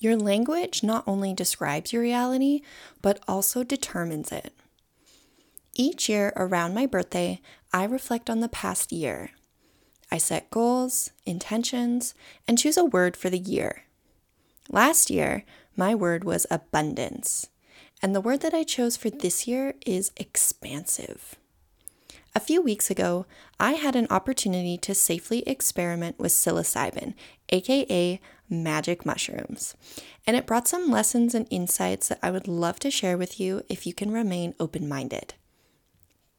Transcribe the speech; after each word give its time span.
Your 0.00 0.16
language 0.16 0.82
not 0.82 1.04
only 1.06 1.34
describes 1.34 1.92
your 1.92 2.00
reality, 2.00 2.62
but 3.02 3.22
also 3.28 3.62
determines 3.62 4.32
it. 4.32 4.54
Each 5.74 6.08
year 6.08 6.32
around 6.36 6.74
my 6.74 6.86
birthday, 6.86 7.40
I 7.72 7.84
reflect 7.84 8.30
on 8.30 8.40
the 8.40 8.48
past 8.48 8.92
year. 8.92 9.30
I 10.10 10.16
set 10.16 10.50
goals, 10.50 11.10
intentions, 11.26 12.14
and 12.48 12.58
choose 12.58 12.78
a 12.78 12.84
word 12.84 13.14
for 13.14 13.28
the 13.28 13.38
year. 13.38 13.84
Last 14.70 15.10
year, 15.10 15.44
my 15.76 15.94
word 15.94 16.24
was 16.24 16.46
abundance, 16.50 17.48
and 18.02 18.14
the 18.14 18.20
word 18.22 18.40
that 18.40 18.54
I 18.54 18.64
chose 18.64 18.96
for 18.96 19.10
this 19.10 19.46
year 19.46 19.74
is 19.84 20.12
expansive. 20.16 21.36
A 22.34 22.40
few 22.40 22.62
weeks 22.62 22.90
ago, 22.90 23.26
I 23.58 23.72
had 23.72 23.96
an 23.96 24.06
opportunity 24.08 24.78
to 24.78 24.94
safely 24.94 25.40
experiment 25.48 26.18
with 26.18 26.32
psilocybin, 26.32 27.14
aka 27.50 28.20
magic 28.50 29.06
mushrooms, 29.06 29.74
and 30.26 30.36
it 30.36 30.46
brought 30.46 30.68
some 30.68 30.90
lessons 30.90 31.34
and 31.34 31.46
insights 31.50 32.08
that 32.08 32.18
I 32.22 32.30
would 32.30 32.48
love 32.48 32.78
to 32.80 32.90
share 32.90 33.16
with 33.16 33.38
you 33.38 33.62
if 33.68 33.86
you 33.86 33.94
can 33.94 34.10
remain 34.10 34.54
open 34.58 34.88
minded. 34.88 35.34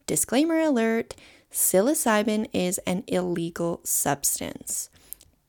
Disclaimer 0.06 0.60
alert 0.60 1.16
psilocybin 1.52 2.48
is 2.54 2.78
an 2.80 3.04
illegal 3.08 3.82
substance. 3.84 4.90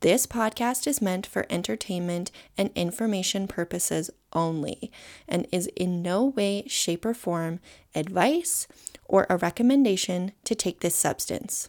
This 0.01 0.27
podcast 0.27 0.88
is 0.88 1.01
meant 1.01 1.27
for 1.27 1.46
entertainment 1.48 2.32
and 2.59 2.70
information 2.74 3.46
purposes 3.46 4.10
only 4.32 4.90
and 5.29 5.46
is 5.52 5.68
in 5.76 6.02
no 6.02 6.24
way, 6.24 6.65
shape, 6.66 7.04
or 7.04 7.15
form 7.15 7.60
advice 7.95 8.66
or 9.04 9.26
a 9.30 9.37
recommendation 9.37 10.32
to 10.42 10.56
take 10.56 10.80
this 10.80 10.96
substance. 10.96 11.68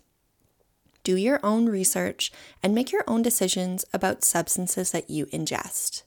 Do 1.03 1.17
your 1.17 1.39
own 1.43 1.67
research 1.67 2.31
and 2.61 2.73
make 2.73 2.91
your 2.91 3.03
own 3.07 3.21
decisions 3.21 3.83
about 3.93 4.23
substances 4.23 4.91
that 4.91 5.09
you 5.09 5.25
ingest. 5.27 6.03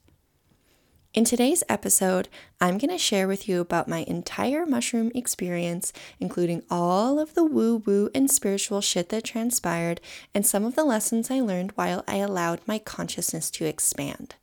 In 1.13 1.25
today's 1.25 1.63
episode, 1.69 2.29
I'm 2.61 2.79
going 2.79 2.91
to 2.91 2.99
share 2.99 3.27
with 3.27 3.49
you 3.49 3.61
about 3.61 3.89
my 3.89 4.05
entire 4.07 4.67
mushroom 4.67 5.11
experience, 5.15 5.93
including 6.19 6.63
all 6.71 7.19
of 7.19 7.35
the 7.35 7.45
woo 7.45 7.77
woo 7.77 8.11
and 8.15 8.31
spiritual 8.31 8.81
shit 8.81 9.09
that 9.11 9.25
transpired, 9.25 10.01
and 10.35 10.47
some 10.47 10.65
of 10.65 10.75
the 10.75 10.85
lessons 10.85 11.31
I 11.31 11.41
learned 11.41 11.73
while 11.73 12.05
I 12.07 12.17
allowed 12.17 12.61
my 12.67 12.79
consciousness 12.79 13.51
to 13.53 13.65
expand. 13.65 14.35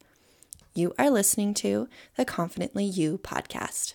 You 0.74 0.94
are 0.98 1.12
listening 1.12 1.54
to 1.56 1.88
the 2.16 2.26
Confidently 2.26 2.86
You 2.86 3.20
podcast. 3.20 3.94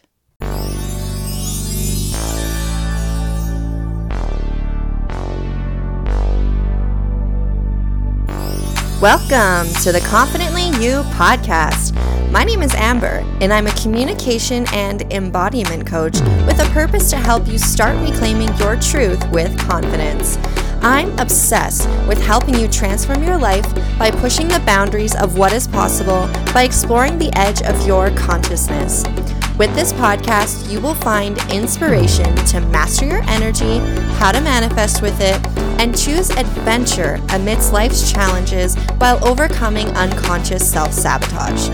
Welcome 9.01 9.73
to 9.85 9.93
the 9.93 10.01
Confidently 10.01 10.71
You 10.85 11.03
podcast. 11.15 11.95
My 12.33 12.43
name 12.43 12.63
is 12.63 12.75
Amber, 12.75 13.25
and 13.41 13.53
I'm 13.53 13.69
a 13.69 13.81
communication 13.81 14.67
and 14.73 15.03
embodiment 15.13 15.87
coach 15.87 16.19
with 16.49 16.59
a 16.59 16.69
purpose 16.73 17.09
to 17.11 17.17
help 17.17 17.47
you 17.47 17.59
start 17.59 17.97
reclaiming 17.99 18.53
your 18.57 18.75
truth 18.75 19.25
with 19.31 19.57
confidence. 19.57 20.37
I'm 20.83 21.17
obsessed 21.21 21.89
with 22.09 22.21
helping 22.21 22.57
you 22.59 22.67
transform 22.67 23.23
your 23.23 23.39
life 23.39 23.73
by 24.01 24.11
pushing 24.11 24.49
the 24.49 24.63
boundaries 24.67 25.15
of 25.15 25.39
what 25.39 25.53
is 25.53 25.69
possible 25.69 26.29
by 26.53 26.65
exploring 26.65 27.21
the 27.21 27.31
edge 27.39 27.63
of 27.63 27.87
your 27.87 28.11
consciousness. 28.17 29.05
With 29.59 29.75
this 29.75 29.93
podcast, 29.93 30.71
you 30.71 30.81
will 30.81 30.95
find 30.95 31.37
inspiration 31.51 32.33
to 32.47 32.61
master 32.61 33.05
your 33.05 33.23
energy, 33.27 33.79
how 34.15 34.31
to 34.31 34.41
manifest 34.41 35.03
with 35.03 35.21
it, 35.21 35.45
and 35.81 35.99
choose 35.99 36.31
adventure 36.31 37.21
amidst 37.31 37.73
life's 37.73 38.13
challenges 38.13 38.77
while 38.99 39.19
overcoming 39.27 39.89
unconscious 39.97 40.71
self 40.71 40.93
sabotage. 40.93 41.71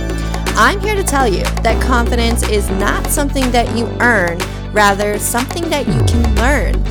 I'm 0.56 0.80
here 0.80 0.94
to 0.94 1.04
tell 1.04 1.28
you 1.28 1.42
that 1.62 1.82
confidence 1.82 2.42
is 2.48 2.70
not 2.70 3.06
something 3.08 3.50
that 3.50 3.76
you 3.76 3.84
earn, 4.00 4.38
rather, 4.72 5.18
something 5.18 5.68
that 5.68 5.86
you 5.86 6.02
can 6.04 6.34
learn. 6.36 6.82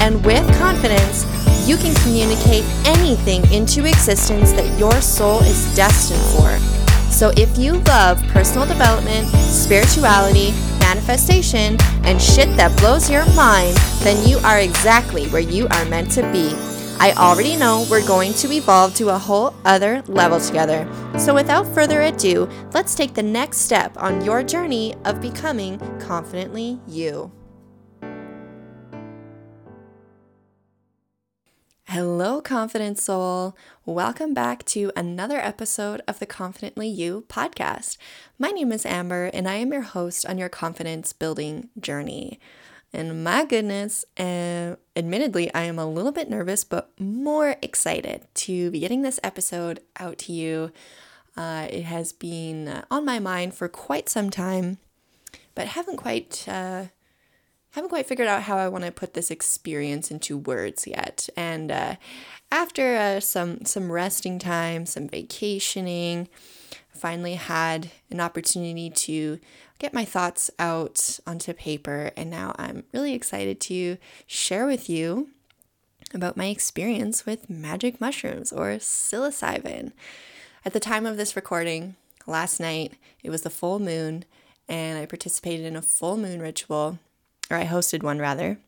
And 0.00 0.24
with 0.24 0.46
confidence, 0.58 1.26
you 1.68 1.76
can 1.76 1.94
communicate 1.96 2.64
anything 2.86 3.44
into 3.52 3.84
existence 3.84 4.52
that 4.52 4.78
your 4.78 4.98
soul 5.02 5.40
is 5.40 5.76
destined 5.76 6.22
for. 6.34 6.77
So 7.18 7.32
if 7.36 7.58
you 7.58 7.72
love 7.78 8.22
personal 8.28 8.64
development, 8.64 9.26
spirituality, 9.26 10.52
manifestation, 10.78 11.76
and 12.04 12.22
shit 12.22 12.46
that 12.56 12.78
blows 12.78 13.10
your 13.10 13.26
mind, 13.34 13.76
then 14.04 14.24
you 14.24 14.38
are 14.38 14.60
exactly 14.60 15.26
where 15.26 15.42
you 15.42 15.66
are 15.72 15.84
meant 15.86 16.12
to 16.12 16.22
be. 16.30 16.54
I 17.00 17.14
already 17.16 17.56
know 17.56 17.84
we're 17.90 18.06
going 18.06 18.34
to 18.34 18.52
evolve 18.52 18.94
to 18.94 19.08
a 19.08 19.18
whole 19.18 19.52
other 19.64 20.00
level 20.06 20.38
together. 20.38 20.88
So 21.18 21.34
without 21.34 21.66
further 21.66 22.02
ado, 22.02 22.48
let's 22.72 22.94
take 22.94 23.14
the 23.14 23.22
next 23.24 23.62
step 23.62 23.96
on 23.96 24.24
your 24.24 24.44
journey 24.44 24.94
of 25.04 25.20
becoming 25.20 25.80
confidently 25.98 26.78
you. 26.86 27.32
Hello, 31.92 32.42
confident 32.42 32.98
soul. 32.98 33.56
Welcome 33.86 34.34
back 34.34 34.62
to 34.66 34.92
another 34.94 35.38
episode 35.38 36.02
of 36.06 36.18
the 36.18 36.26
Confidently 36.26 36.86
You 36.86 37.24
podcast. 37.28 37.96
My 38.38 38.50
name 38.50 38.72
is 38.72 38.84
Amber, 38.84 39.30
and 39.32 39.48
I 39.48 39.54
am 39.54 39.72
your 39.72 39.80
host 39.80 40.26
on 40.26 40.36
your 40.36 40.50
confidence 40.50 41.14
building 41.14 41.70
journey. 41.80 42.38
And 42.92 43.24
my 43.24 43.46
goodness, 43.46 44.04
uh, 44.18 44.76
admittedly, 44.94 45.50
I 45.54 45.62
am 45.62 45.78
a 45.78 45.88
little 45.88 46.12
bit 46.12 46.28
nervous, 46.28 46.62
but 46.62 46.90
more 47.00 47.56
excited 47.62 48.26
to 48.34 48.70
be 48.70 48.80
getting 48.80 49.00
this 49.00 49.18
episode 49.24 49.80
out 49.98 50.18
to 50.18 50.32
you. 50.34 50.72
Uh, 51.38 51.68
it 51.70 51.84
has 51.84 52.12
been 52.12 52.82
on 52.90 53.06
my 53.06 53.18
mind 53.18 53.54
for 53.54 53.66
quite 53.66 54.10
some 54.10 54.28
time, 54.28 54.76
but 55.54 55.68
haven't 55.68 55.96
quite 55.96 56.44
uh, 56.46 56.84
haven't 57.72 57.90
quite 57.90 58.06
figured 58.06 58.28
out 58.28 58.42
how 58.42 58.56
I 58.56 58.68
want 58.68 58.84
to 58.84 58.92
put 58.92 59.14
this 59.14 59.30
experience 59.30 60.10
into 60.10 60.38
words 60.38 60.86
yet. 60.86 61.28
And 61.36 61.70
uh, 61.70 61.96
after 62.50 62.96
uh, 62.96 63.20
some 63.20 63.64
some 63.64 63.92
resting 63.92 64.38
time, 64.38 64.86
some 64.86 65.08
vacationing, 65.08 66.28
finally 66.90 67.34
had 67.34 67.90
an 68.10 68.20
opportunity 68.20 68.90
to 68.90 69.38
get 69.78 69.94
my 69.94 70.04
thoughts 70.04 70.50
out 70.58 71.20
onto 71.26 71.52
paper, 71.52 72.10
and 72.16 72.30
now 72.30 72.54
I'm 72.58 72.84
really 72.92 73.14
excited 73.14 73.60
to 73.62 73.96
share 74.26 74.66
with 74.66 74.90
you 74.90 75.28
about 76.14 76.36
my 76.36 76.46
experience 76.46 77.26
with 77.26 77.50
magic 77.50 78.00
mushrooms 78.00 78.52
or 78.52 78.70
psilocybin. 78.76 79.92
At 80.64 80.72
the 80.72 80.80
time 80.80 81.06
of 81.06 81.16
this 81.16 81.36
recording, 81.36 81.96
last 82.26 82.58
night, 82.58 82.94
it 83.22 83.30
was 83.30 83.42
the 83.42 83.50
full 83.50 83.78
moon, 83.78 84.24
and 84.68 84.98
I 84.98 85.06
participated 85.06 85.64
in 85.64 85.76
a 85.76 85.82
full 85.82 86.16
moon 86.16 86.40
ritual 86.40 86.98
or 87.50 87.56
I 87.56 87.64
hosted 87.64 88.02
one 88.02 88.18
rather. 88.18 88.58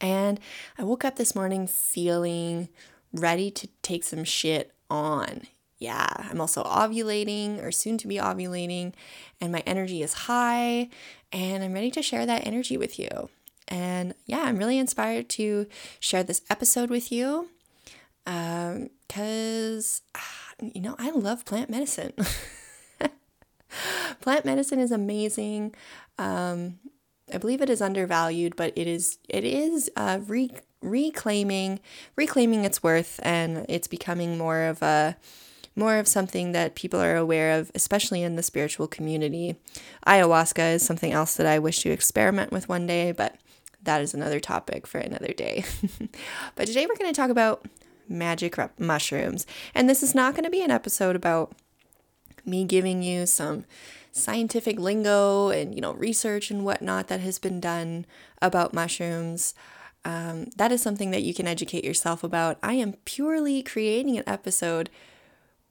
And 0.00 0.40
I 0.78 0.84
woke 0.84 1.04
up 1.04 1.16
this 1.16 1.34
morning 1.34 1.66
feeling 1.66 2.68
ready 3.12 3.50
to 3.50 3.68
take 3.82 4.04
some 4.04 4.24
shit 4.24 4.72
on. 4.90 5.42
Yeah, 5.78 6.06
I'm 6.30 6.40
also 6.40 6.62
ovulating 6.62 7.62
or 7.62 7.72
soon 7.72 7.98
to 7.98 8.06
be 8.06 8.16
ovulating, 8.16 8.92
and 9.40 9.50
my 9.50 9.64
energy 9.66 10.00
is 10.00 10.14
high, 10.14 10.88
and 11.32 11.64
I'm 11.64 11.72
ready 11.72 11.90
to 11.90 12.02
share 12.02 12.24
that 12.24 12.46
energy 12.46 12.76
with 12.76 13.00
you. 13.00 13.28
And 13.66 14.14
yeah, 14.26 14.42
I'm 14.42 14.58
really 14.58 14.78
inspired 14.78 15.28
to 15.30 15.66
share 15.98 16.22
this 16.22 16.42
episode 16.48 16.88
with 16.88 17.10
you 17.10 17.48
because, 18.24 20.02
um, 20.14 20.70
you 20.74 20.80
know, 20.80 20.94
I 20.98 21.10
love 21.10 21.44
plant 21.44 21.70
medicine. 21.70 22.12
plant 24.20 24.44
medicine 24.44 24.78
is 24.78 24.92
amazing. 24.92 25.74
Um, 26.18 26.78
I 27.32 27.38
believe 27.38 27.62
it 27.62 27.70
is 27.70 27.80
undervalued, 27.80 28.56
but 28.56 28.72
it 28.76 28.86
is 28.86 29.18
it 29.28 29.44
is 29.44 29.90
uh, 29.96 30.20
re- 30.26 30.50
reclaiming 30.80 31.80
reclaiming 32.16 32.64
its 32.64 32.82
worth, 32.82 33.20
and 33.22 33.64
it's 33.68 33.88
becoming 33.88 34.38
more 34.38 34.62
of 34.62 34.82
a 34.82 35.16
more 35.74 35.96
of 35.96 36.06
something 36.06 36.52
that 36.52 36.74
people 36.74 37.00
are 37.00 37.16
aware 37.16 37.58
of, 37.58 37.70
especially 37.74 38.22
in 38.22 38.36
the 38.36 38.42
spiritual 38.42 38.86
community. 38.86 39.56
Ayahuasca 40.06 40.74
is 40.74 40.82
something 40.82 41.12
else 41.12 41.36
that 41.36 41.46
I 41.46 41.58
wish 41.58 41.80
to 41.80 41.90
experiment 41.90 42.52
with 42.52 42.68
one 42.68 42.86
day, 42.86 43.12
but 43.12 43.36
that 43.82 44.02
is 44.02 44.12
another 44.12 44.38
topic 44.38 44.86
for 44.86 44.98
another 44.98 45.32
day. 45.32 45.64
but 46.54 46.66
today 46.66 46.86
we're 46.86 46.96
going 46.96 47.12
to 47.12 47.18
talk 47.18 47.30
about 47.30 47.66
magic 48.08 48.56
mushrooms, 48.78 49.46
and 49.74 49.88
this 49.88 50.02
is 50.02 50.14
not 50.14 50.34
going 50.34 50.44
to 50.44 50.50
be 50.50 50.62
an 50.62 50.70
episode 50.70 51.16
about 51.16 51.52
me 52.44 52.64
giving 52.64 53.02
you 53.02 53.24
some 53.24 53.64
scientific 54.12 54.78
lingo 54.78 55.48
and 55.48 55.74
you 55.74 55.80
know 55.80 55.94
research 55.94 56.50
and 56.50 56.64
whatnot 56.64 57.08
that 57.08 57.20
has 57.20 57.38
been 57.38 57.60
done 57.60 58.06
about 58.40 58.74
mushrooms. 58.74 59.54
Um, 60.04 60.46
that 60.56 60.72
is 60.72 60.82
something 60.82 61.12
that 61.12 61.22
you 61.22 61.32
can 61.32 61.46
educate 61.46 61.84
yourself 61.84 62.24
about. 62.24 62.58
I 62.62 62.74
am 62.74 62.94
purely 63.04 63.62
creating 63.62 64.18
an 64.18 64.24
episode 64.26 64.90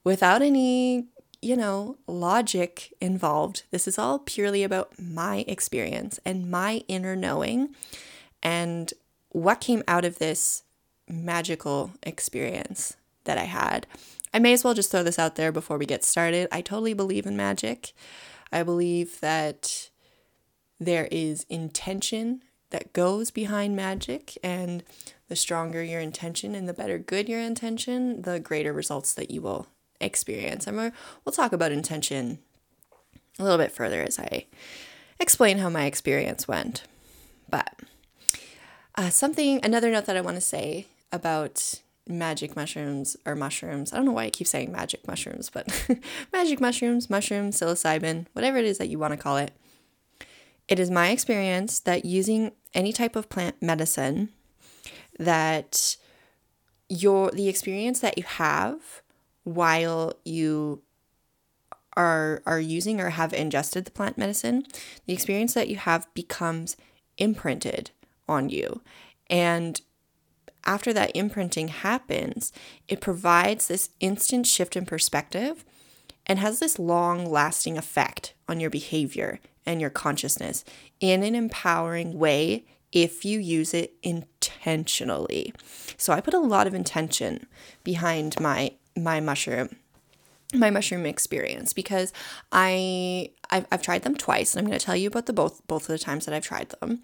without 0.04 0.40
any, 0.40 1.06
you 1.42 1.56
know, 1.56 1.98
logic 2.06 2.94
involved. 3.00 3.64
This 3.70 3.86
is 3.86 3.98
all 3.98 4.18
purely 4.18 4.62
about 4.62 4.98
my 4.98 5.44
experience 5.46 6.18
and 6.24 6.50
my 6.50 6.82
inner 6.88 7.14
knowing 7.14 7.74
and 8.42 8.92
what 9.28 9.60
came 9.60 9.82
out 9.86 10.04
of 10.04 10.18
this 10.18 10.62
magical 11.08 11.92
experience 12.02 12.96
that 13.24 13.38
I 13.38 13.44
had. 13.44 13.86
I 14.34 14.38
may 14.38 14.52
as 14.52 14.64
well 14.64 14.74
just 14.74 14.90
throw 14.90 15.02
this 15.02 15.18
out 15.18 15.36
there 15.36 15.52
before 15.52 15.78
we 15.78 15.86
get 15.86 16.04
started. 16.04 16.48
I 16.50 16.60
totally 16.60 16.94
believe 16.94 17.26
in 17.26 17.36
magic. 17.36 17.92
I 18.50 18.62
believe 18.62 19.20
that 19.20 19.90
there 20.80 21.08
is 21.10 21.46
intention 21.48 22.42
that 22.70 22.92
goes 22.92 23.30
behind 23.30 23.76
magic, 23.76 24.38
and 24.42 24.82
the 25.28 25.36
stronger 25.36 25.82
your 25.82 26.00
intention 26.00 26.54
and 26.54 26.68
the 26.68 26.72
better 26.72 26.98
good 26.98 27.28
your 27.28 27.40
intention, 27.40 28.22
the 28.22 28.40
greater 28.40 28.72
results 28.72 29.14
that 29.14 29.30
you 29.30 29.42
will 29.42 29.66
experience. 30.00 30.66
And 30.66 30.76
we'll 30.76 31.32
talk 31.32 31.52
about 31.52 31.72
intention 31.72 32.38
a 33.38 33.42
little 33.42 33.58
bit 33.58 33.72
further 33.72 34.02
as 34.02 34.18
I 34.18 34.46
explain 35.20 35.58
how 35.58 35.68
my 35.68 35.84
experience 35.84 36.48
went. 36.48 36.84
But 37.48 37.80
uh, 38.94 39.10
something, 39.10 39.60
another 39.62 39.90
note 39.90 40.06
that 40.06 40.16
I 40.16 40.22
want 40.22 40.36
to 40.36 40.42
say 40.42 40.86
about 41.12 41.80
magic 42.08 42.56
mushrooms 42.56 43.16
or 43.24 43.34
mushrooms. 43.34 43.92
I 43.92 43.96
don't 43.96 44.06
know 44.06 44.12
why 44.12 44.24
I 44.24 44.30
keep 44.30 44.46
saying 44.46 44.72
magic 44.72 45.06
mushrooms, 45.06 45.50
but 45.50 45.68
magic 46.32 46.60
mushrooms, 46.60 47.08
mushrooms, 47.08 47.60
psilocybin, 47.60 48.26
whatever 48.32 48.58
it 48.58 48.64
is 48.64 48.78
that 48.78 48.88
you 48.88 48.98
want 48.98 49.12
to 49.12 49.16
call 49.16 49.36
it. 49.36 49.52
It 50.68 50.78
is 50.78 50.90
my 50.90 51.10
experience 51.10 51.80
that 51.80 52.04
using 52.04 52.52
any 52.74 52.92
type 52.92 53.16
of 53.16 53.28
plant 53.28 53.60
medicine 53.60 54.30
that 55.18 55.96
your 56.88 57.30
the 57.30 57.48
experience 57.48 58.00
that 58.00 58.18
you 58.18 58.24
have 58.24 59.02
while 59.44 60.14
you 60.24 60.82
are 61.96 62.42
are 62.46 62.60
using 62.60 63.00
or 63.00 63.10
have 63.10 63.32
ingested 63.32 63.84
the 63.84 63.90
plant 63.90 64.16
medicine, 64.16 64.64
the 65.06 65.12
experience 65.12 65.54
that 65.54 65.68
you 65.68 65.76
have 65.76 66.12
becomes 66.14 66.76
imprinted 67.18 67.90
on 68.28 68.48
you. 68.48 68.80
And 69.28 69.80
after 70.64 70.92
that 70.92 71.14
imprinting 71.14 71.68
happens, 71.68 72.52
it 72.88 73.00
provides 73.00 73.68
this 73.68 73.90
instant 74.00 74.46
shift 74.46 74.76
in 74.76 74.86
perspective 74.86 75.64
and 76.26 76.38
has 76.38 76.60
this 76.60 76.78
long 76.78 77.30
lasting 77.30 77.76
effect 77.76 78.34
on 78.48 78.60
your 78.60 78.70
behavior 78.70 79.40
and 79.66 79.80
your 79.80 79.90
consciousness 79.90 80.64
in 81.00 81.22
an 81.22 81.34
empowering 81.34 82.18
way 82.18 82.64
if 82.92 83.24
you 83.24 83.38
use 83.38 83.72
it 83.72 83.94
intentionally. 84.02 85.52
So 85.96 86.12
I 86.12 86.20
put 86.20 86.34
a 86.34 86.38
lot 86.38 86.66
of 86.66 86.74
intention 86.74 87.46
behind 87.84 88.38
my 88.40 88.72
my 88.96 89.20
mushroom 89.20 89.76
my 90.54 90.70
mushroom 90.70 91.06
experience 91.06 91.72
because 91.72 92.12
I 92.52 93.30
I've, 93.50 93.66
I've 93.72 93.82
tried 93.82 94.02
them 94.02 94.16
twice 94.16 94.54
and 94.54 94.60
I'm 94.60 94.66
going 94.66 94.78
to 94.78 94.84
tell 94.84 94.96
you 94.96 95.08
about 95.08 95.26
the 95.26 95.32
both 95.32 95.66
both 95.66 95.82
of 95.82 95.88
the 95.88 95.98
times 95.98 96.26
that 96.26 96.34
I've 96.34 96.44
tried 96.44 96.68
them. 96.68 97.02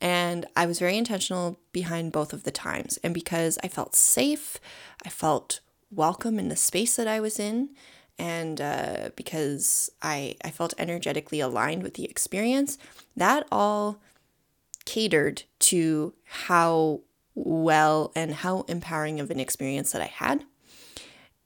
And 0.00 0.46
I 0.54 0.66
was 0.66 0.78
very 0.78 0.96
intentional 0.96 1.58
behind 1.72 2.12
both 2.12 2.32
of 2.32 2.44
the 2.44 2.50
times. 2.50 2.98
And 3.02 3.12
because 3.12 3.58
I 3.64 3.68
felt 3.68 3.96
safe, 3.96 4.58
I 5.04 5.08
felt 5.08 5.60
welcome 5.90 6.38
in 6.38 6.48
the 6.48 6.56
space 6.56 6.96
that 6.96 7.08
I 7.08 7.20
was 7.20 7.38
in, 7.38 7.70
and 8.18 8.60
uh, 8.60 9.10
because 9.16 9.90
I, 10.02 10.36
I 10.44 10.50
felt 10.50 10.74
energetically 10.78 11.40
aligned 11.40 11.82
with 11.82 11.94
the 11.94 12.04
experience, 12.04 12.78
that 13.16 13.46
all 13.50 14.00
catered 14.84 15.44
to 15.60 16.14
how 16.24 17.00
well 17.34 18.12
and 18.16 18.34
how 18.34 18.62
empowering 18.62 19.20
of 19.20 19.30
an 19.30 19.40
experience 19.40 19.92
that 19.92 20.02
I 20.02 20.06
had. 20.06 20.44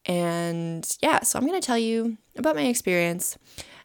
And 0.07 0.97
yeah, 1.01 1.21
so 1.21 1.39
I'm 1.39 1.47
going 1.47 1.61
to 1.61 1.65
tell 1.65 1.79
you 1.79 2.17
about 2.37 2.57
my 2.57 2.63
experience 2.63 3.39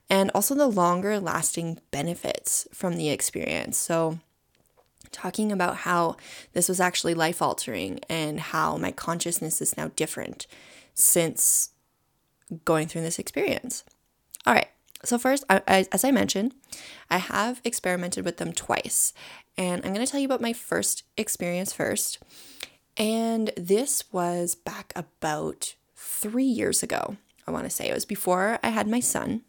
and 0.10 0.32
also 0.34 0.56
the 0.56 0.68
longer 0.68 1.20
lasting 1.20 1.80
benefits 1.92 2.68
from 2.74 2.96
the 2.96 3.10
experience. 3.10 3.78
So, 3.78 4.20
talking 5.12 5.52
about 5.52 5.78
how 5.78 6.18
this 6.54 6.70
was 6.70 6.80
actually 6.80 7.14
life 7.14 7.42
altering 7.42 8.00
and 8.10 8.40
how 8.40 8.78
my 8.78 8.92
consciousness 8.92 9.62
is 9.62 9.78
now 9.78 9.92
different 9.96 10.48
since 10.94 11.72
going 12.66 12.88
through 12.88 13.02
this 13.02 13.20
experience. 13.20 13.84
All 14.46 14.54
right. 14.54 14.70
So, 15.04 15.18
first, 15.18 15.44
as 15.50 16.04
I 16.04 16.12
mentioned, 16.12 16.56
I 17.10 17.18
have 17.18 17.62
experimented 17.64 18.26
with 18.26 18.38
them 18.38 18.52
twice. 18.52 19.14
And 19.58 19.86
I'm 19.86 19.94
going 19.94 20.06
to 20.06 20.12
tell 20.12 20.20
you 20.20 20.26
about 20.26 20.42
my 20.42 20.54
first 20.54 21.04
experience 21.18 21.72
first. 21.72 22.20
And 22.98 23.52
this 23.56 24.12
was 24.12 24.56
back 24.56 24.92
about 24.96 25.76
three 25.96 26.46
years 26.46 26.82
ago, 26.82 27.18
I 27.46 27.52
want 27.52 27.66
to 27.66 27.70
say. 27.70 27.90
It 27.90 27.94
was 27.94 28.06
before 28.06 28.58
I 28.64 28.70
had 28.70 28.88
my 28.88 29.00
son. 29.00 29.42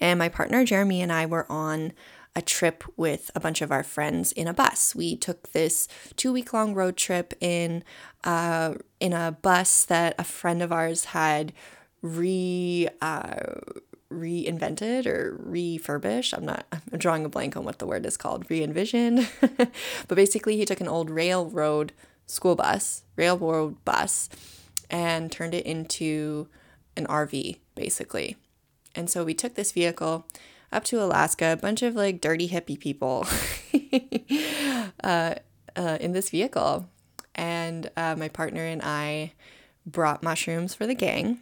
And 0.00 0.18
my 0.18 0.28
partner 0.28 0.64
Jeremy 0.64 1.00
and 1.00 1.12
I 1.12 1.26
were 1.26 1.50
on 1.50 1.92
a 2.38 2.42
trip 2.42 2.84
with 2.96 3.32
a 3.34 3.40
bunch 3.40 3.60
of 3.60 3.72
our 3.72 3.82
friends 3.82 4.30
in 4.30 4.46
a 4.46 4.54
bus. 4.54 4.94
We 4.94 5.16
took 5.16 5.50
this 5.50 5.88
two 6.14 6.32
week 6.32 6.52
long 6.52 6.72
road 6.72 6.96
trip 6.96 7.34
in 7.40 7.82
uh, 8.22 8.74
in 9.00 9.12
a 9.12 9.32
bus 9.42 9.84
that 9.86 10.14
a 10.20 10.24
friend 10.24 10.62
of 10.62 10.70
ours 10.70 11.06
had 11.06 11.52
re 12.00 12.88
uh, 13.02 13.34
reinvented 14.08 15.06
or 15.06 15.36
refurbished. 15.36 16.32
I'm 16.32 16.46
not 16.46 16.64
I'm 16.72 16.98
drawing 16.98 17.24
a 17.24 17.28
blank 17.28 17.56
on 17.56 17.64
what 17.64 17.80
the 17.80 17.86
word 17.86 18.06
is 18.06 18.16
called, 18.16 18.48
re-envisioned. 18.48 19.28
but 19.40 20.14
basically 20.14 20.56
he 20.56 20.64
took 20.64 20.80
an 20.80 20.88
old 20.88 21.10
railroad 21.10 21.92
school 22.26 22.54
bus, 22.54 23.02
railroad 23.16 23.84
bus, 23.84 24.28
and 24.88 25.32
turned 25.32 25.54
it 25.54 25.66
into 25.66 26.46
an 26.96 27.04
RV, 27.06 27.58
basically. 27.74 28.36
And 28.94 29.10
so 29.10 29.24
we 29.24 29.34
took 29.34 29.54
this 29.56 29.72
vehicle 29.72 30.24
up 30.72 30.84
to 30.84 31.02
Alaska, 31.02 31.52
a 31.52 31.56
bunch 31.56 31.82
of 31.82 31.94
like 31.94 32.20
dirty 32.20 32.48
hippie 32.48 32.78
people 32.78 33.26
uh, 35.04 35.34
uh, 35.76 35.98
in 36.00 36.12
this 36.12 36.30
vehicle. 36.30 36.88
And 37.34 37.90
uh, 37.96 38.16
my 38.16 38.28
partner 38.28 38.64
and 38.64 38.82
I 38.82 39.32
brought 39.86 40.22
mushrooms 40.22 40.74
for 40.74 40.86
the 40.86 40.94
gang. 40.94 41.38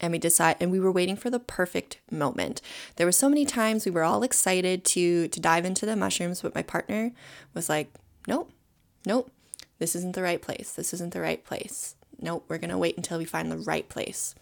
And 0.00 0.12
we 0.12 0.18
decided, 0.18 0.62
and 0.62 0.70
we 0.70 0.78
were 0.78 0.92
waiting 0.92 1.16
for 1.16 1.28
the 1.28 1.40
perfect 1.40 1.98
moment. 2.08 2.60
There 2.96 3.06
were 3.06 3.12
so 3.12 3.28
many 3.28 3.44
times 3.44 3.84
we 3.84 3.90
were 3.90 4.04
all 4.04 4.22
excited 4.22 4.84
to 4.84 5.26
to 5.26 5.40
dive 5.40 5.64
into 5.64 5.86
the 5.86 5.96
mushrooms, 5.96 6.42
but 6.42 6.54
my 6.54 6.62
partner 6.62 7.10
was 7.52 7.68
like, 7.68 7.90
"Nope, 8.28 8.52
nope, 9.04 9.28
this 9.80 9.96
isn't 9.96 10.14
the 10.14 10.22
right 10.22 10.40
place. 10.40 10.70
This 10.70 10.94
isn't 10.94 11.14
the 11.14 11.20
right 11.20 11.44
place. 11.44 11.96
Nope, 12.20 12.44
we're 12.46 12.58
gonna 12.58 12.78
wait 12.78 12.96
until 12.96 13.18
we 13.18 13.24
find 13.24 13.50
the 13.50 13.56
right 13.56 13.88
place." 13.88 14.36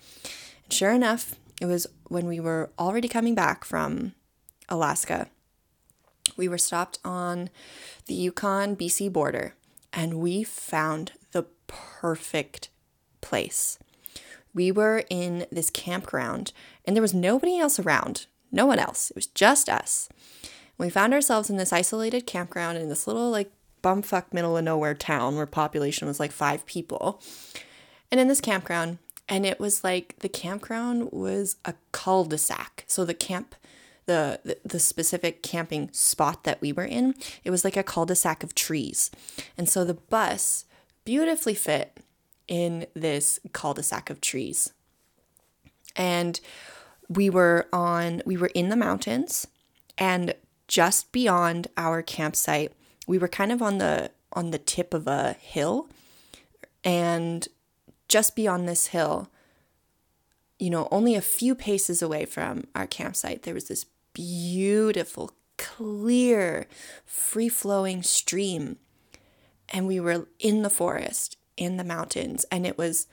And 0.65 0.73
sure 0.75 0.93
enough, 0.93 1.37
it 1.61 1.67
was 1.67 1.87
when 2.09 2.27
we 2.27 2.41
were 2.41 2.71
already 2.79 3.09
coming 3.09 3.35
back 3.35 3.65
from 3.65 4.13
Alaska. 4.69 5.29
We 6.37 6.49
were 6.49 6.59
stopped 6.59 6.99
on 7.05 7.51
the 8.07 8.15
Yukon 8.15 8.77
BC 8.77 9.13
border 9.13 9.55
and 9.93 10.21
we 10.21 10.43
found 10.43 11.13
the 11.33 11.47
perfect 11.67 12.69
place. 13.21 13.79
We 14.53 14.71
were 14.71 15.05
in 15.09 15.47
this 15.51 15.71
campground 15.71 16.53
and 16.85 16.95
there 16.95 17.03
was 17.03 17.15
nobody 17.15 17.59
else 17.59 17.79
around. 17.79 18.27
No 18.53 18.67
one 18.67 18.79
else. 18.79 19.11
It 19.11 19.17
was 19.17 19.27
just 19.27 19.69
us. 19.69 20.09
We 20.79 20.91
found 20.91 21.15
ourselves 21.15 21.49
in 21.49 21.57
this 21.57 21.73
isolated 21.73 22.27
campground 22.27 22.77
in 22.79 22.89
this 22.89 23.07
little 23.07 23.31
like 23.31 23.51
bumfuck 23.83 24.33
middle 24.33 24.57
of 24.57 24.65
nowhere 24.65 24.95
town 24.95 25.37
where 25.37 25.47
population 25.47 26.07
was 26.07 26.21
like 26.21 26.33
5 26.33 26.67
people. 26.67 27.23
And 28.11 28.21
in 28.21 28.29
this 28.29 28.41
campground, 28.41 28.99
and 29.29 29.45
it 29.45 29.59
was 29.59 29.83
like 29.83 30.17
the 30.21 30.29
campground 30.29 31.11
was 31.13 31.57
a 31.65 31.75
cul-de-sac. 31.93 32.85
So 32.87 33.05
the 33.05 33.15
camp 33.15 33.55
the, 34.07 34.59
the, 34.65 34.79
specific 34.79 35.43
camping 35.43 35.91
spot 35.93 36.45
that 36.45 36.61
we 36.61 36.73
were 36.73 36.85
in, 36.85 37.17
it 37.43 37.51
was 37.51 37.65
like 37.65 37.77
a 37.77 37.83
cul-de-sac 37.83 38.45
of 38.45 38.55
trees. 38.55 39.11
And 39.59 39.69
so 39.69 39.85
the 39.85 39.95
bus 39.95 40.65
beautifully 41.05 41.55
fit 41.55 41.99
in 42.47 42.87
this 42.95 43.41
cul-de-sac 43.53 44.09
of 44.09 44.21
trees. 44.21 44.73
And 45.97 46.39
we 47.09 47.31
were 47.31 47.67
on 47.73 48.23
we 48.27 48.37
were 48.37 48.51
in 48.55 48.69
the 48.69 48.77
mountains 48.77 49.47
and 49.99 50.35
just 50.69 51.13
beyond 51.13 51.69
our 51.77 52.03
campsite, 52.03 52.73
we 53.07 53.19
were 53.19 53.29
kind 53.29 53.53
of 53.53 53.63
on 53.63 53.79
the 53.79 54.11
on 54.33 54.51
the 54.51 54.59
tip 54.59 54.93
of 54.93 55.07
a 55.07 55.33
hill 55.35 55.89
and 56.85 57.49
just 58.09 58.37
beyond 58.37 58.69
this 58.69 58.89
hill, 58.89 59.31
you 60.59 60.71
know, 60.71 60.89
only 60.91 61.15
a 61.15 61.21
few 61.21 61.55
paces 61.55 62.03
away 62.03 62.25
from 62.25 62.65
our 62.75 62.87
campsite, 62.87 63.43
there 63.43 63.55
was 63.55 63.69
this 63.69 63.87
beautiful, 64.13 65.33
clear, 65.59 66.67
free 67.05 67.49
flowing 67.49 68.03
stream. 68.03 68.77
And 69.69 69.87
we 69.87 70.01
were 70.01 70.29
in 70.39 70.63
the 70.63 70.71
forest, 70.71 71.37
in 71.57 71.77
the 71.77 71.85
mountains, 71.85 72.47
and 72.51 72.65
it 72.65 72.79
was 72.79 73.07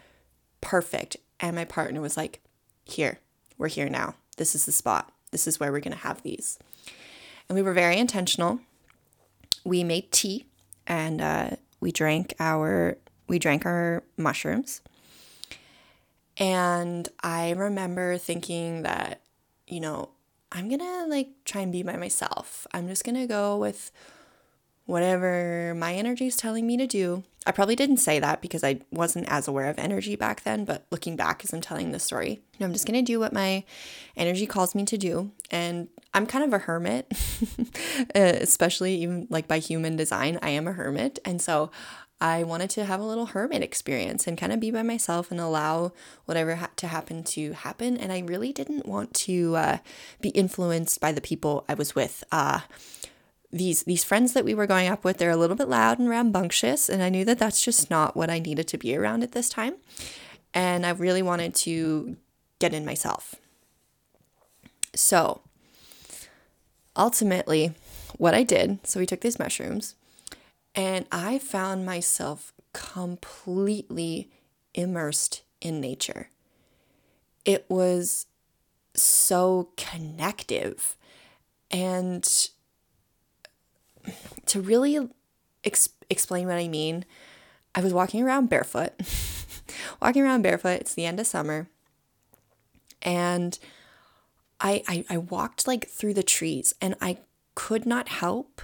perfect. 0.62 1.18
And 1.40 1.56
my 1.56 1.66
partner 1.66 2.00
was 2.00 2.16
like, 2.16 2.42
Here, 2.86 3.20
we're 3.58 3.68
here 3.68 3.90
now. 3.90 4.16
This 4.38 4.56
is 4.56 4.66
the 4.66 4.72
spot. 4.72 5.12
This 5.32 5.48
is 5.48 5.60
where 5.60 5.72
we're 5.72 5.80
going 5.80 5.98
to 5.98 6.04
have 6.04 6.22
these. 6.22 6.60
And 7.50 7.56
we 7.56 7.62
were 7.62 7.74
very 7.74 7.98
intentional. 7.98 8.60
We 9.64 9.84
made 9.84 10.12
tea 10.12 10.46
and 10.88 11.22
uh, 11.22 11.50
we 11.80 11.92
drank 11.92 12.34
our 12.40 12.98
we 13.28 13.40
drank 13.40 13.66
our 13.66 14.04
mushrooms. 14.18 14.82
And 16.38 17.08
I 17.22 17.52
remember 17.52 18.18
thinking 18.18 18.84
that, 18.84 19.22
you 19.68 19.80
know, 19.80 20.10
I'm 20.52 20.70
gonna 20.70 21.06
like 21.08 21.30
try 21.46 21.62
and 21.62 21.72
be 21.72 21.84
by 21.84 21.96
myself. 21.98 22.68
I'm 22.74 22.88
just 22.88 23.04
gonna 23.04 23.28
go 23.28 23.58
with 23.58 23.92
whatever 24.86 25.74
my 25.78 25.94
energy 25.94 26.28
is 26.28 26.36
telling 26.36 26.68
me 26.68 26.78
to 26.78 26.86
do. 26.86 27.24
I 27.46 27.52
probably 27.52 27.76
didn't 27.76 27.98
say 27.98 28.20
that 28.20 28.42
because 28.42 28.64
I 28.64 28.80
wasn't 28.92 29.30
as 29.30 29.48
aware 29.48 29.70
of 29.70 29.78
energy 29.78 30.16
back 30.16 30.44
then, 30.44 30.64
but 30.64 30.86
looking 30.92 31.16
back 31.16 31.44
as 31.44 31.54
I'm 31.54 31.62
telling 31.62 31.92
this 31.92 32.04
story, 32.04 32.30
you 32.30 32.60
know, 32.60 32.68
I'm 32.68 32.74
just 32.74 32.88
to 32.88 33.02
do 33.02 33.20
what 33.20 33.34
my 33.34 33.64
energy 34.16 34.46
calls 34.46 34.76
me 34.76 34.86
to 34.86 34.98
do. 34.98 35.32
And 35.52 35.90
I'm 36.14 36.26
kind 36.26 36.46
of 36.46 36.54
a 36.54 36.60
hermit, 36.60 37.12
especially 38.16 38.96
even 38.96 39.28
like 39.30 39.48
by 39.48 39.60
human 39.60 39.96
design, 39.96 40.40
I 40.42 40.52
am 40.52 40.68
a 40.68 40.74
hermit. 40.74 41.20
And 41.26 41.42
so 41.42 41.70
I 42.22 42.44
wanted 42.44 42.70
to 42.72 42.86
have 42.86 43.02
a 43.02 43.06
little 43.06 43.28
hermit 43.28 43.62
experience 43.62 44.28
and 44.28 44.38
kind 44.38 44.54
of 44.54 44.60
be 44.60 44.72
by 44.72 44.84
myself 44.84 45.30
and 45.30 45.40
allow 45.40 45.92
whatever 46.26 46.56
had 46.56 46.76
to 46.78 46.88
happen 46.88 47.24
to 47.26 47.52
happen. 47.52 47.98
And 47.98 48.14
I 48.14 48.20
really 48.20 48.54
didn't 48.54 48.86
want 48.86 49.14
to 49.16 49.56
uh, 49.56 49.78
be 50.22 50.30
influenced 50.30 51.02
by 51.02 51.12
the 51.12 51.20
people 51.22 51.66
I 51.68 51.74
was 51.74 51.96
with. 51.96 52.24
Uh, 52.32 52.62
these 53.54 53.84
these 53.84 54.04
friends 54.04 54.34
that 54.34 54.44
we 54.44 54.56
were 54.56 54.66
going 54.66 54.88
up 54.88 55.04
with 55.04 55.20
they're 55.20 55.30
a 55.30 55.38
little 55.38 55.56
bit 55.56 55.70
loud 55.70 56.00
and 56.00 56.10
rambunctious 56.10 56.90
and 56.90 57.04
i 57.04 57.10
knew 57.10 57.24
that 57.24 57.38
that's 57.38 57.64
just 57.64 57.90
not 57.90 58.18
what 58.18 58.30
i 58.30 58.40
needed 58.40 58.68
to 58.68 58.80
be 58.80 58.98
around 58.98 59.22
at 59.22 59.34
this 59.34 59.48
time 59.48 59.76
and 60.56 60.88
i 60.88 60.90
really 60.90 61.22
wanted 61.22 61.54
to 61.54 62.18
get 62.58 62.74
in 62.74 62.84
myself 62.84 63.36
so 64.96 65.42
ultimately 66.96 67.76
what 68.18 68.34
i 68.34 68.42
did 68.42 68.80
so 68.88 69.00
we 69.00 69.06
took 69.06 69.22
these 69.22 69.38
mushrooms 69.38 69.94
and 70.76 71.06
i 71.12 71.38
found 71.38 71.86
myself 71.86 72.54
completely 72.74 74.30
immersed 74.74 75.44
in 75.62 75.80
nature 75.80 76.30
it 77.46 77.66
was 77.70 78.26
so 78.96 79.70
connective 79.76 80.96
and 81.72 82.50
to 84.46 84.62
really 84.62 85.10
ex- 85.64 85.90
explain 86.10 86.48
what 86.48 86.58
I 86.58 86.68
mean, 86.68 87.06
I 87.76 87.82
was 87.82 87.94
walking 87.94 88.22
around 88.22 88.50
barefoot, 88.50 88.94
walking 90.02 90.22
around 90.22 90.44
barefoot. 90.44 90.82
It's 90.82 90.94
the 90.94 91.06
end 91.06 91.20
of 91.20 91.28
summer. 91.28 91.70
And 93.02 93.58
I, 94.62 94.84
I, 94.88 95.06
I 95.10 95.18
walked 95.18 95.68
like 95.68 95.88
through 95.88 96.14
the 96.14 96.24
trees 96.24 96.74
and 96.80 96.96
I 97.02 97.18
could 97.56 97.86
not 97.86 98.08
help 98.10 98.62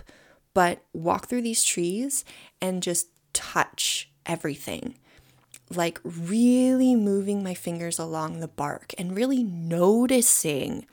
but 0.54 0.84
walk 0.94 1.28
through 1.28 1.42
these 1.42 1.64
trees 1.64 2.26
and 2.62 2.84
just 2.84 3.08
touch 3.34 4.10
everything. 4.26 4.98
Like 5.70 6.00
really 6.04 6.96
moving 6.96 7.44
my 7.44 7.54
fingers 7.54 8.00
along 8.00 8.40
the 8.40 8.48
bark 8.48 8.94
and 8.98 9.16
really 9.16 9.44
noticing 9.44 10.86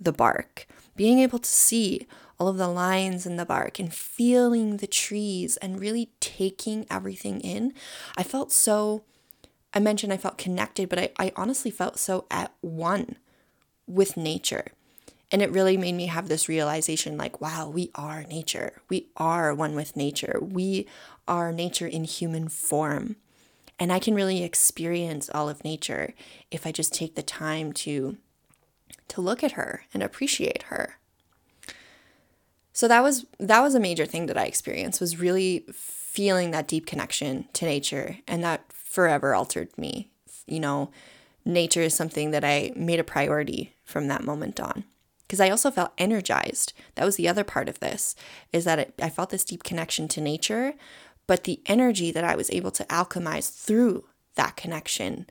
the 0.00 0.12
bark, 0.12 0.66
being 0.96 1.18
able 1.18 1.38
to 1.38 1.48
see 1.48 2.06
all 2.38 2.48
of 2.48 2.56
the 2.56 2.68
lines 2.68 3.24
in 3.24 3.36
the 3.36 3.44
bark 3.46 3.78
and 3.78 3.94
feeling 3.94 4.78
the 4.78 4.86
trees 4.86 5.56
and 5.58 5.78
really 5.78 6.10
taking 6.18 6.86
everything 6.90 7.40
in. 7.40 7.72
I 8.16 8.24
felt 8.24 8.50
so, 8.50 9.04
I 9.72 9.78
mentioned 9.78 10.12
I 10.12 10.16
felt 10.16 10.38
connected, 10.38 10.88
but 10.88 10.98
I, 10.98 11.10
I 11.18 11.32
honestly 11.36 11.70
felt 11.70 11.98
so 11.98 12.26
at 12.30 12.52
one 12.60 13.16
with 13.86 14.16
nature. 14.16 14.72
And 15.32 15.40
it 15.40 15.50
really 15.50 15.78
made 15.78 15.94
me 15.94 16.06
have 16.06 16.28
this 16.28 16.48
realization 16.48 17.16
like, 17.16 17.40
wow, 17.40 17.68
we 17.68 17.90
are 17.94 18.24
nature. 18.24 18.82
We 18.90 19.08
are 19.16 19.54
one 19.54 19.74
with 19.74 19.96
nature. 19.96 20.38
We 20.40 20.86
are 21.26 21.52
nature 21.52 21.86
in 21.86 22.04
human 22.04 22.48
form. 22.48 23.16
And 23.78 23.90
I 23.90 23.98
can 23.98 24.14
really 24.14 24.44
experience 24.44 25.30
all 25.30 25.48
of 25.48 25.64
nature 25.64 26.12
if 26.50 26.66
I 26.66 26.70
just 26.70 26.92
take 26.92 27.14
the 27.14 27.22
time 27.22 27.72
to 27.72 28.18
to 29.08 29.20
look 29.20 29.42
at 29.42 29.52
her 29.52 29.84
and 29.92 30.02
appreciate 30.02 30.64
her. 30.64 30.98
So 32.72 32.88
that 32.88 33.02
was 33.02 33.26
that 33.40 33.60
was 33.60 33.74
a 33.74 33.80
major 33.80 34.06
thing 34.06 34.26
that 34.26 34.38
I 34.38 34.44
experienced 34.44 35.00
was 35.00 35.18
really 35.18 35.64
feeling 35.72 36.50
that 36.50 36.68
deep 36.68 36.86
connection 36.86 37.48
to 37.54 37.64
nature 37.64 38.18
and 38.28 38.44
that 38.44 38.70
forever 38.72 39.34
altered 39.34 39.76
me. 39.78 40.10
You 40.46 40.60
know, 40.60 40.90
nature 41.44 41.80
is 41.80 41.94
something 41.94 42.30
that 42.32 42.44
I 42.44 42.72
made 42.76 43.00
a 43.00 43.04
priority 43.04 43.74
from 43.84 44.08
that 44.08 44.24
moment 44.24 44.60
on. 44.60 44.84
Because 45.32 45.40
I 45.40 45.48
also 45.48 45.70
felt 45.70 45.94
energized. 45.96 46.74
That 46.94 47.06
was 47.06 47.16
the 47.16 47.26
other 47.26 47.42
part 47.42 47.66
of 47.66 47.80
this, 47.80 48.14
is 48.52 48.66
that 48.66 48.78
it, 48.78 48.94
I 49.00 49.08
felt 49.08 49.30
this 49.30 49.46
deep 49.46 49.62
connection 49.62 50.06
to 50.08 50.20
nature, 50.20 50.74
but 51.26 51.44
the 51.44 51.62
energy 51.64 52.12
that 52.12 52.22
I 52.22 52.36
was 52.36 52.50
able 52.50 52.70
to 52.72 52.84
alchemize 52.84 53.50
through 53.50 54.04
that 54.34 54.56
connection 54.56 55.26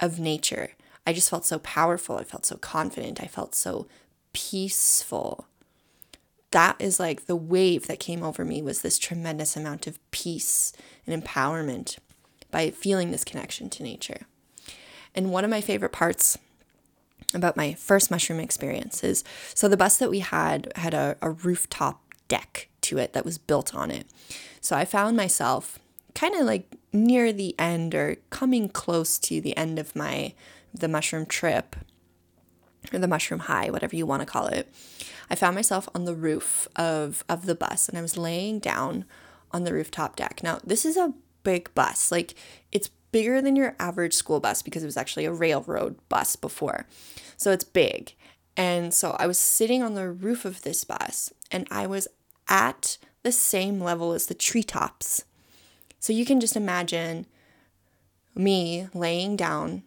of 0.00 0.18
nature, 0.18 0.72
I 1.06 1.12
just 1.12 1.30
felt 1.30 1.46
so 1.46 1.60
powerful. 1.60 2.16
I 2.16 2.24
felt 2.24 2.44
so 2.44 2.56
confident. 2.56 3.22
I 3.22 3.28
felt 3.28 3.54
so 3.54 3.86
peaceful 4.32 5.46
that 6.50 6.74
is 6.80 6.98
like 6.98 7.26
the 7.26 7.36
wave 7.36 7.86
that 7.86 8.00
came 8.00 8.24
over 8.24 8.44
me 8.44 8.60
was 8.60 8.82
this 8.82 8.98
tremendous 8.98 9.56
amount 9.56 9.86
of 9.86 10.00
peace 10.10 10.72
and 11.06 11.22
empowerment 11.22 11.98
by 12.50 12.70
feeling 12.70 13.12
this 13.12 13.22
connection 13.22 13.70
to 13.70 13.84
nature. 13.84 14.22
And 15.14 15.30
one 15.30 15.44
of 15.44 15.50
my 15.50 15.60
favorite 15.60 15.92
parts 15.92 16.38
about 17.32 17.56
my 17.56 17.74
first 17.74 18.10
mushroom 18.10 18.40
experiences. 18.40 19.24
so 19.54 19.68
the 19.68 19.76
bus 19.76 19.96
that 19.96 20.10
we 20.10 20.20
had 20.20 20.72
had 20.76 20.94
a, 20.94 21.16
a 21.20 21.30
rooftop 21.30 22.00
deck 22.28 22.68
to 22.80 22.98
it 22.98 23.12
that 23.12 23.24
was 23.24 23.38
built 23.38 23.74
on 23.74 23.90
it. 23.90 24.06
So 24.60 24.76
I 24.76 24.84
found 24.84 25.16
myself 25.16 25.78
kind 26.14 26.34
of 26.34 26.42
like 26.42 26.76
near 26.92 27.32
the 27.32 27.54
end 27.58 27.94
or 27.94 28.16
coming 28.30 28.68
close 28.68 29.18
to 29.18 29.40
the 29.40 29.56
end 29.56 29.78
of 29.78 29.96
my 29.96 30.34
the 30.72 30.88
mushroom 30.88 31.26
trip 31.26 31.76
or 32.92 32.98
the 32.98 33.08
mushroom 33.08 33.40
high, 33.40 33.70
whatever 33.70 33.96
you 33.96 34.06
want 34.06 34.20
to 34.20 34.26
call 34.26 34.46
it. 34.46 34.72
I 35.30 35.34
found 35.34 35.54
myself 35.54 35.88
on 35.94 36.04
the 36.04 36.14
roof 36.14 36.68
of, 36.76 37.24
of 37.28 37.46
the 37.46 37.54
bus 37.54 37.88
and 37.88 37.96
I 37.96 38.02
was 38.02 38.16
laying 38.16 38.58
down 38.58 39.04
on 39.52 39.64
the 39.64 39.72
rooftop 39.72 40.16
deck. 40.16 40.40
Now, 40.42 40.60
this 40.64 40.84
is 40.84 40.96
a 40.96 41.14
big 41.44 41.72
bus. 41.74 42.10
Like, 42.10 42.34
it's 42.72 42.90
bigger 43.14 43.40
than 43.40 43.54
your 43.54 43.76
average 43.78 44.12
school 44.12 44.40
bus 44.40 44.60
because 44.60 44.82
it 44.82 44.86
was 44.86 44.96
actually 44.96 45.24
a 45.24 45.32
railroad 45.32 45.96
bus 46.08 46.34
before. 46.34 46.84
So 47.36 47.52
it's 47.52 47.62
big. 47.62 48.12
And 48.56 48.92
so 48.92 49.12
I 49.20 49.28
was 49.28 49.38
sitting 49.38 49.84
on 49.84 49.94
the 49.94 50.10
roof 50.10 50.44
of 50.44 50.62
this 50.62 50.82
bus 50.82 51.32
and 51.52 51.68
I 51.70 51.86
was 51.86 52.08
at 52.48 52.98
the 53.22 53.30
same 53.30 53.78
level 53.78 54.14
as 54.14 54.26
the 54.26 54.34
treetops. 54.34 55.24
So 56.00 56.12
you 56.12 56.24
can 56.24 56.40
just 56.40 56.56
imagine 56.56 57.26
me 58.34 58.88
laying 58.92 59.36
down 59.36 59.84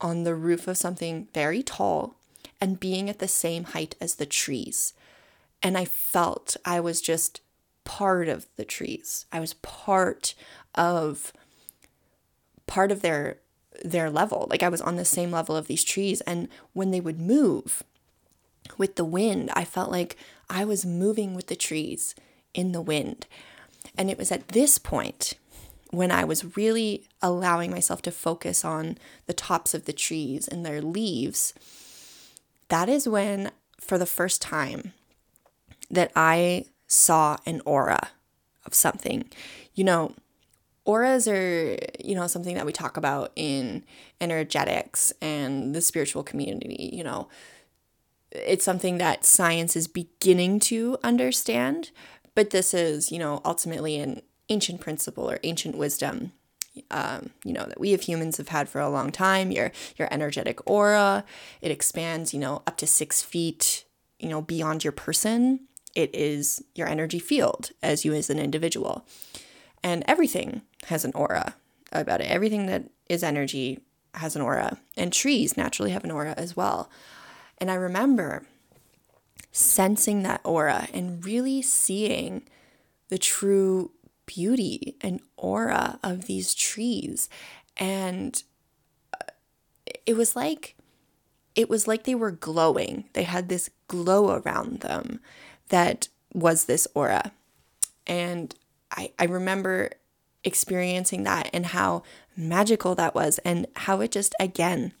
on 0.00 0.24
the 0.24 0.34
roof 0.34 0.66
of 0.66 0.76
something 0.76 1.28
very 1.32 1.62
tall 1.62 2.16
and 2.60 2.80
being 2.80 3.08
at 3.08 3.20
the 3.20 3.28
same 3.28 3.62
height 3.62 3.94
as 4.00 4.16
the 4.16 4.26
trees. 4.26 4.92
And 5.62 5.78
I 5.78 5.84
felt 5.84 6.56
I 6.64 6.80
was 6.80 7.00
just 7.00 7.42
part 7.84 8.26
of 8.26 8.48
the 8.56 8.64
trees. 8.64 9.26
I 9.30 9.38
was 9.38 9.54
part 9.54 10.34
of 10.74 11.32
part 12.70 12.90
of 12.90 13.02
their 13.02 13.38
their 13.84 14.10
level. 14.10 14.46
Like 14.50 14.62
I 14.62 14.68
was 14.68 14.80
on 14.80 14.96
the 14.96 15.04
same 15.04 15.30
level 15.30 15.56
of 15.56 15.66
these 15.66 15.84
trees 15.84 16.20
and 16.22 16.48
when 16.72 16.90
they 16.90 17.00
would 17.00 17.20
move 17.20 17.82
with 18.78 18.96
the 18.96 19.04
wind, 19.04 19.50
I 19.54 19.64
felt 19.64 19.90
like 19.90 20.16
I 20.48 20.64
was 20.64 20.84
moving 20.86 21.34
with 21.34 21.46
the 21.46 21.56
trees 21.56 22.14
in 22.54 22.72
the 22.72 22.82
wind. 22.82 23.26
And 23.96 24.10
it 24.10 24.18
was 24.18 24.30
at 24.30 24.48
this 24.48 24.78
point 24.78 25.34
when 25.90 26.10
I 26.10 26.24
was 26.24 26.56
really 26.56 27.08
allowing 27.22 27.70
myself 27.70 28.02
to 28.02 28.10
focus 28.10 28.64
on 28.64 28.98
the 29.26 29.32
tops 29.32 29.74
of 29.74 29.86
the 29.86 29.92
trees 29.92 30.46
and 30.46 30.64
their 30.64 30.82
leaves 30.82 31.54
that 32.70 32.88
is 32.88 33.06
when, 33.06 33.50
for 33.78 33.98
the 33.98 34.06
first 34.06 34.40
time, 34.40 34.94
that 35.90 36.10
I 36.16 36.66
saw 36.86 37.36
an 37.44 37.60
aura 37.66 38.10
of 38.64 38.74
something. 38.74 39.28
You 39.74 39.84
know, 39.84 40.14
auras 40.90 41.28
are, 41.28 41.78
you 42.04 42.14
know, 42.14 42.26
something 42.26 42.54
that 42.56 42.66
we 42.66 42.72
talk 42.72 42.96
about 42.96 43.32
in 43.36 43.84
energetics 44.20 45.12
and 45.22 45.74
the 45.74 45.80
spiritual 45.80 46.22
community, 46.22 46.90
you 46.92 47.04
know. 47.04 47.28
It's 48.32 48.64
something 48.64 48.98
that 48.98 49.24
science 49.24 49.76
is 49.76 49.88
beginning 49.88 50.60
to 50.60 50.98
understand, 51.02 51.90
but 52.34 52.50
this 52.50 52.72
is, 52.74 53.10
you 53.10 53.18
know, 53.18 53.40
ultimately 53.44 53.98
an 53.98 54.22
ancient 54.48 54.80
principle 54.80 55.30
or 55.30 55.38
ancient 55.42 55.76
wisdom 55.76 56.32
um, 56.90 57.30
you 57.44 57.52
know, 57.52 57.64
that 57.64 57.80
we 57.80 57.92
as 57.94 58.02
humans 58.02 58.36
have 58.36 58.48
had 58.48 58.68
for 58.68 58.80
a 58.80 58.88
long 58.88 59.10
time. 59.10 59.50
Your 59.50 59.72
your 59.96 60.08
energetic 60.10 60.60
aura, 60.68 61.24
it 61.60 61.70
expands, 61.70 62.32
you 62.32 62.40
know, 62.40 62.62
up 62.66 62.76
to 62.78 62.86
six 62.86 63.22
feet, 63.22 63.84
you 64.18 64.28
know, 64.28 64.40
beyond 64.40 64.84
your 64.84 64.92
person. 64.92 65.60
It 65.94 66.14
is 66.14 66.62
your 66.74 66.86
energy 66.86 67.18
field 67.18 67.72
as 67.82 68.04
you 68.04 68.14
as 68.14 68.30
an 68.30 68.38
individual. 68.38 69.04
And 69.82 70.04
everything 70.06 70.62
has 70.86 71.04
an 71.04 71.12
aura 71.14 71.54
about 71.92 72.20
it. 72.20 72.30
Everything 72.30 72.66
that 72.66 72.84
is 73.08 73.22
energy 73.22 73.80
has 74.14 74.36
an 74.36 74.42
aura. 74.42 74.78
And 74.96 75.12
trees 75.12 75.56
naturally 75.56 75.90
have 75.90 76.04
an 76.04 76.10
aura 76.10 76.34
as 76.36 76.56
well. 76.56 76.90
And 77.58 77.70
I 77.70 77.74
remember 77.74 78.44
sensing 79.52 80.22
that 80.22 80.40
aura 80.44 80.88
and 80.92 81.24
really 81.24 81.62
seeing 81.62 82.42
the 83.08 83.18
true 83.18 83.90
beauty 84.26 84.96
and 85.00 85.20
aura 85.36 85.98
of 86.02 86.26
these 86.26 86.54
trees. 86.54 87.28
And 87.76 88.42
uh, 89.12 89.32
it 90.06 90.16
was 90.16 90.36
like, 90.36 90.76
it 91.56 91.68
was 91.68 91.88
like 91.88 92.04
they 92.04 92.14
were 92.14 92.30
glowing. 92.30 93.04
They 93.12 93.24
had 93.24 93.48
this 93.48 93.70
glow 93.88 94.30
around 94.30 94.80
them 94.80 95.20
that 95.68 96.08
was 96.32 96.66
this 96.66 96.86
aura. 96.94 97.32
And 98.06 98.54
I, 98.92 99.12
I 99.18 99.24
remember 99.24 99.90
experiencing 100.44 101.24
that 101.24 101.50
and 101.52 101.66
how 101.66 102.02
magical 102.36 102.94
that 102.94 103.14
was, 103.14 103.38
and 103.44 103.66
how 103.76 104.00
it 104.00 104.12
just, 104.12 104.34
again, 104.40 104.92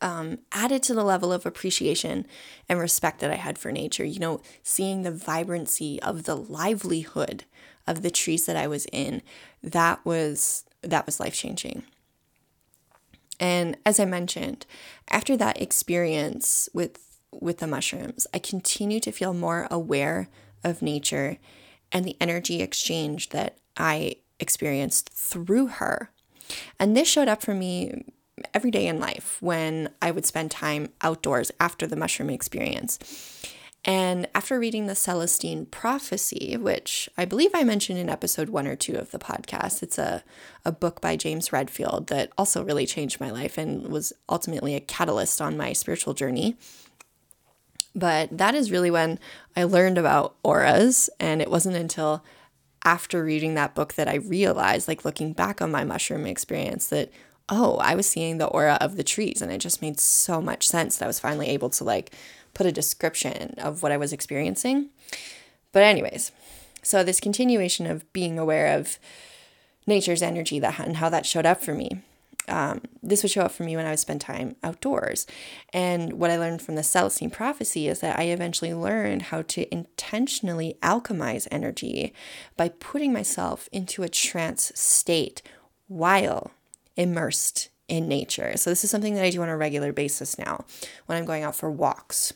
um, 0.00 0.38
added 0.52 0.82
to 0.84 0.94
the 0.94 1.04
level 1.04 1.32
of 1.32 1.46
appreciation 1.46 2.26
and 2.68 2.78
respect 2.78 3.20
that 3.20 3.30
I 3.30 3.36
had 3.36 3.58
for 3.58 3.72
nature. 3.72 4.04
You 4.04 4.20
know, 4.20 4.40
seeing 4.62 5.02
the 5.02 5.10
vibrancy 5.10 6.00
of 6.02 6.24
the 6.24 6.36
livelihood 6.36 7.44
of 7.86 8.02
the 8.02 8.10
trees 8.10 8.46
that 8.46 8.56
I 8.56 8.66
was 8.66 8.86
in, 8.92 9.22
that 9.62 10.04
was 10.04 10.64
that 10.82 11.06
was 11.06 11.18
life 11.18 11.34
changing. 11.34 11.82
And 13.40 13.76
as 13.84 13.98
I 13.98 14.04
mentioned, 14.04 14.66
after 15.10 15.36
that 15.36 15.60
experience 15.60 16.68
with 16.72 17.18
with 17.32 17.58
the 17.58 17.66
mushrooms, 17.66 18.26
I 18.32 18.38
continue 18.38 19.00
to 19.00 19.12
feel 19.12 19.34
more 19.34 19.66
aware 19.70 20.28
of 20.64 20.82
nature 20.82 21.38
and 21.92 22.04
the 22.04 22.16
energy 22.20 22.60
exchange 22.60 23.30
that 23.30 23.58
I 23.76 24.16
experienced 24.38 25.10
through 25.10 25.68
her. 25.68 26.10
And 26.78 26.96
this 26.96 27.08
showed 27.08 27.28
up 27.28 27.42
for 27.42 27.54
me 27.54 28.04
every 28.52 28.70
day 28.70 28.86
in 28.86 29.00
life 29.00 29.38
when 29.40 29.90
I 30.02 30.10
would 30.10 30.26
spend 30.26 30.50
time 30.50 30.90
outdoors 31.00 31.50
after 31.58 31.86
the 31.86 31.96
mushroom 31.96 32.30
experience. 32.30 32.98
And 33.84 34.26
after 34.34 34.58
reading 34.58 34.86
the 34.86 34.96
Celestine 34.96 35.66
Prophecy, 35.66 36.56
which 36.56 37.08
I 37.16 37.24
believe 37.24 37.52
I 37.54 37.62
mentioned 37.62 38.00
in 38.00 38.10
episode 38.10 38.48
one 38.48 38.66
or 38.66 38.74
two 38.74 38.96
of 38.96 39.12
the 39.12 39.18
podcast, 39.18 39.80
it's 39.80 39.96
a, 39.96 40.24
a 40.64 40.72
book 40.72 41.00
by 41.00 41.14
James 41.14 41.52
Redfield 41.52 42.08
that 42.08 42.32
also 42.36 42.64
really 42.64 42.84
changed 42.84 43.20
my 43.20 43.30
life 43.30 43.56
and 43.56 43.86
was 43.86 44.12
ultimately 44.28 44.74
a 44.74 44.80
catalyst 44.80 45.40
on 45.40 45.56
my 45.56 45.72
spiritual 45.72 46.14
journey. 46.14 46.56
But 47.94 48.36
that 48.36 48.56
is 48.56 48.72
really 48.72 48.90
when 48.90 49.20
I 49.54 49.62
learned 49.62 49.98
about 49.98 50.34
auras, 50.42 51.08
and 51.20 51.40
it 51.40 51.50
wasn't 51.50 51.76
until 51.76 52.24
after 52.86 53.24
reading 53.24 53.54
that 53.54 53.74
book 53.74 53.94
that 53.94 54.08
I 54.08 54.14
realized, 54.14 54.86
like 54.86 55.04
looking 55.04 55.32
back 55.32 55.60
on 55.60 55.72
my 55.72 55.84
mushroom 55.84 56.24
experience, 56.24 56.86
that 56.86 57.10
oh, 57.48 57.76
I 57.76 57.94
was 57.94 58.08
seeing 58.08 58.38
the 58.38 58.46
aura 58.46 58.78
of 58.80 58.96
the 58.96 59.04
trees, 59.04 59.42
and 59.42 59.52
it 59.52 59.58
just 59.58 59.82
made 59.82 60.00
so 60.00 60.40
much 60.40 60.66
sense 60.66 60.96
that 60.96 61.04
I 61.04 61.08
was 61.08 61.20
finally 61.20 61.48
able 61.48 61.70
to 61.70 61.84
like 61.84 62.12
put 62.54 62.66
a 62.66 62.72
description 62.72 63.54
of 63.58 63.82
what 63.82 63.92
I 63.92 63.96
was 63.96 64.12
experiencing. 64.12 64.88
But, 65.72 65.82
anyways, 65.82 66.32
so 66.82 67.04
this 67.04 67.20
continuation 67.20 67.86
of 67.86 68.10
being 68.12 68.38
aware 68.38 68.78
of 68.78 68.98
nature's 69.86 70.22
energy 70.22 70.58
that 70.60 70.80
and 70.80 70.96
how 70.96 71.08
that 71.08 71.26
showed 71.26 71.46
up 71.46 71.62
for 71.62 71.74
me. 71.74 72.02
Um, 72.48 72.82
this 73.02 73.22
would 73.22 73.32
show 73.32 73.42
up 73.42 73.52
for 73.52 73.64
me 73.64 73.76
when 73.76 73.86
I 73.86 73.90
would 73.90 73.98
spend 73.98 74.20
time 74.20 74.56
outdoors. 74.62 75.26
And 75.72 76.14
what 76.14 76.30
I 76.30 76.38
learned 76.38 76.62
from 76.62 76.74
the 76.74 76.82
Celestine 76.82 77.30
prophecy 77.30 77.88
is 77.88 78.00
that 78.00 78.18
I 78.18 78.24
eventually 78.24 78.74
learned 78.74 79.22
how 79.22 79.42
to 79.42 79.72
intentionally 79.72 80.76
alchemize 80.82 81.48
energy 81.50 82.12
by 82.56 82.68
putting 82.68 83.12
myself 83.12 83.68
into 83.72 84.02
a 84.02 84.08
trance 84.08 84.72
state 84.74 85.42
while 85.88 86.52
immersed 86.96 87.68
in 87.88 88.08
nature. 88.08 88.56
So, 88.56 88.70
this 88.70 88.84
is 88.84 88.90
something 88.90 89.14
that 89.14 89.24
I 89.24 89.30
do 89.30 89.42
on 89.42 89.48
a 89.48 89.56
regular 89.56 89.92
basis 89.92 90.38
now 90.38 90.64
when 91.06 91.18
I'm 91.18 91.24
going 91.24 91.42
out 91.42 91.56
for 91.56 91.70
walks 91.70 92.32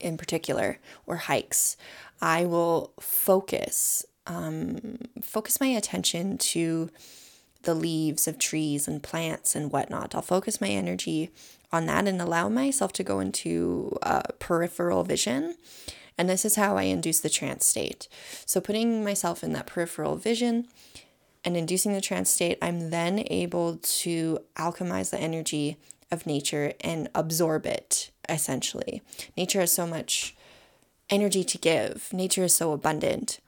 in 0.00 0.16
particular 0.16 0.78
or 1.06 1.16
hikes, 1.16 1.76
I 2.20 2.44
will 2.44 2.92
focus 3.00 4.04
um, 4.26 4.98
focus 5.22 5.60
my 5.60 5.68
attention 5.68 6.36
to 6.38 6.90
the 7.66 7.74
leaves 7.74 8.26
of 8.26 8.38
trees 8.38 8.88
and 8.88 9.02
plants 9.02 9.54
and 9.54 9.70
whatnot. 9.70 10.14
I'll 10.14 10.22
focus 10.22 10.60
my 10.60 10.68
energy 10.68 11.30
on 11.72 11.84
that 11.86 12.08
and 12.08 12.20
allow 12.22 12.48
myself 12.48 12.92
to 12.94 13.04
go 13.04 13.20
into 13.20 13.98
uh, 14.02 14.22
peripheral 14.38 15.04
vision. 15.04 15.56
And 16.16 16.28
this 16.28 16.46
is 16.46 16.56
how 16.56 16.78
I 16.78 16.84
induce 16.84 17.20
the 17.20 17.28
trance 17.28 17.66
state. 17.66 18.08
So, 18.46 18.60
putting 18.60 19.04
myself 19.04 19.44
in 19.44 19.52
that 19.52 19.66
peripheral 19.66 20.16
vision 20.16 20.68
and 21.44 21.56
inducing 21.56 21.92
the 21.92 22.00
trance 22.00 22.30
state, 22.30 22.56
I'm 22.62 22.88
then 22.88 23.24
able 23.26 23.76
to 23.76 24.38
alchemize 24.56 25.10
the 25.10 25.20
energy 25.20 25.76
of 26.10 26.26
nature 26.26 26.72
and 26.80 27.10
absorb 27.14 27.66
it, 27.66 28.10
essentially. 28.28 29.02
Nature 29.36 29.60
has 29.60 29.72
so 29.72 29.86
much 29.86 30.34
energy 31.10 31.44
to 31.44 31.58
give, 31.58 32.08
nature 32.12 32.44
is 32.44 32.54
so 32.54 32.72
abundant. 32.72 33.40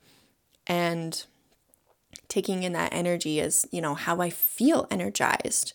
And 0.66 1.24
taking 2.28 2.62
in 2.62 2.72
that 2.72 2.92
energy 2.92 3.40
is, 3.40 3.66
you 3.70 3.80
know, 3.80 3.94
how 3.94 4.20
I 4.20 4.30
feel 4.30 4.86
energized 4.90 5.72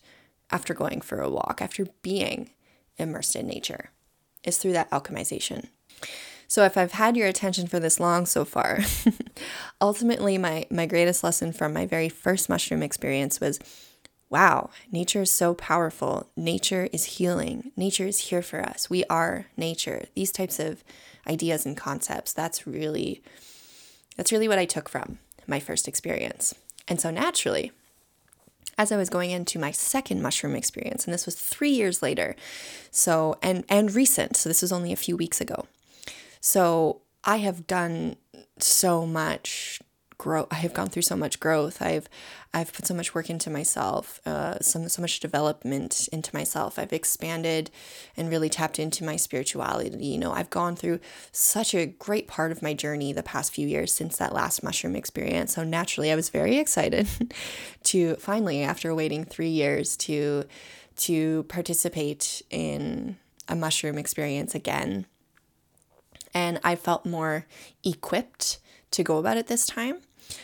after 0.50 0.72
going 0.72 1.00
for 1.00 1.20
a 1.20 1.30
walk, 1.30 1.60
after 1.60 1.86
being 2.02 2.50
immersed 2.96 3.34
in 3.34 3.46
nature, 3.46 3.90
is 4.44 4.58
through 4.58 4.72
that 4.72 4.90
alchemization. 4.90 5.68
So 6.46 6.64
if 6.64 6.76
I've 6.76 6.92
had 6.92 7.16
your 7.16 7.26
attention 7.26 7.66
for 7.66 7.80
this 7.80 7.98
long 7.98 8.26
so 8.26 8.44
far, 8.44 8.80
ultimately 9.80 10.38
my 10.38 10.66
my 10.70 10.86
greatest 10.86 11.24
lesson 11.24 11.52
from 11.52 11.72
my 11.72 11.86
very 11.86 12.08
first 12.08 12.48
mushroom 12.48 12.82
experience 12.82 13.40
was 13.40 13.58
wow, 14.30 14.70
nature 14.90 15.22
is 15.22 15.30
so 15.30 15.54
powerful. 15.54 16.28
Nature 16.36 16.88
is 16.92 17.04
healing. 17.04 17.70
Nature 17.76 18.06
is 18.06 18.18
here 18.18 18.42
for 18.42 18.60
us. 18.60 18.90
We 18.90 19.04
are 19.04 19.46
nature. 19.56 20.06
These 20.14 20.32
types 20.32 20.58
of 20.58 20.82
ideas 21.26 21.64
and 21.66 21.76
concepts, 21.76 22.32
that's 22.32 22.66
really 22.66 23.22
that's 24.16 24.30
really 24.30 24.48
what 24.48 24.58
I 24.58 24.64
took 24.64 24.88
from 24.88 25.18
my 25.46 25.60
first 25.60 25.88
experience. 25.88 26.54
And 26.88 27.00
so 27.00 27.10
naturally, 27.10 27.72
as 28.76 28.90
I 28.90 28.96
was 28.96 29.08
going 29.08 29.30
into 29.30 29.58
my 29.58 29.70
second 29.70 30.20
mushroom 30.20 30.56
experience, 30.56 31.04
and 31.04 31.14
this 31.14 31.26
was 31.26 31.36
3 31.36 31.70
years 31.70 32.02
later. 32.02 32.34
So 32.90 33.38
and 33.42 33.64
and 33.68 33.94
recent. 33.94 34.36
So 34.36 34.48
this 34.48 34.62
was 34.62 34.72
only 34.72 34.92
a 34.92 34.96
few 34.96 35.16
weeks 35.16 35.40
ago. 35.40 35.66
So 36.40 37.00
I 37.22 37.36
have 37.38 37.66
done 37.66 38.16
so 38.58 39.06
much 39.06 39.80
grow 40.18 40.46
I 40.50 40.56
have 40.56 40.74
gone 40.74 40.88
through 40.88 41.02
so 41.02 41.16
much 41.16 41.40
growth. 41.40 41.82
I've 41.82 42.08
I've 42.52 42.72
put 42.72 42.86
so 42.86 42.94
much 42.94 43.14
work 43.14 43.28
into 43.30 43.50
myself, 43.50 44.20
uh, 44.26 44.58
some 44.60 44.88
so 44.88 45.02
much 45.02 45.20
development 45.20 46.08
into 46.12 46.34
myself. 46.34 46.78
I've 46.78 46.92
expanded 46.92 47.70
and 48.16 48.30
really 48.30 48.48
tapped 48.48 48.78
into 48.78 49.04
my 49.04 49.16
spirituality. 49.16 50.04
You 50.04 50.18
know, 50.18 50.32
I've 50.32 50.50
gone 50.50 50.76
through 50.76 51.00
such 51.32 51.74
a 51.74 51.86
great 51.86 52.28
part 52.28 52.52
of 52.52 52.62
my 52.62 52.74
journey 52.74 53.12
the 53.12 53.22
past 53.22 53.52
few 53.52 53.66
years 53.66 53.92
since 53.92 54.16
that 54.18 54.32
last 54.32 54.62
mushroom 54.62 54.94
experience. 54.96 55.54
So 55.54 55.64
naturally, 55.64 56.12
I 56.12 56.16
was 56.16 56.28
very 56.28 56.58
excited 56.58 57.08
to 57.84 58.14
finally, 58.16 58.62
after 58.62 58.94
waiting 58.94 59.24
three 59.24 59.48
years, 59.48 59.96
to 59.98 60.44
to 60.96 61.42
participate 61.44 62.42
in 62.50 63.16
a 63.48 63.56
mushroom 63.56 63.98
experience 63.98 64.54
again. 64.54 65.06
And 66.32 66.60
I 66.64 66.76
felt 66.76 67.06
more 67.06 67.46
equipped 67.84 68.58
to 68.94 69.02
go 69.02 69.18
about 69.18 69.36
it 69.36 69.46
this 69.46 69.66
time. 69.66 69.98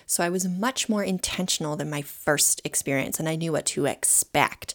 So 0.07 0.23
I 0.23 0.29
was 0.29 0.47
much 0.47 0.89
more 0.89 1.03
intentional 1.03 1.77
than 1.77 1.89
my 1.91 2.03
first 2.03 2.61
experience 2.65 3.19
and 3.19 3.29
I 3.29 3.37
knew 3.37 3.53
what 3.53 3.67
to 3.67 3.87
expect. 3.87 4.75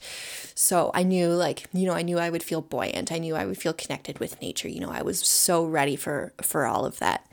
So 0.55 0.91
I 0.93 1.03
knew, 1.03 1.29
like, 1.29 1.65
you 1.73 1.85
know, 1.85 1.93
I 1.93 2.01
knew 2.01 2.17
I 2.17 2.29
would 2.29 2.43
feel 2.43 2.61
buoyant. 2.61 3.11
I 3.11 3.17
knew 3.17 3.35
I 3.35 3.45
would 3.45 3.57
feel 3.57 3.73
connected 3.73 4.19
with 4.19 4.41
nature. 4.41 4.67
You 4.67 4.79
know, 4.79 4.91
I 4.91 5.01
was 5.01 5.19
so 5.19 5.65
ready 5.65 5.95
for 5.95 6.33
for 6.41 6.65
all 6.65 6.85
of 6.85 6.99
that. 6.99 7.29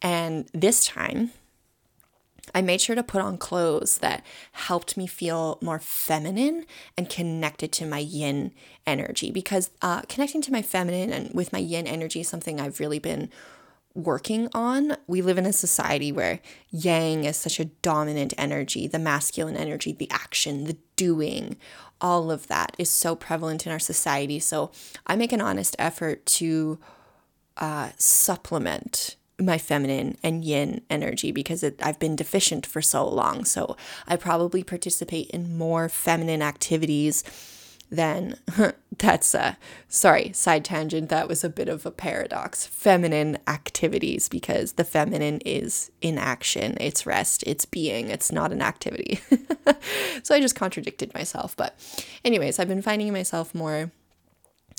And 0.00 0.48
this 0.52 0.84
time, 0.84 1.32
I 2.54 2.60
made 2.60 2.80
sure 2.80 2.96
to 2.96 3.02
put 3.02 3.22
on 3.22 3.38
clothes 3.38 3.98
that 3.98 4.24
helped 4.52 4.96
me 4.96 5.06
feel 5.06 5.58
more 5.62 5.78
feminine 5.78 6.66
and 6.98 7.08
connected 7.08 7.72
to 7.72 7.86
my 7.86 7.98
yin 7.98 8.52
energy 8.86 9.30
because 9.30 9.70
uh, 9.80 10.02
connecting 10.02 10.42
to 10.42 10.52
my 10.52 10.60
feminine 10.60 11.12
and 11.12 11.32
with 11.32 11.52
my 11.52 11.60
yin 11.60 11.86
energy 11.86 12.20
is 12.20 12.28
something 12.28 12.60
I've 12.60 12.80
really 12.80 12.98
been 12.98 13.30
working 13.94 14.48
on. 14.54 14.96
We 15.06 15.22
live 15.22 15.38
in 15.38 15.46
a 15.46 15.52
society 15.52 16.12
where 16.12 16.40
yang 16.70 17.24
is 17.24 17.36
such 17.36 17.60
a 17.60 17.66
dominant 17.66 18.34
energy, 18.38 18.86
the 18.86 18.98
masculine 18.98 19.56
energy, 19.56 19.92
the 19.92 20.10
action, 20.10 20.64
the 20.64 20.76
doing, 20.96 21.56
all 22.00 22.30
of 22.30 22.48
that 22.48 22.74
is 22.78 22.90
so 22.90 23.14
prevalent 23.14 23.66
in 23.66 23.72
our 23.72 23.78
society. 23.78 24.38
So 24.38 24.70
I 25.06 25.16
make 25.16 25.32
an 25.32 25.40
honest 25.40 25.76
effort 25.78 26.26
to 26.26 26.78
uh, 27.56 27.90
supplement 27.96 29.16
my 29.38 29.58
feminine 29.58 30.16
and 30.22 30.44
yin 30.44 30.82
energy 30.90 31.32
because 31.32 31.62
it, 31.62 31.80
I've 31.82 31.98
been 31.98 32.16
deficient 32.16 32.66
for 32.66 32.82
so 32.82 33.08
long. 33.08 33.44
So 33.44 33.76
I 34.06 34.16
probably 34.16 34.62
participate 34.62 35.30
in 35.30 35.56
more 35.56 35.88
feminine 35.88 36.42
activities 36.42 37.24
then 37.92 38.36
that's 38.98 39.34
a 39.34 39.58
sorry, 39.86 40.32
side 40.32 40.64
tangent. 40.64 41.10
That 41.10 41.28
was 41.28 41.44
a 41.44 41.50
bit 41.50 41.68
of 41.68 41.84
a 41.84 41.90
paradox. 41.90 42.66
Feminine 42.66 43.38
activities, 43.46 44.28
because 44.28 44.72
the 44.72 44.84
feminine 44.84 45.40
is 45.44 45.90
in 46.00 46.18
action, 46.18 46.76
it's 46.80 47.06
rest, 47.06 47.44
it's 47.46 47.66
being, 47.66 48.08
it's 48.08 48.32
not 48.32 48.50
an 48.50 48.62
activity. 48.62 49.20
so 50.22 50.34
I 50.34 50.40
just 50.40 50.56
contradicted 50.56 51.12
myself. 51.14 51.54
But, 51.54 51.78
anyways, 52.24 52.58
I've 52.58 52.68
been 52.68 52.82
finding 52.82 53.12
myself 53.12 53.54
more 53.54 53.92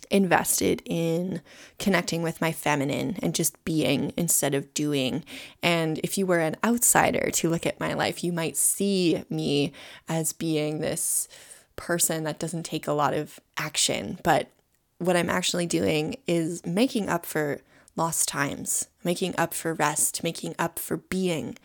invested 0.09 0.81
in 0.85 1.41
connecting 1.79 2.21
with 2.21 2.41
my 2.41 2.51
feminine 2.51 3.17
and 3.21 3.33
just 3.33 3.63
being 3.63 4.11
instead 4.17 4.53
of 4.53 4.73
doing. 4.73 5.23
And 5.61 5.99
if 6.03 6.17
you 6.17 6.25
were 6.25 6.39
an 6.39 6.55
outsider 6.63 7.29
to 7.31 7.49
look 7.49 7.65
at 7.65 7.79
my 7.79 7.93
life, 7.93 8.23
you 8.23 8.33
might 8.33 8.57
see 8.57 9.23
me 9.29 9.71
as 10.09 10.33
being 10.33 10.79
this 10.79 11.27
person 11.75 12.23
that 12.23 12.39
doesn't 12.39 12.63
take 12.63 12.87
a 12.87 12.93
lot 12.93 13.13
of 13.13 13.39
action, 13.57 14.19
but 14.23 14.49
what 14.97 15.17
I'm 15.17 15.29
actually 15.29 15.65
doing 15.65 16.17
is 16.27 16.65
making 16.65 17.09
up 17.09 17.25
for 17.25 17.61
lost 17.95 18.27
times, 18.27 18.87
making 19.03 19.35
up 19.37 19.53
for 19.53 19.73
rest, 19.73 20.23
making 20.23 20.55
up 20.57 20.79
for 20.79 20.97
being 20.97 21.57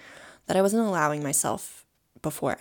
that 0.46 0.56
I 0.56 0.62
wasn't 0.62 0.86
allowing 0.86 1.22
myself 1.22 1.84
before. 2.22 2.58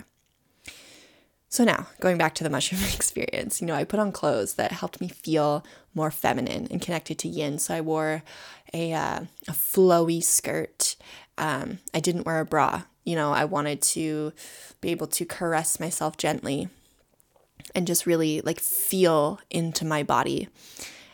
So 1.50 1.64
now, 1.64 1.88
going 2.02 2.18
back 2.18 2.36
to 2.36 2.44
the 2.44 2.50
mushroom 2.50 2.82
experience, 2.94 3.62
you 3.62 3.68
know, 3.68 3.74
I 3.74 3.84
put 3.84 4.00
on 4.00 4.12
clothes 4.12 4.56
that 4.56 4.72
helped 4.72 5.02
me 5.02 5.08
feel 5.08 5.66
more 5.96 6.12
feminine 6.12 6.68
and 6.70 6.82
connected 6.82 7.18
to 7.20 7.28
yin. 7.28 7.58
So 7.60 7.74
I 7.74 7.82
wore 7.82 8.24
a, 8.74 8.94
uh, 8.94 9.22
a 9.48 9.52
flowy 9.52 10.22
skirt. 10.22 10.96
Um, 11.38 11.80
I 11.94 12.00
didn't 12.00 12.26
wear 12.26 12.40
a 12.40 12.46
bra. 12.46 12.84
You 13.06 13.16
know, 13.16 13.32
I 13.32 13.46
wanted 13.46 13.82
to 13.84 14.34
be 14.82 14.90
able 14.90 15.08
to 15.08 15.26
caress 15.26 15.80
myself 15.80 16.18
gently 16.18 16.70
and 17.76 17.88
just 17.88 18.06
really 18.06 18.42
like 18.42 18.60
feel 18.60 19.40
into 19.50 19.86
my 19.86 20.04
body. 20.04 20.50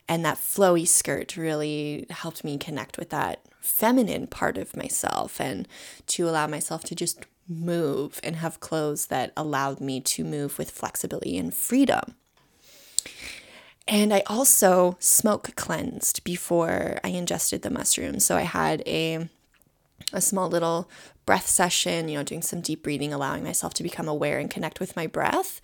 And 0.07 0.25
that 0.25 0.37
flowy 0.37 0.87
skirt 0.87 1.37
really 1.37 2.05
helped 2.09 2.43
me 2.43 2.57
connect 2.57 2.97
with 2.97 3.09
that 3.09 3.41
feminine 3.61 4.27
part 4.27 4.57
of 4.57 4.75
myself 4.75 5.39
and 5.39 5.67
to 6.07 6.27
allow 6.27 6.47
myself 6.47 6.83
to 6.83 6.95
just 6.95 7.25
move 7.47 8.19
and 8.23 8.37
have 8.37 8.59
clothes 8.59 9.07
that 9.07 9.31
allowed 9.37 9.79
me 9.79 10.01
to 10.01 10.23
move 10.23 10.57
with 10.57 10.71
flexibility 10.71 11.37
and 11.37 11.53
freedom. 11.53 12.15
And 13.87 14.13
I 14.13 14.23
also 14.27 14.95
smoke 14.99 15.55
cleansed 15.55 16.23
before 16.23 16.99
I 17.03 17.09
ingested 17.09 17.61
the 17.61 17.69
mushrooms. 17.69 18.25
So 18.25 18.37
I 18.37 18.41
had 18.41 18.81
a 18.85 19.29
a 20.11 20.21
small 20.21 20.49
little 20.49 20.89
breath 21.25 21.47
session, 21.47 22.09
you 22.09 22.17
know, 22.17 22.23
doing 22.23 22.41
some 22.41 22.61
deep 22.61 22.83
breathing, 22.83 23.13
allowing 23.13 23.43
myself 23.43 23.73
to 23.75 23.83
become 23.83 24.07
aware 24.07 24.39
and 24.39 24.49
connect 24.49 24.79
with 24.79 24.95
my 24.95 25.07
breath. 25.07 25.61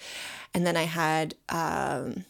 And 0.53 0.65
then 0.65 0.77
I 0.77 0.83
had 0.83 1.35
um, 1.49 2.25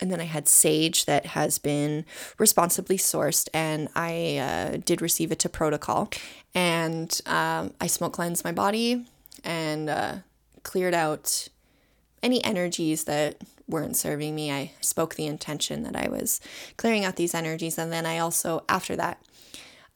and 0.00 0.10
then 0.10 0.20
I 0.20 0.24
had 0.24 0.48
sage 0.48 1.06
that 1.06 1.26
has 1.26 1.58
been 1.58 2.04
responsibly 2.38 2.98
sourced, 2.98 3.48
and 3.54 3.88
I 3.94 4.38
uh, 4.38 4.76
did 4.84 5.00
receive 5.00 5.32
it 5.32 5.38
to 5.40 5.48
protocol. 5.48 6.10
And 6.54 7.18
um, 7.26 7.72
I 7.80 7.86
smoke 7.86 8.14
cleansed 8.14 8.44
my 8.44 8.52
body 8.52 9.06
and 9.44 9.88
uh, 9.88 10.16
cleared 10.62 10.94
out 10.94 11.48
any 12.22 12.42
energies 12.44 13.04
that 13.04 13.36
weren't 13.68 13.96
serving 13.96 14.34
me. 14.34 14.50
I 14.52 14.72
spoke 14.80 15.14
the 15.14 15.26
intention 15.26 15.82
that 15.84 15.96
I 15.96 16.08
was 16.08 16.40
clearing 16.76 17.04
out 17.04 17.16
these 17.16 17.34
energies, 17.34 17.78
and 17.78 17.92
then 17.92 18.06
I 18.06 18.18
also, 18.18 18.62
after 18.68 18.96
that, 18.96 19.22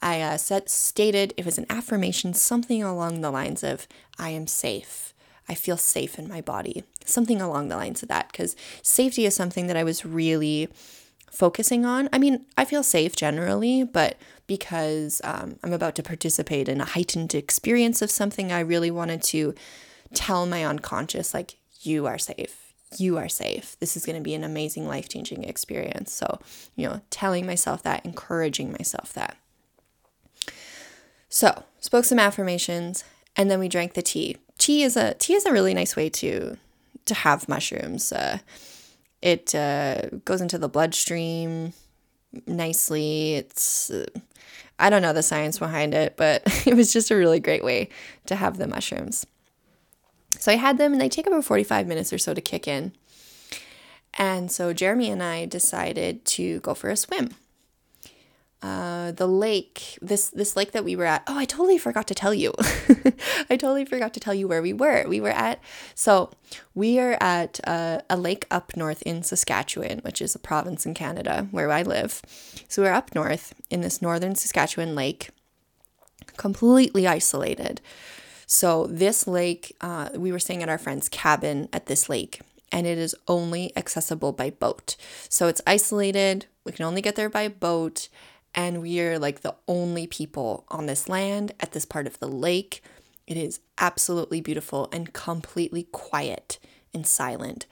I 0.01 0.21
uh, 0.21 0.37
set, 0.37 0.71
stated 0.71 1.35
it 1.37 1.45
was 1.45 1.59
an 1.59 1.67
affirmation, 1.69 2.35
something 2.35 2.83
along 2.83 3.21
the 3.21 3.31
lines 3.31 3.65
of, 3.65 3.89
I 4.19 4.31
am 4.31 4.47
safe. 4.47 5.13
I 5.49 5.55
feel 5.55 5.77
safe 5.77 6.19
in 6.19 6.29
my 6.29 6.41
body. 6.41 6.85
Something 7.05 7.41
along 7.41 7.69
the 7.69 7.77
lines 7.77 8.03
of 8.03 8.09
that, 8.09 8.31
because 8.31 8.55
safety 8.83 9.25
is 9.25 9.35
something 9.35 9.67
that 9.67 9.77
I 9.77 9.85
was 9.85 10.05
really 10.05 10.69
focusing 11.31 11.85
on. 11.85 12.09
I 12.13 12.19
mean, 12.19 12.45
I 12.57 12.65
feel 12.65 12.83
safe 12.83 13.17
generally, 13.17 13.83
but 13.83 14.19
because 14.47 15.21
um, 15.25 15.59
I'm 15.63 15.73
about 15.73 15.95
to 15.97 16.03
participate 16.03 16.69
in 16.69 16.81
a 16.81 16.85
heightened 16.87 17.35
experience 17.35 18.03
of 18.03 18.11
something, 18.11 18.53
I 18.53 18.61
really 18.61 18.91
wanted 18.91 19.23
to 19.25 19.55
tell 20.15 20.47
my 20.47 20.65
unconscious, 20.65 21.35
like, 21.35 21.57
you 21.81 22.07
are 22.07 22.19
safe. 22.19 22.73
You 22.97 23.19
are 23.19 23.29
safe. 23.29 23.77
This 23.81 23.97
is 23.97 24.07
going 24.07 24.17
to 24.17 24.23
be 24.23 24.35
an 24.35 24.45
amazing, 24.45 24.87
life 24.87 25.09
changing 25.09 25.45
experience. 25.45 26.13
So, 26.13 26.41
you 26.77 26.89
know, 26.89 27.01
telling 27.11 27.47
myself 27.47 27.83
that, 27.83 28.05
encouraging 28.05 28.73
myself 28.73 29.13
that. 29.13 29.37
So, 31.29 31.65
spoke 31.81 32.05
some 32.05 32.19
affirmations, 32.19 33.05
and 33.37 33.51
then 33.51 33.59
we 33.59 33.69
drank 33.69 33.95
the 33.95 34.03
tea. 34.03 34.39
Tea 34.57 34.83
is 34.83 34.97
a 34.97 35.15
tea 35.15 35.35
is 35.35 35.47
a 35.47 35.53
really 35.53 35.75
nice 35.75 35.95
way 35.95 36.09
to 36.11 36.57
to 37.05 37.15
have 37.15 37.49
mushrooms. 37.49 38.13
Uh, 38.13 38.39
it 39.21 39.55
uh, 39.55 40.03
goes 40.25 40.41
into 40.41 40.59
the 40.59 40.69
bloodstream 40.69 41.73
nicely. 42.47 43.35
It's 43.35 43.91
uh, 43.91 44.07
I 44.79 44.91
don't 44.91 45.03
know 45.03 45.13
the 45.13 45.23
science 45.23 45.59
behind 45.59 45.95
it, 45.95 46.17
but 46.17 46.43
it 46.67 46.75
was 46.75 46.93
just 46.93 47.11
a 47.11 47.17
really 47.17 47.41
great 47.41 47.65
way 47.65 47.91
to 48.27 48.37
have 48.37 48.59
the 48.59 48.67
mushrooms. 48.67 49.27
So 50.39 50.53
I 50.53 50.57
had 50.57 50.79
them, 50.79 50.93
and 50.93 51.01
they 51.01 51.09
take 51.09 51.27
about 51.27 51.45
forty 51.45 51.65
five 51.65 51.87
minutes 51.87 52.13
or 52.13 52.19
so 52.19 52.33
to 52.33 52.41
kick 52.41 52.67
in. 52.67 52.93
And 54.15 54.51
so 54.51 54.73
Jeremy 54.73 55.11
and 55.11 55.23
I 55.23 55.45
decided 55.45 56.25
to 56.25 56.61
go 56.61 56.75
for 56.75 56.89
a 56.89 56.97
swim 56.97 57.35
uh, 58.61 59.13
the 59.13 59.27
lake, 59.29 59.99
this 60.03 60.31
this 60.31 60.57
lake 60.57 60.73
that 60.73 60.85
we 60.85 60.97
were 60.97 61.05
at. 61.05 61.23
Oh, 61.29 61.39
I 61.39 61.45
totally 61.45 61.79
forgot 61.79 62.09
to 62.09 62.15
tell 62.15 62.35
you. 62.35 62.53
I 63.49 63.57
totally 63.57 63.85
forgot 63.85 64.13
to 64.15 64.21
tell 64.21 64.35
you 64.35 64.49
where 64.49 64.61
we 64.61 64.73
were. 64.73 65.07
We 65.07 65.21
were 65.21 65.31
at 65.31 65.61
so 65.95 66.31
we 66.75 66.99
are 66.99 67.17
at 67.21 67.61
uh, 67.65 68.01
a 68.11 68.17
lake 68.17 68.47
up 68.51 68.77
north 68.77 69.01
in 69.03 69.23
Saskatchewan, 69.23 70.01
which 70.01 70.21
is 70.21 70.35
a 70.35 70.41
province 70.41 70.85
in 70.85 70.95
Canada 70.95 71.47
where 71.53 71.71
I 71.71 71.83
live. 71.83 72.21
So 72.69 72.83
we're 72.83 72.93
up 72.93 73.15
north 73.15 73.55
in 73.71 73.81
this 73.83 74.03
northern 74.03 74.35
Saskatchewan 74.35 74.97
lake, 74.97 75.31
completely 76.37 77.07
isolated. 77.07 77.81
So 78.45 78.87
this 78.87 79.29
lake, 79.29 79.77
uh, 79.81 80.09
we 80.17 80.33
were 80.33 80.39
staying 80.41 80.65
at 80.65 80.69
our 80.69 80.79
friend's 80.79 81.09
cabin 81.09 81.69
at 81.73 81.87
this 81.87 82.09
lake, 82.09 82.41
and 82.73 82.89
it 82.89 82.99
is 82.99 83.15
only 83.29 83.77
accessible 83.77 84.33
by 84.33 84.51
boat. 84.51 84.97
So 85.29 85.47
it's 85.47 85.61
isolated. 85.65 86.47
We 86.65 86.73
can 86.73 86.87
only 86.87 87.03
get 87.03 87.15
there 87.15 87.29
by 87.29 87.47
boat 87.49 88.09
and 88.55 88.81
we 88.83 89.01
are 89.01 89.19
like 89.19 89.41
the 89.41 89.55
only 89.67 90.07
people 90.07 90.65
on 90.69 90.87
this 90.87 91.09
land 91.09 91.53
at 91.61 91.73
this 91.73 91.85
part 91.85 92.07
of 92.07 92.19
the 92.19 92.29
lake. 92.29 92.83
It 93.27 93.37
is 93.37 93.61
absolutely 93.79 94.41
beautiful 94.41 94.89
and 94.93 95.13
completely 95.13 95.85
quiet 95.93 96.59
and 96.95 97.07
silent. 97.07 97.67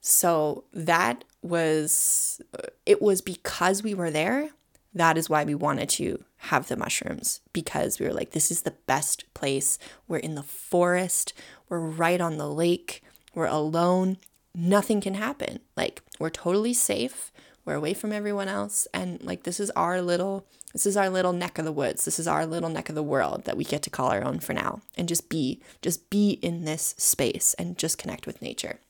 So 0.00 0.64
that 0.72 1.24
was 1.42 2.40
uh, 2.58 2.68
it 2.84 3.00
was 3.00 3.20
because 3.20 3.82
we 3.82 3.94
were 3.94 4.10
there 4.10 4.50
that 4.94 5.18
is 5.18 5.28
why 5.28 5.44
we 5.44 5.54
wanted 5.54 5.88
to 5.88 6.24
have 6.36 6.68
the 6.68 6.76
mushrooms 6.76 7.40
because 7.52 7.98
we 7.98 8.06
were 8.06 8.12
like 8.12 8.30
this 8.30 8.50
is 8.50 8.62
the 8.62 8.76
best 8.86 9.32
place. 9.34 9.78
We're 10.06 10.18
in 10.18 10.36
the 10.36 10.42
forest, 10.42 11.34
we're 11.68 11.80
right 11.80 12.20
on 12.20 12.38
the 12.38 12.48
lake, 12.48 13.02
we're 13.34 13.46
alone, 13.46 14.18
nothing 14.54 15.00
can 15.00 15.14
happen. 15.14 15.58
Like 15.76 16.02
we're 16.18 16.30
totally 16.30 16.74
safe 16.74 17.32
we're 17.64 17.74
away 17.74 17.94
from 17.94 18.12
everyone 18.12 18.48
else. 18.48 18.86
And 18.92 19.22
like 19.22 19.44
this 19.44 19.60
is 19.60 19.70
our 19.70 20.00
little 20.02 20.46
this 20.72 20.86
is 20.86 20.96
our 20.96 21.08
little 21.08 21.32
neck 21.32 21.58
of 21.58 21.64
the 21.64 21.72
woods. 21.72 22.04
This 22.04 22.18
is 22.18 22.26
our 22.26 22.46
little 22.46 22.68
neck 22.68 22.88
of 22.88 22.94
the 22.94 23.02
world 23.02 23.44
that 23.44 23.56
we 23.56 23.64
get 23.64 23.82
to 23.82 23.90
call 23.90 24.10
our 24.10 24.24
own 24.24 24.40
for 24.40 24.52
now. 24.52 24.80
And 24.96 25.08
just 25.08 25.28
be 25.28 25.62
just 25.82 26.10
be 26.10 26.32
in 26.42 26.64
this 26.64 26.94
space 26.98 27.54
and 27.54 27.78
just 27.78 27.98
connect 27.98 28.26
with 28.26 28.42
nature. 28.42 28.80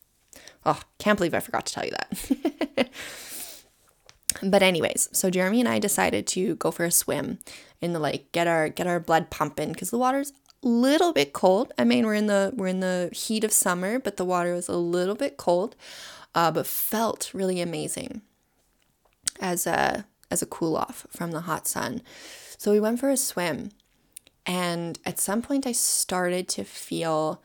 Oh 0.67 0.81
can't 0.99 1.19
believe 1.19 1.35
i 1.35 1.41
forgot 1.41 1.67
to 1.67 1.73
tell 1.73 1.85
you 1.85 1.93
that. 1.93 2.91
But 4.43 4.65
anyways 4.65 5.09
so 5.13 5.31
jeremy 5.31 5.61
and 5.61 5.69
i 5.69 5.79
decided 5.79 6.27
to 6.29 6.57
go 6.57 6.73
for 6.73 6.85
a 6.85 6.91
swim 6.91 7.39
in 7.81 7.93
the 7.93 8.01
lake 8.01 8.33
get 8.33 8.49
our 8.49 8.69
get 8.69 8.89
our 8.89 8.99
blood 8.99 9.31
pumping 9.31 9.71
because 9.73 9.91
the 9.91 9.99
water's 9.99 10.33
a 10.63 10.67
little 10.67 11.13
bit 11.13 11.33
cold. 11.33 11.73
I 11.79 11.85
mean 11.85 12.05
we're 12.05 12.15
in 12.15 12.27
the 12.27 12.53
we're 12.57 12.67
in 12.67 12.81
the 12.81 13.11
heat 13.13 13.45
of 13.45 13.53
summer 13.53 14.01
but 14.01 14.17
the 14.17 14.25
water 14.25 14.53
was 14.53 14.69
a 14.69 14.77
little 14.77 15.15
bit 15.15 15.37
cold 15.37 15.77
uh, 16.35 16.51
but 16.51 16.67
felt 16.67 17.33
really 17.33 17.61
amazing 17.61 18.23
as 19.41 19.67
a 19.67 20.07
as 20.31 20.43
a 20.43 20.47
cool 20.47 20.77
off 20.77 21.07
from 21.11 21.31
the 21.31 21.43
hot 21.43 21.67
sun. 21.67 22.03
So 22.59 22.73
we 22.73 22.81
went 22.81 23.01
for 23.01 23.11
a 23.11 23.17
swim. 23.17 23.71
And 24.47 24.99
at 25.05 25.21
some 25.21 25.43
point 25.43 25.67
I 25.67 25.73
started 25.73 26.49
to 26.49 26.65
feel 26.65 27.43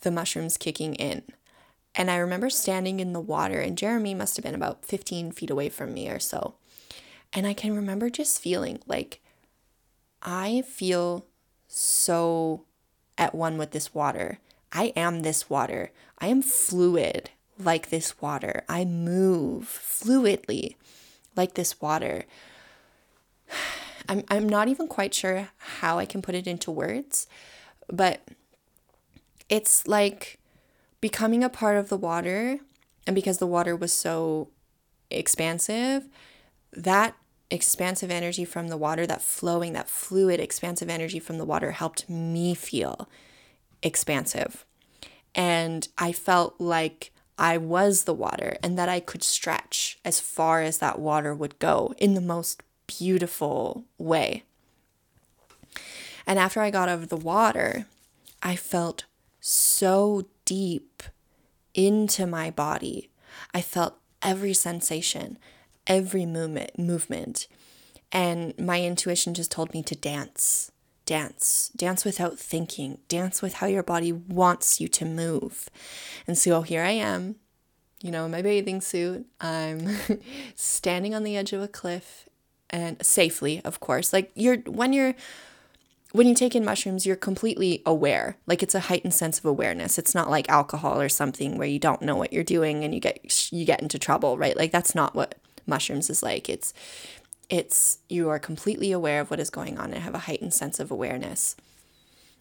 the 0.00 0.10
mushrooms 0.10 0.56
kicking 0.56 0.94
in. 0.94 1.22
And 1.94 2.10
I 2.10 2.16
remember 2.16 2.48
standing 2.48 3.00
in 3.00 3.12
the 3.12 3.20
water, 3.20 3.60
and 3.60 3.76
Jeremy 3.76 4.14
must 4.14 4.36
have 4.36 4.44
been 4.44 4.54
about 4.54 4.84
15 4.84 5.32
feet 5.32 5.50
away 5.50 5.68
from 5.68 5.92
me 5.92 6.08
or 6.08 6.18
so. 6.18 6.54
And 7.32 7.46
I 7.46 7.52
can 7.52 7.76
remember 7.76 8.08
just 8.08 8.40
feeling 8.40 8.80
like 8.86 9.20
I 10.22 10.62
feel 10.62 11.26
so 11.68 12.64
at 13.18 13.34
one 13.34 13.58
with 13.58 13.72
this 13.72 13.94
water. 13.94 14.38
I 14.72 14.92
am 14.96 15.20
this 15.20 15.50
water. 15.50 15.92
I 16.18 16.28
am 16.28 16.42
fluid 16.42 17.30
like 17.58 17.90
this 17.90 18.20
water. 18.20 18.64
I 18.68 18.84
move 18.84 19.64
fluidly 19.64 20.76
like 21.36 21.54
this 21.54 21.80
water. 21.80 22.24
I'm, 24.08 24.24
I'm 24.28 24.48
not 24.48 24.68
even 24.68 24.88
quite 24.88 25.14
sure 25.14 25.48
how 25.58 25.98
I 25.98 26.06
can 26.06 26.22
put 26.22 26.34
it 26.34 26.46
into 26.46 26.70
words, 26.70 27.26
but 27.88 28.22
it's 29.48 29.86
like 29.86 30.38
becoming 31.00 31.44
a 31.44 31.48
part 31.48 31.76
of 31.76 31.88
the 31.88 31.96
water. 31.96 32.58
And 33.06 33.14
because 33.14 33.38
the 33.38 33.46
water 33.46 33.76
was 33.76 33.92
so 33.92 34.48
expansive, 35.10 36.08
that 36.72 37.14
expansive 37.50 38.10
energy 38.10 38.44
from 38.44 38.68
the 38.68 38.76
water, 38.76 39.06
that 39.06 39.20
flowing, 39.20 39.74
that 39.74 39.88
fluid, 39.88 40.40
expansive 40.40 40.88
energy 40.88 41.18
from 41.18 41.38
the 41.38 41.44
water 41.44 41.72
helped 41.72 42.08
me 42.08 42.54
feel 42.54 43.08
expansive. 43.82 44.64
And 45.34 45.88
I 45.98 46.12
felt 46.12 46.54
like 46.58 47.12
I 47.42 47.58
was 47.58 48.04
the 48.04 48.14
water 48.14 48.56
and 48.62 48.78
that 48.78 48.88
I 48.88 49.00
could 49.00 49.24
stretch 49.24 49.98
as 50.04 50.20
far 50.20 50.62
as 50.62 50.78
that 50.78 51.00
water 51.00 51.34
would 51.34 51.58
go 51.58 51.92
in 51.98 52.14
the 52.14 52.20
most 52.20 52.62
beautiful 52.86 53.84
way. 53.98 54.44
And 56.26 56.38
after 56.38 56.60
I 56.60 56.70
got 56.70 56.88
out 56.88 57.00
of 57.00 57.08
the 57.08 57.16
water, 57.16 57.86
I 58.44 58.54
felt 58.54 59.06
so 59.40 60.26
deep 60.44 61.02
into 61.74 62.26
my 62.26 62.50
body. 62.50 63.10
I 63.52 63.60
felt 63.60 63.98
every 64.22 64.54
sensation, 64.54 65.36
every 65.86 66.26
movement, 66.26 66.78
movement. 66.78 67.48
And 68.12 68.56
my 68.58 68.82
intuition 68.82 69.34
just 69.34 69.50
told 69.50 69.74
me 69.74 69.82
to 69.84 69.94
dance, 69.94 70.71
dance, 71.06 71.70
dance 71.76 72.04
without 72.04 72.38
thinking, 72.38 72.98
dance 73.08 73.42
with 73.42 73.54
how 73.54 73.66
your 73.66 73.82
body 73.82 74.12
wants 74.12 74.80
you 74.80 74.88
to 74.88 75.04
move. 75.04 75.68
And 76.26 76.36
so 76.38 76.58
oh, 76.58 76.62
here 76.62 76.82
I 76.82 76.90
am, 76.90 77.36
you 78.02 78.10
know, 78.10 78.24
in 78.24 78.30
my 78.30 78.42
bathing 78.42 78.80
suit. 78.80 79.26
I'm 79.40 79.96
standing 80.54 81.14
on 81.14 81.24
the 81.24 81.36
edge 81.36 81.52
of 81.52 81.62
a 81.62 81.68
cliff 81.68 82.28
and 82.70 83.04
safely, 83.04 83.60
of 83.64 83.80
course. 83.80 84.12
Like 84.12 84.30
you're, 84.34 84.58
when 84.58 84.92
you're, 84.92 85.14
when 86.12 86.28
you 86.28 86.34
take 86.34 86.54
in 86.54 86.64
mushrooms, 86.64 87.06
you're 87.06 87.16
completely 87.16 87.82
aware. 87.86 88.36
Like 88.46 88.62
it's 88.62 88.74
a 88.74 88.80
heightened 88.80 89.14
sense 89.14 89.38
of 89.38 89.46
awareness. 89.46 89.98
It's 89.98 90.14
not 90.14 90.30
like 90.30 90.48
alcohol 90.48 91.00
or 91.00 91.08
something 91.08 91.56
where 91.56 91.68
you 91.68 91.78
don't 91.78 92.02
know 92.02 92.16
what 92.16 92.32
you're 92.32 92.44
doing 92.44 92.84
and 92.84 92.94
you 92.94 93.00
get 93.00 93.50
you 93.50 93.64
get 93.64 93.80
into 93.80 93.98
trouble, 93.98 94.36
right? 94.36 94.56
Like 94.56 94.72
that's 94.72 94.94
not 94.94 95.14
what 95.14 95.36
mushrooms 95.66 96.10
is 96.10 96.22
like. 96.22 96.48
It's 96.48 96.74
it's 97.52 97.98
you 98.08 98.30
are 98.30 98.38
completely 98.38 98.92
aware 98.92 99.20
of 99.20 99.30
what 99.30 99.38
is 99.38 99.50
going 99.50 99.78
on 99.78 99.92
and 99.92 100.02
have 100.02 100.14
a 100.14 100.20
heightened 100.20 100.54
sense 100.54 100.80
of 100.80 100.90
awareness. 100.90 101.54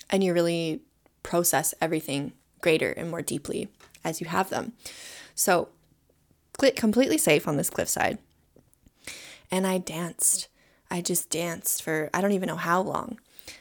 And 0.10 0.24
you 0.24 0.34
really 0.34 0.84
process 1.22 1.74
everything 1.82 2.32
greater 2.62 2.92
and 2.92 3.12
more 3.12 3.22
deeply 3.22 3.68
as 4.06 4.22
you 4.22 4.28
have 4.28 4.50
them. 4.50 4.72
So, 5.36 5.68
completely 6.78 7.18
safe 7.18 7.46
on 7.46 7.58
this 7.58 7.70
cliffside. 7.70 8.20
And 9.52 9.68
I 9.68 9.80
danced. 9.80 10.48
I 10.90 11.02
just 11.02 11.30
danced 11.30 11.84
for 11.84 12.10
I 12.14 12.22
don't 12.22 12.32
even 12.32 12.48
know 12.48 12.56
how 12.56 12.80
long. 12.80 13.20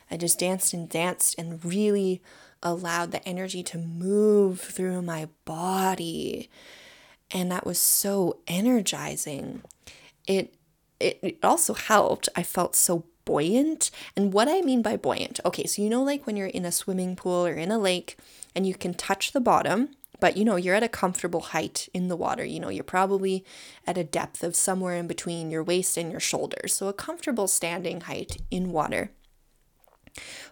I 0.08 0.16
just 0.16 0.38
danced 0.38 0.72
and 0.72 0.88
danced 0.88 1.34
and 1.36 1.64
really 1.64 2.22
allowed 2.62 3.10
the 3.10 3.28
energy 3.28 3.64
to 3.64 3.78
move 3.78 4.60
through 4.60 5.02
my 5.02 5.26
body. 5.44 6.48
And 7.32 7.50
that 7.50 7.66
was 7.66 7.80
so 7.80 8.38
energizing. 8.46 9.62
It 10.28 10.54
it, 11.00 11.38
also 11.42 11.74
helped. 11.74 12.28
I 12.36 12.42
felt 12.42 12.76
so 12.76 13.04
buoyant. 13.24 13.90
And 14.16 14.32
what 14.32 14.48
I 14.48 14.60
mean 14.60 14.82
by 14.82 14.96
buoyant, 14.96 15.40
okay, 15.44 15.66
so 15.66 15.82
you 15.82 15.88
know, 15.88 16.02
like 16.02 16.26
when 16.26 16.36
you're 16.36 16.46
in 16.46 16.64
a 16.64 16.72
swimming 16.72 17.16
pool 17.16 17.46
or 17.46 17.54
in 17.54 17.70
a 17.70 17.78
lake 17.78 18.16
and 18.54 18.66
you 18.66 18.74
can 18.74 18.94
touch 18.94 19.32
the 19.32 19.40
bottom, 19.40 19.90
but 20.20 20.36
you 20.36 20.44
know, 20.44 20.56
you're 20.56 20.74
at 20.74 20.82
a 20.82 20.88
comfortable 20.88 21.40
height 21.40 21.88
in 21.94 22.08
the 22.08 22.16
water. 22.16 22.44
You 22.44 22.60
know, 22.60 22.68
you're 22.68 22.84
probably 22.84 23.44
at 23.86 23.98
a 23.98 24.04
depth 24.04 24.42
of 24.42 24.54
somewhere 24.54 24.96
in 24.96 25.06
between 25.06 25.50
your 25.50 25.64
waist 25.64 25.96
and 25.96 26.10
your 26.10 26.20
shoulders. 26.20 26.74
So 26.74 26.88
a 26.88 26.92
comfortable 26.92 27.48
standing 27.48 28.02
height 28.02 28.42
in 28.50 28.70
water. 28.70 29.10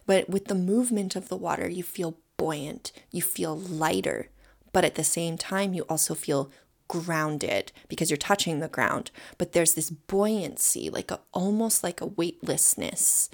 But 0.05 0.29
with 0.29 0.45
the 0.45 0.55
movement 0.55 1.15
of 1.15 1.29
the 1.29 1.37
water, 1.37 1.69
you 1.69 1.83
feel 1.83 2.17
buoyant, 2.37 2.91
you 3.11 3.21
feel 3.21 3.57
lighter, 3.57 4.29
but 4.71 4.85
at 4.85 4.95
the 4.95 5.03
same 5.03 5.37
time, 5.37 5.73
you 5.73 5.83
also 5.89 6.15
feel 6.15 6.49
grounded 6.89 7.71
because 7.87 8.09
you're 8.09 8.17
touching 8.17 8.59
the 8.59 8.67
ground. 8.67 9.11
But 9.37 9.53
there's 9.53 9.75
this 9.75 9.89
buoyancy, 9.89 10.89
like 10.89 11.11
a, 11.11 11.21
almost 11.31 11.81
like 11.81 12.01
a 12.01 12.07
weightlessness 12.07 13.29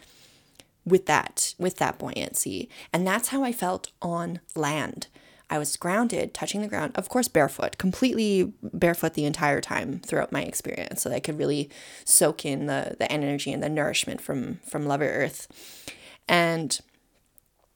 with 0.86 1.08
that 1.08 1.56
with 1.58 1.78
that 1.78 1.98
buoyancy 1.98 2.70
and 2.94 3.06
that's 3.06 3.30
how 3.30 3.44
i 3.44 3.52
felt 3.52 3.92
on 4.02 4.40
land 4.56 5.08
i 5.50 5.58
was 5.58 5.76
grounded 5.78 6.34
touching 6.34 6.62
the 6.62 6.68
ground 6.68 6.92
of 6.96 7.10
course 7.10 7.28
barefoot 7.28 7.78
completely 7.78 8.54
barefoot 8.62 9.16
the 9.16 9.26
entire 9.26 9.62
time 9.62 10.00
throughout 10.00 10.32
my 10.32 10.44
experience 10.44 11.02
so 11.02 11.10
that 11.10 11.16
i 11.16 11.20
could 11.20 11.40
really 11.40 11.70
soak 12.06 12.46
in 12.46 12.68
the 12.68 12.96
the 13.00 13.12
energy 13.12 13.52
and 13.52 13.64
the 13.64 13.70
nourishment 13.70 14.22
from 14.22 14.60
from 14.68 14.86
Lover 14.86 15.10
Earth 15.10 15.48
and 16.28 16.80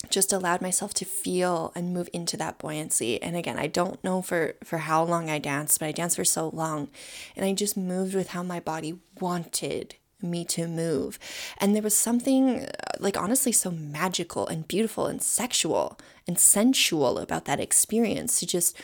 just 0.10 0.32
allowed 0.32 0.62
myself 0.62 0.94
to 0.96 1.06
feel 1.06 1.72
and 1.76 1.94
move 1.94 2.10
into 2.14 2.38
that 2.38 2.58
buoyancy. 2.58 3.22
And 3.22 3.36
again 3.36 3.58
i 3.60 3.68
don't 3.68 4.04
know 4.04 4.22
for 4.22 4.56
for 4.64 4.80
how 4.80 5.04
long 5.04 5.30
i 5.30 5.40
danced 5.40 5.80
but 5.80 5.88
i 5.88 5.92
danced 5.92 6.16
for 6.16 6.26
so 6.26 6.50
long. 6.50 6.90
And 7.36 7.46
i 7.46 7.54
just 7.54 7.76
moved 7.76 8.16
with 8.16 8.30
how 8.30 8.44
my 8.44 8.60
body 8.60 9.00
wanted 9.20 9.96
me 10.22 10.44
to 10.44 10.68
move. 10.68 11.18
And 11.60 11.76
there 11.76 11.84
was 11.84 11.96
something 11.96 12.66
uh, 12.66 12.72
like 13.00 13.18
honestly 13.18 13.52
so 13.52 13.72
magical 13.72 14.48
and 14.48 14.68
beautiful 14.68 15.06
and 15.06 15.22
sexual 15.22 15.98
and 16.28 16.38
sensual 16.38 17.18
about 17.20 17.46
that 17.46 17.60
experience 17.60 18.40
to 18.40 18.46
just 18.46 18.78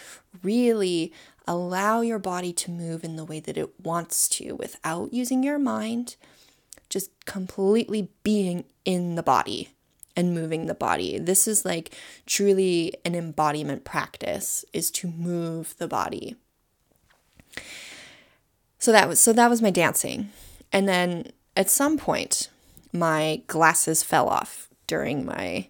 really 0.43 1.12
allow 1.47 2.01
your 2.01 2.19
body 2.19 2.51
to 2.54 2.71
move 2.71 3.04
in 3.04 3.17
the 3.17 3.25
way 3.25 3.39
that 3.39 3.58
it 3.58 3.80
wants 3.80 4.28
to 4.28 4.54
without 4.54 5.13
using 5.13 5.43
your 5.43 5.60
mind 5.60 6.15
just 6.89 7.12
completely 7.25 8.10
being 8.23 8.65
in 8.84 9.15
the 9.15 9.23
body 9.23 9.74
and 10.15 10.34
moving 10.34 10.65
the 10.65 10.73
body. 10.73 11.17
This 11.17 11.47
is 11.47 11.65
like 11.65 11.93
truly 12.25 12.93
an 13.04 13.15
embodiment 13.15 13.84
practice 13.84 14.65
is 14.73 14.91
to 14.91 15.08
move 15.08 15.75
the 15.78 15.88
body. 15.88 16.36
So 18.80 18.91
that 18.91 19.08
was 19.08 19.19
so 19.19 19.34
that 19.34 19.49
was 19.49 19.62
my 19.62 19.71
dancing. 19.71 20.30
And 20.71 20.88
then 20.88 21.32
at 21.56 21.69
some 21.69 21.97
point 21.97 22.49
my 22.91 23.41
glasses 23.47 24.04
fell 24.04 24.30
off 24.30 24.69
during 24.88 25.25
my 25.25 25.67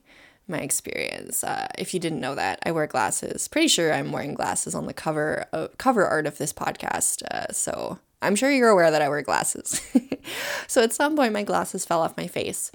my 0.48 0.60
experience. 0.60 1.44
Uh, 1.44 1.68
if 1.78 1.94
you 1.94 2.00
didn't 2.00 2.20
know 2.20 2.36
that, 2.36 2.60
I 2.64 2.72
wear 2.72 2.86
glasses. 2.88 3.48
Pretty 3.48 3.68
sure 3.68 3.92
I'm 3.92 4.12
wearing 4.12 4.36
glasses 4.36 4.76
on 4.76 4.86
the 4.86 4.94
cover 4.94 5.46
cover 5.78 6.06
art 6.06 6.28
of 6.28 6.38
this 6.38 6.54
podcast. 6.54 7.24
Uh, 7.32 7.52
so 7.52 8.00
I'm 8.22 8.36
sure 8.36 8.52
you're 8.52 8.70
aware 8.70 8.92
that 8.92 9.02
I 9.02 9.10
wear 9.10 9.22
glasses. 9.22 9.82
so 10.68 10.84
at 10.84 10.94
some 10.94 11.16
point, 11.16 11.34
my 11.34 11.44
glasses 11.44 11.86
fell 11.86 12.02
off 12.02 12.18
my 12.18 12.28
face. 12.28 12.72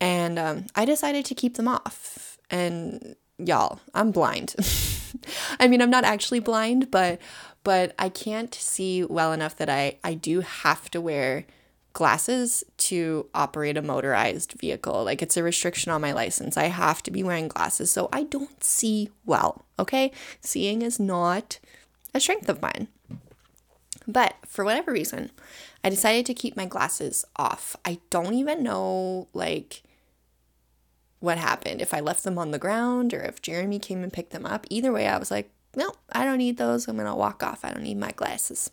And 0.00 0.38
um, 0.38 0.66
I 0.74 0.84
decided 0.84 1.24
to 1.26 1.34
keep 1.34 1.56
them 1.56 1.68
off. 1.68 2.38
And 2.50 3.16
y'all, 3.38 3.80
I'm 3.94 4.10
blind. 4.10 4.54
I 5.60 5.68
mean, 5.68 5.80
I'm 5.80 5.90
not 5.90 6.04
actually 6.04 6.40
blind, 6.40 6.90
but 6.90 7.20
but 7.62 7.94
I 7.98 8.10
can't 8.10 8.54
see 8.54 9.04
well 9.04 9.32
enough 9.32 9.56
that 9.56 9.70
I 9.70 9.98
I 10.04 10.14
do 10.14 10.40
have 10.40 10.90
to 10.90 11.00
wear 11.00 11.46
glasses 11.94 12.64
to 12.76 13.28
operate 13.34 13.76
a 13.76 13.82
motorized 13.82 14.52
vehicle. 14.60 15.04
Like 15.04 15.22
it's 15.22 15.36
a 15.36 15.42
restriction 15.42 15.92
on 15.92 16.00
my 16.00 16.12
license. 16.12 16.56
I 16.56 16.64
have 16.64 17.02
to 17.04 17.10
be 17.10 17.22
wearing 17.22 17.48
glasses, 17.48 17.90
so 17.90 18.08
I 18.12 18.24
don't 18.24 18.62
see 18.62 19.10
well, 19.24 19.64
okay? 19.78 20.10
Seeing 20.40 20.82
is 20.82 21.00
not 21.00 21.58
a 22.12 22.20
strength 22.20 22.48
of 22.48 22.60
mine. 22.60 22.88
But 24.06 24.34
for 24.46 24.64
whatever 24.64 24.92
reason, 24.92 25.30
I 25.82 25.90
decided 25.90 26.26
to 26.26 26.34
keep 26.34 26.56
my 26.56 26.66
glasses 26.66 27.24
off. 27.36 27.76
I 27.84 28.00
don't 28.10 28.34
even 28.34 28.62
know, 28.62 29.28
like, 29.32 29.82
what 31.20 31.38
happened, 31.38 31.80
if 31.80 31.94
I 31.94 32.00
left 32.00 32.22
them 32.22 32.38
on 32.38 32.50
the 32.50 32.58
ground 32.58 33.14
or 33.14 33.22
if 33.22 33.40
Jeremy 33.40 33.78
came 33.78 34.02
and 34.02 34.12
picked 34.12 34.32
them 34.32 34.44
up. 34.44 34.66
Either 34.68 34.92
way, 34.92 35.08
I 35.08 35.16
was 35.16 35.30
like, 35.30 35.50
no, 35.74 35.92
I 36.12 36.24
don't 36.24 36.38
need 36.38 36.58
those. 36.58 36.86
I'm 36.86 36.96
going 36.96 37.08
to 37.08 37.14
walk 37.14 37.42
off. 37.42 37.64
I 37.64 37.70
don't 37.70 37.82
need 37.82 37.98
my 37.98 38.12
glasses. 38.12 38.70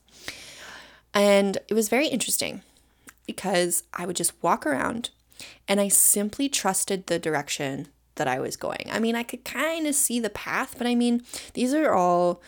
And 1.13 1.57
it 1.67 1.73
was 1.73 1.89
very 1.89 2.07
interesting 2.07 2.61
because 3.25 3.83
I 3.93 4.05
would 4.05 4.15
just 4.15 4.33
walk 4.41 4.65
around 4.65 5.09
and 5.67 5.79
I 5.79 5.87
simply 5.87 6.49
trusted 6.49 7.07
the 7.07 7.19
direction 7.19 7.87
that 8.15 8.27
I 8.27 8.39
was 8.39 8.57
going. 8.57 8.87
I 8.91 8.99
mean, 8.99 9.15
I 9.15 9.23
could 9.23 9.43
kind 9.43 9.87
of 9.87 9.95
see 9.95 10.19
the 10.19 10.29
path, 10.29 10.75
but 10.77 10.87
I 10.87 10.95
mean, 10.95 11.23
these 11.53 11.73
are 11.73 11.93
all 11.93 12.41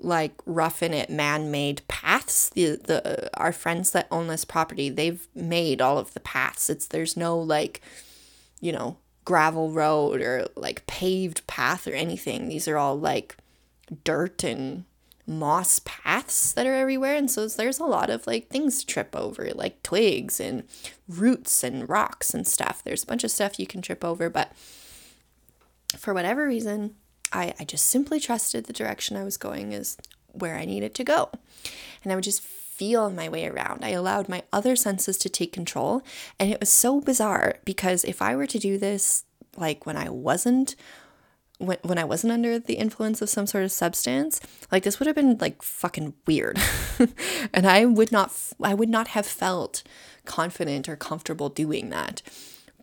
like 0.00 0.34
roughing 0.46 0.92
it 0.92 1.10
man-made 1.10 1.82
paths. 1.88 2.50
The 2.50 2.76
the 2.76 3.30
our 3.38 3.52
friends 3.52 3.90
that 3.92 4.08
own 4.10 4.28
this 4.28 4.44
property 4.44 4.90
they've 4.90 5.26
made 5.34 5.80
all 5.80 5.98
of 5.98 6.14
the 6.14 6.20
paths. 6.20 6.68
It's 6.70 6.86
there's 6.86 7.16
no 7.16 7.38
like 7.38 7.80
you 8.60 8.72
know 8.72 8.98
gravel 9.24 9.70
road 9.70 10.20
or 10.20 10.46
like 10.56 10.86
paved 10.86 11.46
path 11.46 11.86
or 11.86 11.92
anything. 11.92 12.48
These 12.48 12.68
are 12.68 12.76
all 12.76 12.98
like 12.98 13.36
dirt 14.04 14.44
and 14.44 14.84
moss 15.26 15.80
paths 15.84 16.52
that 16.52 16.66
are 16.66 16.74
everywhere. 16.74 17.16
And 17.16 17.30
so 17.30 17.48
there's 17.48 17.78
a 17.78 17.84
lot 17.84 18.10
of 18.10 18.26
like 18.26 18.48
things 18.48 18.80
to 18.80 18.86
trip 18.86 19.16
over 19.16 19.50
like 19.54 19.82
twigs 19.82 20.38
and 20.38 20.64
roots 21.08 21.64
and 21.64 21.88
rocks 21.88 22.34
and 22.34 22.46
stuff. 22.46 22.82
There's 22.84 23.04
a 23.04 23.06
bunch 23.06 23.24
of 23.24 23.30
stuff 23.30 23.58
you 23.58 23.66
can 23.66 23.80
trip 23.80 24.04
over 24.04 24.28
but 24.28 24.52
for 25.96 26.12
whatever 26.12 26.46
reason 26.46 26.96
I, 27.34 27.52
I 27.58 27.64
just 27.64 27.86
simply 27.86 28.20
trusted 28.20 28.64
the 28.64 28.72
direction 28.72 29.16
I 29.16 29.24
was 29.24 29.36
going 29.36 29.72
is 29.72 29.96
where 30.32 30.56
I 30.56 30.64
needed 30.64 30.94
to 30.94 31.04
go. 31.04 31.30
And 32.02 32.12
I 32.12 32.14
would 32.14 32.24
just 32.24 32.42
feel 32.42 33.10
my 33.10 33.28
way 33.28 33.46
around. 33.46 33.84
I 33.84 33.90
allowed 33.90 34.28
my 34.28 34.42
other 34.52 34.76
senses 34.76 35.18
to 35.18 35.28
take 35.28 35.52
control. 35.52 36.02
And 36.38 36.50
it 36.50 36.60
was 36.60 36.70
so 36.70 37.00
bizarre 37.00 37.56
because 37.64 38.04
if 38.04 38.22
I 38.22 38.34
were 38.34 38.46
to 38.46 38.58
do 38.58 38.78
this 38.78 39.24
like 39.56 39.86
when 39.86 39.96
I 39.96 40.08
wasn't 40.08 40.74
when, 41.58 41.78
when 41.82 41.98
I 41.98 42.04
wasn't 42.04 42.32
under 42.32 42.58
the 42.58 42.74
influence 42.74 43.22
of 43.22 43.30
some 43.30 43.46
sort 43.46 43.62
of 43.62 43.70
substance, 43.70 44.40
like 44.72 44.82
this 44.82 44.98
would 44.98 45.06
have 45.06 45.14
been 45.14 45.38
like 45.38 45.62
fucking 45.62 46.14
weird. 46.26 46.58
and 47.54 47.66
I 47.66 47.84
would 47.84 48.10
not 48.10 48.32
I 48.62 48.74
would 48.74 48.88
not 48.88 49.08
have 49.08 49.26
felt 49.26 49.82
confident 50.24 50.88
or 50.88 50.96
comfortable 50.96 51.48
doing 51.48 51.90
that. 51.90 52.22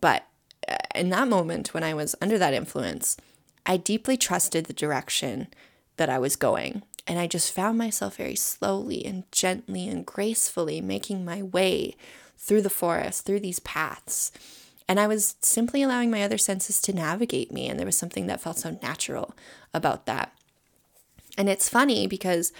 But 0.00 0.26
uh, 0.66 0.76
in 0.94 1.10
that 1.10 1.28
moment 1.28 1.74
when 1.74 1.82
I 1.82 1.92
was 1.92 2.14
under 2.20 2.38
that 2.38 2.54
influence, 2.54 3.18
I 3.66 3.76
deeply 3.76 4.16
trusted 4.16 4.66
the 4.66 4.72
direction 4.72 5.48
that 5.96 6.08
I 6.08 6.18
was 6.18 6.36
going. 6.36 6.82
And 7.06 7.18
I 7.18 7.26
just 7.26 7.52
found 7.52 7.78
myself 7.78 8.16
very 8.16 8.36
slowly 8.36 9.04
and 9.04 9.24
gently 9.32 9.88
and 9.88 10.06
gracefully 10.06 10.80
making 10.80 11.24
my 11.24 11.42
way 11.42 11.96
through 12.36 12.62
the 12.62 12.70
forest, 12.70 13.24
through 13.24 13.40
these 13.40 13.60
paths. 13.60 14.30
And 14.88 15.00
I 15.00 15.06
was 15.06 15.36
simply 15.40 15.82
allowing 15.82 16.10
my 16.10 16.22
other 16.22 16.38
senses 16.38 16.80
to 16.82 16.92
navigate 16.92 17.52
me. 17.52 17.68
And 17.68 17.78
there 17.78 17.86
was 17.86 17.96
something 17.96 18.26
that 18.26 18.40
felt 18.40 18.58
so 18.58 18.78
natural 18.82 19.34
about 19.74 20.06
that. 20.06 20.32
And 21.38 21.48
it's 21.48 21.68
funny 21.68 22.06
because 22.06 22.52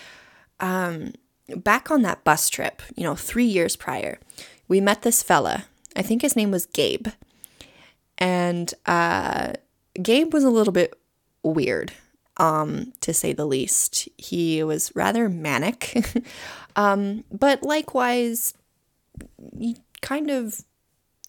um, 0.60 1.12
back 1.54 1.90
on 1.90 2.02
that 2.02 2.24
bus 2.24 2.48
trip, 2.48 2.82
you 2.96 3.04
know, 3.04 3.14
three 3.14 3.44
years 3.44 3.76
prior, 3.76 4.18
we 4.66 4.80
met 4.80 5.02
this 5.02 5.22
fella. 5.22 5.66
I 5.94 6.02
think 6.02 6.22
his 6.22 6.36
name 6.36 6.50
was 6.50 6.66
Gabe. 6.66 7.08
And 8.18 8.72
uh, 8.86 9.54
Gabe 10.00 10.32
was 10.32 10.44
a 10.44 10.50
little 10.50 10.72
bit 10.72 10.94
weird, 11.42 11.92
um, 12.36 12.92
to 13.00 13.12
say 13.12 13.32
the 13.32 13.44
least. 13.44 14.08
He 14.16 14.62
was 14.62 14.92
rather 14.94 15.28
manic, 15.28 15.94
um, 16.76 17.24
but 17.30 17.62
likewise, 17.62 18.54
kind 20.00 20.30
of, 20.30 20.60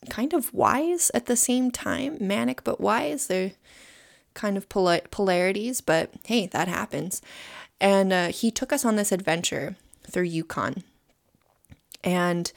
kind 0.10 0.34
of 0.34 0.54
wise 0.54 1.12
at 1.14 1.26
the 1.26 1.36
same 1.36 1.72
time. 1.72 2.18
Manic 2.20 2.64
but 2.64 2.80
wise. 2.80 3.28
They're 3.28 3.54
kind 4.34 4.58
of 4.58 4.70
pol- 4.70 5.02
polarities, 5.12 5.82
but 5.82 6.12
hey, 6.26 6.48
that 6.48 6.68
happens. 6.68 7.22
And 7.80 8.14
uh, 8.14 8.28
he 8.28 8.52
took 8.52 8.72
us 8.72 8.86
on 8.86 8.96
this 8.96 9.12
adventure 9.12 9.76
through 10.10 10.24
Yukon. 10.24 10.84
And 12.04 12.52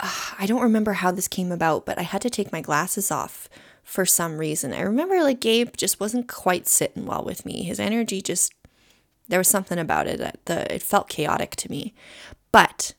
uh, 0.00 0.32
I 0.38 0.46
don't 0.46 0.62
remember 0.62 0.94
how 0.94 1.10
this 1.10 1.28
came 1.28 1.52
about, 1.52 1.86
but 1.86 1.98
I 1.98 2.02
had 2.02 2.22
to 2.22 2.30
take 2.30 2.52
my 2.52 2.60
glasses 2.60 3.10
off 3.10 3.48
for 3.82 4.06
some 4.06 4.38
reason. 4.38 4.72
I 4.72 4.80
remember 4.80 5.22
like 5.22 5.40
Gabe 5.40 5.76
just 5.76 6.00
wasn't 6.00 6.28
quite 6.28 6.66
sitting 6.66 7.06
well 7.06 7.24
with 7.24 7.44
me. 7.44 7.62
His 7.62 7.80
energy 7.80 8.22
just 8.22 8.52
there 9.28 9.40
was 9.40 9.48
something 9.48 9.78
about 9.78 10.06
it 10.06 10.18
that 10.18 10.38
the 10.46 10.74
it 10.74 10.82
felt 10.82 11.08
chaotic 11.08 11.56
to 11.56 11.70
me. 11.70 11.94
But 12.50 12.94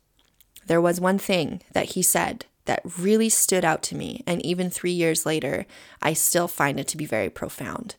there 0.68 0.82
was 0.82 1.00
one 1.00 1.18
thing 1.18 1.62
that 1.74 1.92
he 1.92 2.02
said 2.02 2.46
that 2.66 2.82
really 2.98 3.30
stood 3.30 3.66
out 3.66 3.84
to 3.84 3.96
me 3.96 4.24
and 4.26 4.44
even 4.46 4.70
3 4.70 4.92
years 4.92 5.26
later 5.26 5.66
I 6.02 6.14
still 6.14 6.48
find 6.48 6.80
it 6.80 6.88
to 6.90 6.98
be 6.98 7.06
very 7.06 7.30
profound. 7.30 7.96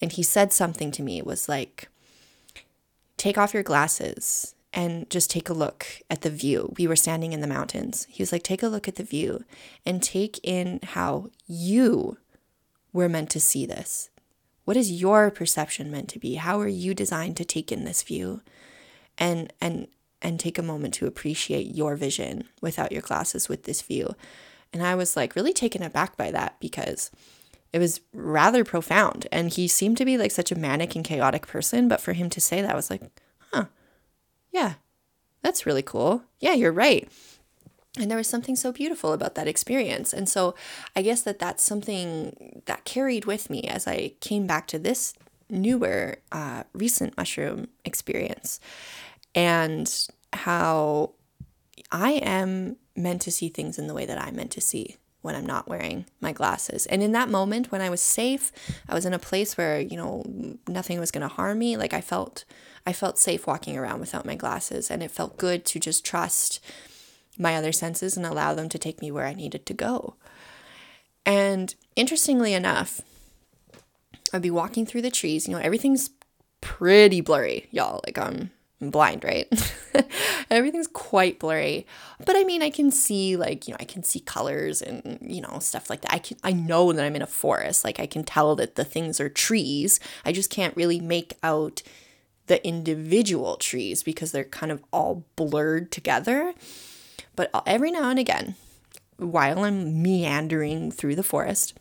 And 0.00 0.12
he 0.12 0.22
said 0.22 0.52
something 0.52 0.90
to 0.92 1.02
me 1.02 1.18
it 1.18 1.26
was 1.26 1.48
like 1.48 1.88
take 3.16 3.38
off 3.38 3.54
your 3.54 3.62
glasses 3.62 4.54
and 4.72 5.08
just 5.10 5.30
take 5.30 5.48
a 5.48 5.54
look 5.54 5.86
at 6.08 6.22
the 6.22 6.30
view. 6.30 6.72
We 6.78 6.86
were 6.86 6.96
standing 6.96 7.32
in 7.32 7.40
the 7.40 7.46
mountains. 7.46 8.06
He 8.08 8.22
was 8.22 8.32
like, 8.32 8.42
take 8.42 8.62
a 8.62 8.68
look 8.68 8.88
at 8.88 8.96
the 8.96 9.04
view 9.04 9.44
and 9.84 10.02
take 10.02 10.40
in 10.42 10.80
how 10.82 11.30
you 11.46 12.18
were 12.92 13.08
meant 13.08 13.30
to 13.30 13.40
see 13.40 13.66
this. 13.66 14.10
What 14.64 14.76
is 14.76 14.92
your 14.92 15.30
perception 15.30 15.90
meant 15.90 16.08
to 16.10 16.18
be? 16.18 16.34
How 16.34 16.60
are 16.60 16.68
you 16.68 16.94
designed 16.94 17.36
to 17.38 17.44
take 17.44 17.72
in 17.72 17.84
this 17.84 18.02
view? 18.02 18.42
And 19.18 19.52
and 19.60 19.88
and 20.22 20.38
take 20.38 20.56
a 20.56 20.62
moment 20.62 20.94
to 20.94 21.06
appreciate 21.06 21.74
your 21.74 21.96
vision 21.96 22.48
without 22.60 22.92
your 22.92 23.02
glasses 23.02 23.48
with 23.48 23.64
this 23.64 23.82
view. 23.82 24.14
And 24.72 24.82
I 24.82 24.94
was 24.94 25.16
like 25.16 25.36
really 25.36 25.52
taken 25.52 25.82
aback 25.82 26.16
by 26.16 26.30
that 26.30 26.56
because 26.60 27.10
it 27.72 27.78
was 27.78 28.00
rather 28.12 28.64
profound. 28.64 29.26
And 29.32 29.52
he 29.52 29.66
seemed 29.66 29.96
to 29.98 30.04
be 30.04 30.16
like 30.16 30.30
such 30.30 30.52
a 30.52 30.58
manic 30.58 30.94
and 30.94 31.04
chaotic 31.04 31.46
person. 31.46 31.88
But 31.88 32.00
for 32.00 32.12
him 32.12 32.30
to 32.30 32.40
say 32.40 32.62
that, 32.62 32.70
I 32.70 32.76
was 32.76 32.90
like, 32.90 33.02
huh, 33.52 33.66
yeah, 34.52 34.74
that's 35.42 35.66
really 35.66 35.82
cool. 35.82 36.22
Yeah, 36.40 36.52
you're 36.52 36.72
right. 36.72 37.08
And 37.98 38.10
there 38.10 38.16
was 38.16 38.28
something 38.28 38.56
so 38.56 38.72
beautiful 38.72 39.12
about 39.12 39.34
that 39.34 39.48
experience. 39.48 40.14
And 40.14 40.28
so 40.28 40.54
I 40.96 41.02
guess 41.02 41.22
that 41.22 41.38
that's 41.38 41.62
something 41.62 42.62
that 42.64 42.84
carried 42.84 43.26
with 43.26 43.50
me 43.50 43.64
as 43.64 43.86
I 43.86 44.14
came 44.20 44.46
back 44.46 44.66
to 44.68 44.78
this 44.78 45.12
newer, 45.50 46.16
uh, 46.30 46.62
recent 46.72 47.16
mushroom 47.16 47.68
experience 47.84 48.60
and 49.34 50.08
how 50.32 51.12
I 51.90 52.12
am 52.12 52.76
meant 52.96 53.20
to 53.22 53.30
see 53.30 53.50
things 53.50 53.78
in 53.78 53.88
the 53.88 53.94
way 53.94 54.06
that 54.06 54.18
I'm 54.18 54.36
meant 54.36 54.52
to 54.52 54.62
see 54.62 54.96
when 55.20 55.34
I'm 55.34 55.46
not 55.46 55.68
wearing 55.68 56.06
my 56.20 56.32
glasses. 56.32 56.86
And 56.86 57.02
in 57.02 57.12
that 57.12 57.28
moment 57.28 57.70
when 57.70 57.80
I 57.80 57.90
was 57.90 58.00
safe, 58.00 58.52
I 58.88 58.94
was 58.94 59.04
in 59.04 59.14
a 59.14 59.18
place 59.18 59.56
where, 59.56 59.80
you 59.80 59.96
know, 59.96 60.24
nothing 60.66 60.98
was 60.98 61.10
going 61.10 61.22
to 61.22 61.28
harm 61.28 61.58
me, 61.58 61.76
like 61.76 61.92
I 61.92 62.00
felt 62.00 62.44
I 62.86 62.92
felt 62.92 63.18
safe 63.18 63.46
walking 63.46 63.76
around 63.76 64.00
without 64.00 64.26
my 64.26 64.34
glasses 64.34 64.90
and 64.90 65.02
it 65.02 65.10
felt 65.10 65.38
good 65.38 65.64
to 65.66 65.78
just 65.78 66.04
trust 66.04 66.60
my 67.38 67.56
other 67.56 67.72
senses 67.72 68.16
and 68.16 68.26
allow 68.26 68.54
them 68.54 68.68
to 68.68 68.78
take 68.78 69.00
me 69.00 69.10
where 69.10 69.26
I 69.26 69.34
needed 69.34 69.64
to 69.66 69.74
go. 69.74 70.16
And 71.24 71.74
interestingly 71.96 72.52
enough, 72.52 73.00
I'd 74.32 74.42
be 74.42 74.50
walking 74.50 74.86
through 74.86 75.02
the 75.02 75.10
trees, 75.10 75.46
you 75.46 75.54
know, 75.54 75.60
everything's 75.60 76.10
pretty 76.60 77.20
blurry, 77.20 77.68
y'all. 77.70 78.00
Like 78.04 78.18
I'm 78.18 78.50
blind, 78.80 79.24
right? 79.24 79.46
Everything's 80.50 80.88
quite 80.88 81.38
blurry. 81.38 81.86
But 82.24 82.36
I 82.36 82.44
mean, 82.44 82.62
I 82.62 82.70
can 82.70 82.90
see 82.90 83.36
like, 83.36 83.68
you 83.68 83.72
know, 83.72 83.78
I 83.80 83.84
can 83.84 84.02
see 84.02 84.20
colors 84.20 84.82
and, 84.82 85.18
you 85.20 85.40
know, 85.40 85.58
stuff 85.60 85.88
like 85.88 86.00
that. 86.02 86.12
I 86.12 86.18
can 86.18 86.38
I 86.42 86.52
know 86.52 86.92
that 86.92 87.04
I'm 87.04 87.16
in 87.16 87.22
a 87.22 87.26
forest. 87.26 87.84
Like 87.84 88.00
I 88.00 88.06
can 88.06 88.24
tell 88.24 88.56
that 88.56 88.74
the 88.74 88.84
things 88.84 89.20
are 89.20 89.28
trees. 89.28 90.00
I 90.24 90.32
just 90.32 90.50
can't 90.50 90.76
really 90.76 91.00
make 91.00 91.34
out 91.42 91.82
the 92.52 92.68
individual 92.68 93.56
trees 93.56 94.02
because 94.02 94.30
they're 94.30 94.44
kind 94.44 94.70
of 94.70 94.84
all 94.92 95.24
blurred 95.36 95.90
together. 95.90 96.52
But 97.34 97.50
every 97.66 97.90
now 97.90 98.10
and 98.10 98.18
again, 98.18 98.56
while 99.16 99.64
I'm 99.64 100.02
meandering 100.02 100.90
through 100.90 101.16
the 101.16 101.22
forest, 101.22 101.72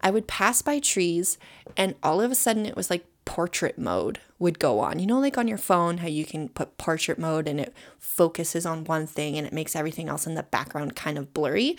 I 0.00 0.10
would 0.10 0.26
pass 0.26 0.60
by 0.60 0.80
trees 0.80 1.38
and 1.76 1.94
all 2.02 2.20
of 2.20 2.32
a 2.32 2.34
sudden 2.34 2.66
it 2.66 2.74
was 2.74 2.90
like 2.90 3.06
portrait 3.26 3.78
mode 3.78 4.18
would 4.40 4.58
go 4.58 4.80
on. 4.80 4.98
You 4.98 5.06
know, 5.06 5.20
like 5.20 5.38
on 5.38 5.46
your 5.46 5.56
phone, 5.56 5.98
how 5.98 6.08
you 6.08 6.24
can 6.24 6.48
put 6.48 6.78
portrait 6.78 7.20
mode 7.20 7.46
and 7.46 7.60
it 7.60 7.72
focuses 8.00 8.66
on 8.66 8.86
one 8.86 9.06
thing 9.06 9.38
and 9.38 9.46
it 9.46 9.52
makes 9.52 9.76
everything 9.76 10.08
else 10.08 10.26
in 10.26 10.34
the 10.34 10.42
background 10.42 10.96
kind 10.96 11.16
of 11.16 11.32
blurry. 11.32 11.76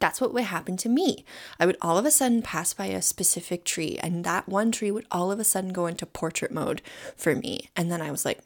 That's 0.00 0.20
what 0.20 0.34
would 0.34 0.44
happen 0.44 0.76
to 0.78 0.88
me. 0.88 1.24
I 1.58 1.66
would 1.66 1.76
all 1.80 1.98
of 1.98 2.04
a 2.04 2.10
sudden 2.10 2.42
pass 2.42 2.74
by 2.74 2.86
a 2.86 3.02
specific 3.02 3.64
tree, 3.64 3.98
and 4.02 4.24
that 4.24 4.48
one 4.48 4.72
tree 4.72 4.90
would 4.90 5.06
all 5.10 5.30
of 5.32 5.38
a 5.38 5.44
sudden 5.44 5.72
go 5.72 5.86
into 5.86 6.06
portrait 6.06 6.52
mode 6.52 6.82
for 7.16 7.34
me. 7.34 7.70
And 7.76 7.90
then 7.90 8.02
I 8.02 8.10
was 8.10 8.24
like, 8.24 8.40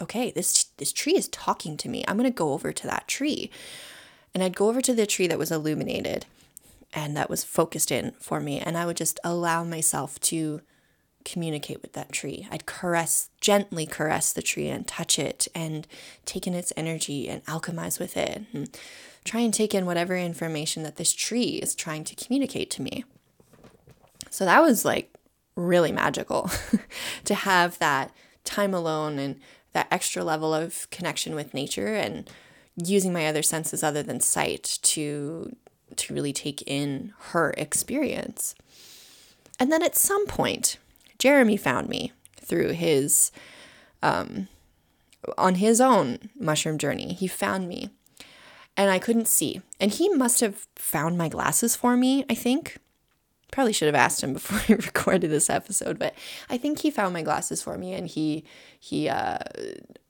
okay, 0.00 0.30
this 0.30 0.64
this 0.76 0.92
tree 0.92 1.16
is 1.16 1.28
talking 1.28 1.76
to 1.78 1.88
me. 1.88 2.04
I'm 2.06 2.16
going 2.16 2.30
to 2.30 2.36
go 2.36 2.52
over 2.52 2.72
to 2.72 2.86
that 2.86 3.08
tree. 3.08 3.50
And 4.34 4.42
I'd 4.42 4.56
go 4.56 4.68
over 4.68 4.80
to 4.80 4.94
the 4.94 5.06
tree 5.06 5.28
that 5.28 5.38
was 5.38 5.52
illuminated 5.52 6.26
and 6.92 7.16
that 7.16 7.30
was 7.30 7.44
focused 7.44 7.90
in 7.90 8.12
for 8.18 8.40
me 8.40 8.60
and 8.60 8.76
I 8.78 8.86
would 8.86 8.96
just 8.96 9.20
allow 9.24 9.64
myself 9.64 10.18
to 10.20 10.60
communicate 11.24 11.82
with 11.82 11.94
that 11.94 12.12
tree. 12.12 12.46
I'd 12.50 12.66
caress, 12.66 13.30
gently 13.40 13.86
caress 13.86 14.32
the 14.32 14.42
tree 14.42 14.68
and 14.68 14.86
touch 14.86 15.18
it 15.18 15.48
and 15.54 15.86
take 16.24 16.46
in 16.46 16.54
its 16.54 16.72
energy 16.76 17.28
and 17.28 17.44
alchemize 17.46 17.98
with 17.98 18.16
it 18.16 18.42
and 18.52 18.78
try 19.24 19.40
and 19.40 19.54
take 19.54 19.74
in 19.74 19.86
whatever 19.86 20.16
information 20.16 20.82
that 20.82 20.96
this 20.96 21.12
tree 21.12 21.58
is 21.62 21.74
trying 21.74 22.04
to 22.04 22.14
communicate 22.14 22.70
to 22.72 22.82
me. 22.82 23.04
So 24.30 24.44
that 24.44 24.60
was 24.60 24.84
like 24.84 25.14
really 25.56 25.92
magical 25.92 26.50
to 27.24 27.34
have 27.34 27.78
that 27.78 28.12
time 28.44 28.74
alone 28.74 29.18
and 29.18 29.40
that 29.72 29.88
extra 29.90 30.22
level 30.22 30.52
of 30.52 30.88
connection 30.90 31.34
with 31.34 31.54
nature 31.54 31.94
and 31.94 32.28
using 32.76 33.12
my 33.12 33.26
other 33.26 33.42
senses 33.42 33.82
other 33.82 34.02
than 34.02 34.20
sight 34.20 34.78
to 34.82 35.54
to 35.96 36.14
really 36.14 36.32
take 36.32 36.62
in 36.66 37.12
her 37.30 37.54
experience. 37.56 38.54
And 39.60 39.70
then 39.70 39.82
at 39.82 39.96
some 39.96 40.26
point, 40.26 40.78
Jeremy 41.18 41.56
found 41.56 41.88
me 41.88 42.12
through 42.36 42.72
his, 42.72 43.30
um, 44.02 44.48
on 45.38 45.56
his 45.56 45.80
own 45.80 46.18
mushroom 46.38 46.78
journey. 46.78 47.14
He 47.14 47.26
found 47.28 47.68
me 47.68 47.90
and 48.76 48.90
I 48.90 48.98
couldn't 48.98 49.28
see. 49.28 49.62
And 49.80 49.90
he 49.90 50.08
must 50.08 50.40
have 50.40 50.66
found 50.76 51.16
my 51.18 51.28
glasses 51.28 51.76
for 51.76 51.96
me, 51.96 52.24
I 52.28 52.34
think. 52.34 52.78
Probably 53.52 53.72
should 53.72 53.86
have 53.86 53.94
asked 53.94 54.22
him 54.22 54.32
before 54.34 54.60
we 54.68 54.74
recorded 54.74 55.30
this 55.30 55.50
episode, 55.50 55.98
but 55.98 56.14
I 56.50 56.58
think 56.58 56.80
he 56.80 56.90
found 56.90 57.12
my 57.12 57.22
glasses 57.22 57.62
for 57.62 57.78
me 57.78 57.94
and 57.94 58.08
he 58.08 58.44
he 58.78 59.08
uh, 59.08 59.38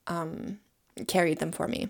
um, 0.07 0.59
carried 1.07 1.39
them 1.39 1.51
for 1.51 1.67
me 1.67 1.89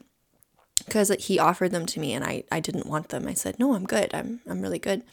because 0.86 1.10
he 1.20 1.40
offered 1.40 1.72
them 1.72 1.86
to 1.86 2.00
me 2.00 2.14
and 2.14 2.24
I, 2.24 2.44
I 2.52 2.60
didn't 2.60 2.86
want 2.86 3.10
them. 3.10 3.28
I 3.28 3.34
said, 3.34 3.60
no, 3.60 3.74
I'm 3.74 3.86
good. 3.86 4.14
I'm, 4.14 4.42
I'm 4.48 4.62
really 4.62 4.80
good. 4.80 5.04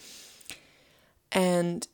And 1.30 1.86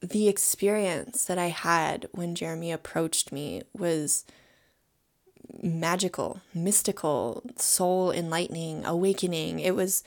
the 0.00 0.28
experience 0.28 1.24
that 1.24 1.38
I 1.38 1.46
had 1.48 2.08
when 2.12 2.34
Jeremy 2.34 2.72
approached 2.72 3.32
me 3.32 3.62
was 3.72 4.24
magical, 5.62 6.40
mystical, 6.54 7.42
soul 7.56 8.10
enlightening, 8.10 8.84
awakening. 8.84 9.60
It 9.60 9.74
was 9.74 10.02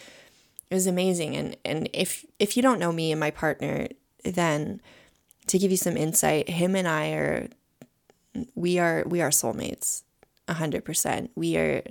it 0.69 0.73
was 0.73 0.88
amazing. 0.88 1.36
And 1.36 1.58
and 1.65 1.89
if 1.93 2.25
if 2.39 2.56
you 2.56 2.63
don't 2.63 2.80
know 2.80 2.92
me 2.92 3.12
and 3.12 3.19
my 3.19 3.31
partner, 3.31 3.87
then 4.23 4.81
to 5.48 5.58
give 5.58 5.71
you 5.71 5.77
some 5.77 5.98
insight, 5.98 6.50
him 6.50 6.75
and 6.75 6.87
I 6.87 7.12
are 7.12 7.48
we 8.56 8.79
are 8.79 9.04
we 9.08 9.21
are 9.21 9.29
soulmates. 9.29 10.04
a 10.48 10.54
hundred 10.54 10.85
percent. 10.85 11.31
We 11.35 11.58
are 11.58 11.83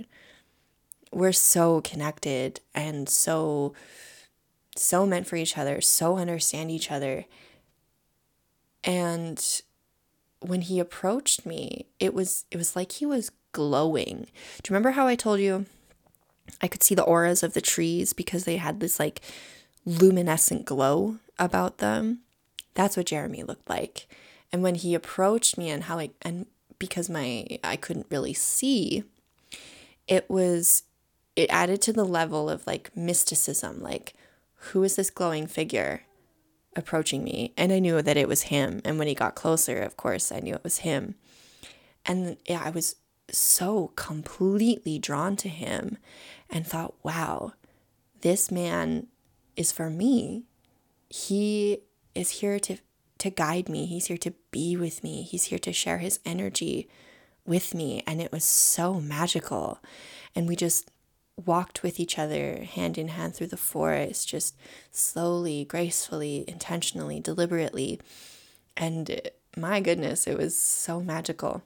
we're 1.11 1.33
so 1.33 1.81
connected 1.81 2.61
and 2.73 3.09
so 3.09 3.73
so 4.75 5.05
meant 5.05 5.27
for 5.27 5.35
each 5.35 5.57
other, 5.57 5.81
so 5.81 6.17
understand 6.17 6.71
each 6.71 6.89
other 6.91 7.25
and 8.83 9.61
when 10.39 10.61
he 10.61 10.79
approached 10.79 11.45
me, 11.45 11.85
it 11.99 12.13
was 12.13 12.45
it 12.51 12.57
was 12.57 12.75
like 12.75 12.93
he 12.93 13.05
was 13.05 13.31
glowing. 13.51 14.27
Do 14.61 14.69
you 14.69 14.73
remember 14.73 14.91
how 14.91 15.07
I 15.07 15.15
told 15.15 15.39
you 15.39 15.65
I 16.61 16.67
could 16.67 16.83
see 16.83 16.95
the 16.95 17.03
auras 17.03 17.43
of 17.43 17.53
the 17.53 17.61
trees 17.61 18.13
because 18.13 18.45
they 18.45 18.57
had 18.57 18.79
this 18.79 18.99
like 18.99 19.21
luminescent 19.85 20.65
glow 20.65 21.17
about 21.37 21.79
them? 21.79 22.19
That's 22.73 22.97
what 22.97 23.07
Jeremy 23.07 23.43
looked 23.43 23.69
like. 23.69 24.07
And 24.51 24.63
when 24.63 24.75
he 24.75 24.95
approached 24.95 25.57
me 25.57 25.69
and 25.69 25.83
how 25.83 25.99
I 25.99 26.11
and 26.21 26.45
because 26.79 27.09
my 27.09 27.45
I 27.63 27.75
couldn't 27.75 28.07
really 28.09 28.33
see, 28.33 29.03
it 30.07 30.29
was 30.29 30.83
it 31.35 31.49
added 31.49 31.81
to 31.83 31.93
the 31.93 32.03
level 32.03 32.49
of 32.49 32.65
like 32.67 32.95
mysticism. 32.95 33.81
Like, 33.81 34.13
who 34.55 34.83
is 34.83 34.95
this 34.95 35.09
glowing 35.09 35.47
figure 35.47 36.03
approaching 36.75 37.23
me? 37.23 37.53
And 37.57 37.71
I 37.71 37.79
knew 37.79 38.01
that 38.01 38.17
it 38.17 38.27
was 38.27 38.43
him. 38.43 38.81
And 38.83 38.99
when 38.99 39.07
he 39.07 39.15
got 39.15 39.35
closer, 39.35 39.81
of 39.81 39.97
course, 39.97 40.31
I 40.31 40.39
knew 40.39 40.55
it 40.55 40.63
was 40.63 40.79
him. 40.79 41.15
And 42.05 42.37
yeah, 42.45 42.61
I 42.63 42.71
was 42.71 42.95
so 43.31 43.91
completely 43.95 44.99
drawn 44.99 45.35
to 45.37 45.49
him 45.49 45.97
and 46.49 46.65
thought, 46.65 46.93
wow, 47.03 47.53
this 48.21 48.51
man 48.51 49.07
is 49.55 49.71
for 49.71 49.89
me. 49.89 50.43
He 51.09 51.79
is 52.15 52.29
here 52.29 52.59
to 52.59 52.77
to 53.17 53.29
guide 53.29 53.69
me. 53.69 53.85
He's 53.85 54.07
here 54.07 54.17
to 54.17 54.33
be 54.49 54.75
with 54.75 55.03
me. 55.03 55.21
He's 55.21 55.45
here 55.45 55.59
to 55.59 55.71
share 55.71 55.99
his 55.99 56.19
energy 56.25 56.89
with 57.45 57.75
me 57.75 58.01
and 58.07 58.19
it 58.19 58.31
was 58.31 58.43
so 58.43 58.99
magical. 58.99 59.79
And 60.35 60.47
we 60.47 60.55
just 60.55 60.89
walked 61.45 61.83
with 61.83 61.99
each 61.99 62.17
other 62.17 62.63
hand 62.63 62.97
in 62.97 63.09
hand 63.09 63.35
through 63.35 63.47
the 63.47 63.57
forest, 63.57 64.27
just 64.27 64.55
slowly, 64.91 65.65
gracefully, 65.65 66.45
intentionally, 66.47 67.19
deliberately. 67.19 67.99
And 68.75 69.21
my 69.55 69.81
goodness, 69.81 70.27
it 70.27 70.37
was 70.37 70.57
so 70.57 71.01
magical. 71.01 71.61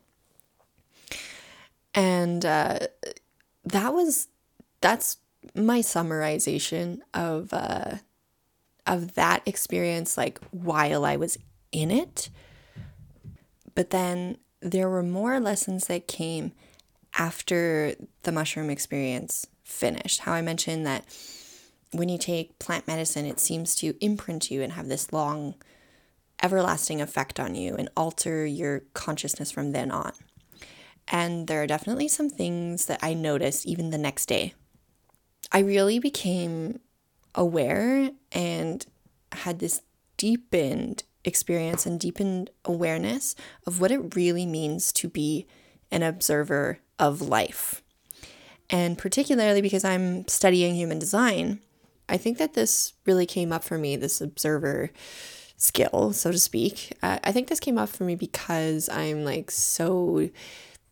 And 1.96 2.46
uh, 2.46 2.80
that 3.64 3.94
was 3.94 4.28
that's 4.82 5.18
my 5.56 5.80
summarization 5.80 7.00
of 7.14 7.54
uh, 7.54 7.96
of 8.86 9.16
that 9.16 9.42
experience, 9.46 10.18
like 10.18 10.40
while 10.52 11.06
I 11.06 11.16
was 11.16 11.38
in 11.72 11.90
it. 11.90 12.30
But 13.74 13.90
then 13.90 14.38
there 14.62 14.90
were 14.90 15.04
more 15.04 15.40
lessons 15.40 15.88
that 15.88 16.08
came 16.08 16.52
after 17.18 17.96
the 18.24 18.32
mushroom 18.32 18.70
experience 18.70 19.48
finished. 19.64 20.22
How 20.22 20.34
I 20.34 20.42
mentioned 20.42 20.86
that 20.86 21.06
when 21.92 22.10
you 22.10 22.18
take 22.18 22.60
plant 22.60 22.88
medicine, 22.88 23.26
it 23.26 23.40
seems 23.40 23.76
to 23.76 23.96
imprint 24.02 24.52
you 24.52 24.62
and 24.62 24.74
have 24.74 24.88
this 24.88 25.14
long, 25.14 25.56
everlasting 26.44 27.02
effect 27.02 27.40
on 27.40 27.56
you 27.56 27.76
and 27.76 27.90
alter 27.96 28.46
your 28.46 28.82
consciousness 28.94 29.52
from 29.52 29.72
then 29.72 29.92
on. 29.92 30.14
And 31.08 31.48
there 31.48 31.62
are 31.62 31.68
definitely 31.68 32.08
some 32.08 32.30
things 32.30 32.88
that 32.88 33.00
I 33.02 33.14
noticed 33.14 33.66
even 33.66 33.90
the 33.92 33.98
next 33.98 34.26
day. 34.26 34.54
I 35.52 35.60
really 35.60 36.00
became 36.00 36.80
aware 37.36 38.12
and 38.32 38.86
had 39.32 39.60
this 39.60 39.82
deepened 40.18 41.04
experience 41.24 41.86
and 41.86 42.00
deepened 42.00 42.50
awareness 42.64 43.36
of 43.66 43.82
what 43.82 43.92
it 43.92 44.16
really 44.16 44.46
means 44.46 44.92
to 44.94 45.10
be 45.10 45.46
an 45.92 46.04
observer 46.04 46.80
of 47.00 47.22
life. 47.22 47.84
And 48.70 48.98
particularly 48.98 49.62
because 49.62 49.84
I'm 49.84 50.28
studying 50.28 50.76
human 50.76 50.98
design, 50.98 51.60
I 52.10 52.18
think 52.18 52.38
that 52.38 52.54
this 52.54 52.94
really 53.06 53.26
came 53.26 53.52
up 53.52 53.64
for 53.64 53.78
me, 53.78 53.96
this 53.96 54.22
observer 54.22 54.92
skill, 55.58 56.14
so 56.14 56.32
to 56.32 56.40
speak. 56.40 56.94
Uh, 57.02 57.20
I 57.24 57.32
think 57.32 57.48
this 57.48 57.60
came 57.60 57.78
up 57.78 57.90
for 57.90 58.04
me 58.04 58.16
because 58.16 58.90
I'm 58.90 59.24
like 59.24 59.52
so 59.52 60.30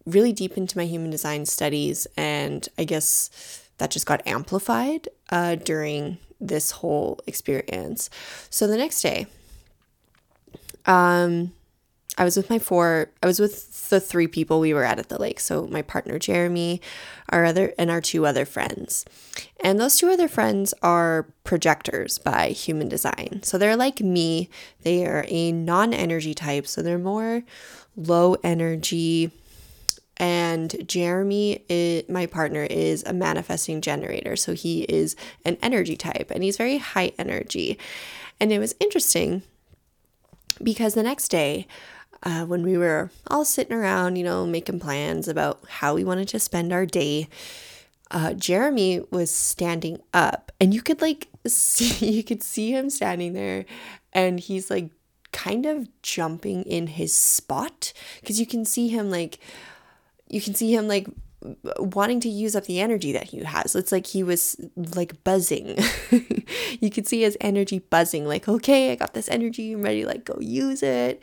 really 0.05 0.33
deep 0.33 0.57
into 0.57 0.77
my 0.77 0.85
human 0.85 1.09
design 1.09 1.45
studies, 1.45 2.07
and 2.17 2.67
I 2.77 2.83
guess 2.83 3.69
that 3.77 3.91
just 3.91 4.05
got 4.05 4.25
amplified 4.27 5.07
uh, 5.29 5.55
during 5.55 6.17
this 6.39 6.71
whole 6.71 7.19
experience. 7.25 8.09
So 8.49 8.67
the 8.67 8.77
next 8.77 9.01
day, 9.01 9.27
um, 10.85 11.53
I 12.17 12.23
was 12.23 12.37
with 12.37 12.49
my 12.49 12.59
four, 12.59 13.09
I 13.23 13.25
was 13.25 13.39
with 13.39 13.89
the 13.89 13.99
three 13.99 14.27
people 14.27 14.59
we 14.59 14.73
were 14.73 14.83
at 14.83 14.99
at 14.99 15.09
the 15.09 15.19
lake. 15.19 15.39
So 15.39 15.67
my 15.67 15.81
partner 15.81 16.19
Jeremy, 16.19 16.81
our 17.29 17.45
other, 17.45 17.73
and 17.77 17.89
our 17.89 18.01
two 18.01 18.25
other 18.25 18.45
friends. 18.45 19.05
And 19.63 19.79
those 19.79 19.97
two 19.97 20.09
other 20.09 20.27
friends 20.27 20.73
are 20.83 21.27
projectors 21.43 22.19
by 22.19 22.49
human 22.49 22.87
design. 22.87 23.41
So 23.43 23.57
they're 23.57 23.75
like 23.75 24.01
me, 24.01 24.49
they 24.81 25.05
are 25.05 25.25
a 25.27 25.51
non 25.51 25.93
energy 25.93 26.33
type. 26.33 26.67
So 26.67 26.81
they're 26.81 26.99
more 26.99 27.43
low 27.95 28.35
energy. 28.43 29.31
And 30.17 30.87
Jeremy, 30.87 31.63
is, 31.69 32.07
my 32.07 32.25
partner, 32.27 32.63
is 32.63 33.03
a 33.03 33.13
manifesting 33.13 33.81
generator. 33.81 34.35
So 34.35 34.53
he 34.53 34.83
is 34.83 35.15
an 35.43 35.57
energy 35.61 35.95
type 35.95 36.29
and 36.29 36.43
he's 36.43 36.57
very 36.57 36.77
high 36.77 37.13
energy. 37.17 37.79
And 38.39 38.51
it 38.51 38.59
was 38.59 38.75
interesting 38.79 39.41
because 40.61 40.93
the 40.93 41.03
next 41.03 41.29
day, 41.29 41.67
uh, 42.23 42.45
when 42.45 42.63
we 42.63 42.77
were 42.77 43.11
all 43.27 43.43
sitting 43.43 43.75
around, 43.75 44.15
you 44.15 44.23
know, 44.23 44.45
making 44.45 44.79
plans 44.79 45.27
about 45.27 45.63
how 45.67 45.95
we 45.95 46.03
wanted 46.03 46.27
to 46.29 46.39
spend 46.39 46.71
our 46.71 46.85
day, 46.85 47.27
uh, 48.11 48.33
Jeremy 48.33 49.01
was 49.11 49.33
standing 49.33 49.99
up, 50.13 50.51
and 50.59 50.73
you 50.73 50.81
could 50.81 51.01
like 51.01 51.27
see 51.47 52.11
you 52.11 52.23
could 52.23 52.43
see 52.43 52.71
him 52.71 52.89
standing 52.89 53.33
there, 53.33 53.65
and 54.13 54.39
he's 54.39 54.69
like 54.69 54.89
kind 55.31 55.65
of 55.65 55.87
jumping 56.03 56.63
in 56.63 56.87
his 56.87 57.13
spot 57.13 57.91
because 58.21 58.39
you 58.39 58.45
can 58.45 58.63
see 58.63 58.87
him 58.87 59.09
like 59.09 59.39
you 60.33 60.41
can 60.41 60.55
see 60.55 60.75
him 60.75 60.87
like 60.87 61.07
wanting 61.77 62.19
to 62.21 62.29
use 62.29 62.55
up 62.55 62.65
the 62.65 62.79
energy 62.79 63.11
that 63.11 63.25
he 63.25 63.43
has. 63.43 63.75
It's 63.75 63.91
like 63.91 64.07
he 64.07 64.23
was 64.23 64.59
like 64.95 65.23
buzzing. 65.23 65.77
you 66.79 66.89
could 66.89 67.07
see 67.07 67.21
his 67.21 67.37
energy 67.39 67.79
buzzing, 67.79 68.25
like, 68.25 68.47
okay, 68.47 68.91
I 68.91 68.95
got 68.95 69.13
this 69.13 69.29
energy, 69.29 69.73
I'm 69.73 69.83
ready 69.83 70.05
like 70.05 70.25
go 70.25 70.37
use 70.39 70.81
it. 70.81 71.21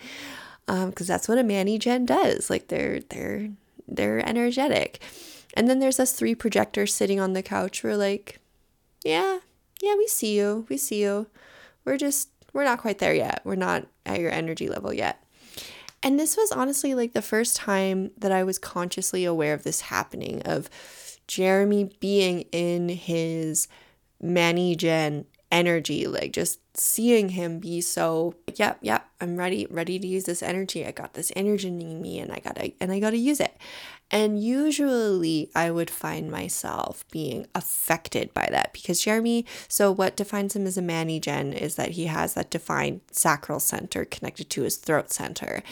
Um, 0.69 0.91
because 0.91 1.09
that's 1.09 1.27
what 1.27 1.39
a 1.39 1.43
Manny 1.43 1.77
Gen 1.77 2.07
does. 2.07 2.49
Like 2.49 2.69
they're 2.69 3.01
they're 3.11 3.51
they're 3.89 4.27
energetic. 4.27 5.03
And 5.55 5.69
then 5.69 5.81
there's 5.81 5.99
us 5.99 6.13
three 6.13 6.37
projectors 6.37 6.95
sitting 6.95 7.19
on 7.19 7.33
the 7.33 7.43
couch. 7.43 7.83
We're 7.83 7.97
like, 7.97 8.39
yeah, 9.05 9.41
yeah, 9.83 9.97
we 9.97 10.07
see 10.07 10.37
you. 10.39 10.67
We 10.69 10.77
see 10.77 11.03
you. 11.03 11.27
We're 11.85 11.99
just 11.99 12.29
we're 12.53 12.63
not 12.63 12.79
quite 12.79 13.01
there 13.01 13.15
yet. 13.15 13.41
We're 13.43 13.57
not 13.57 13.89
at 14.07 14.21
your 14.21 14.31
energy 14.31 14.69
level 14.69 14.93
yet. 14.93 15.21
And 16.03 16.19
this 16.19 16.37
was 16.37 16.51
honestly 16.53 16.95
like 16.95 17.13
the 17.13 17.23
first 17.23 17.57
time 17.57 18.11
that 18.19 18.33
I 18.33 18.43
was 18.43 18.59
consciously 18.59 19.25
aware 19.25 19.55
of 19.55 19.65
this 19.65 19.83
happening 19.83 20.43
of 20.43 20.71
Jeremy 21.27 21.91
being 22.01 22.43
in 22.53 22.89
his 22.89 23.69
Manny 24.21 24.75
Gen 24.77 25.27
energy, 25.53 26.07
like 26.07 26.33
just 26.33 26.61
seeing 26.77 27.31
him 27.31 27.59
be 27.59 27.81
so, 27.81 28.35
yep, 28.55 28.79
yep, 28.81 29.07
I'm 29.21 29.37
ready, 29.37 29.67
ready 29.71 29.99
to 29.99 30.07
use 30.07 30.25
this 30.25 30.43
energy. 30.43 30.87
I 30.87 30.93
got 30.93 31.15
this 31.15 31.33
energy 31.37 31.69
in 31.69 32.01
me 32.01 32.19
and 32.19 32.33
I 32.33 32.39
gotta 32.39 32.73
and 32.81 32.93
I 32.93 33.01
gotta 33.01 33.17
use 33.19 33.41
it. 33.41 33.55
And 34.11 34.43
usually 34.43 35.51
I 35.55 35.71
would 35.71 35.91
find 35.91 36.31
myself 36.31 37.05
being 37.11 37.47
affected 37.55 38.35
by 38.35 38.49
that 38.51 38.73
because 38.73 39.03
Jeremy, 39.03 39.47
so 39.69 39.93
what 39.93 40.17
defines 40.17 40.57
him 40.57 40.67
as 40.67 40.77
a 40.77 40.83
Manny 40.83 41.21
Gen 41.21 41.53
is 41.53 41.77
that 41.77 41.91
he 41.91 42.07
has 42.07 42.35
that 42.35 42.51
defined 42.51 43.01
sacral 43.13 43.61
center 43.61 44.05
connected 44.05 44.51
to 44.51 44.63
his 44.63 44.77
throat 44.77 45.13
center. 45.13 45.63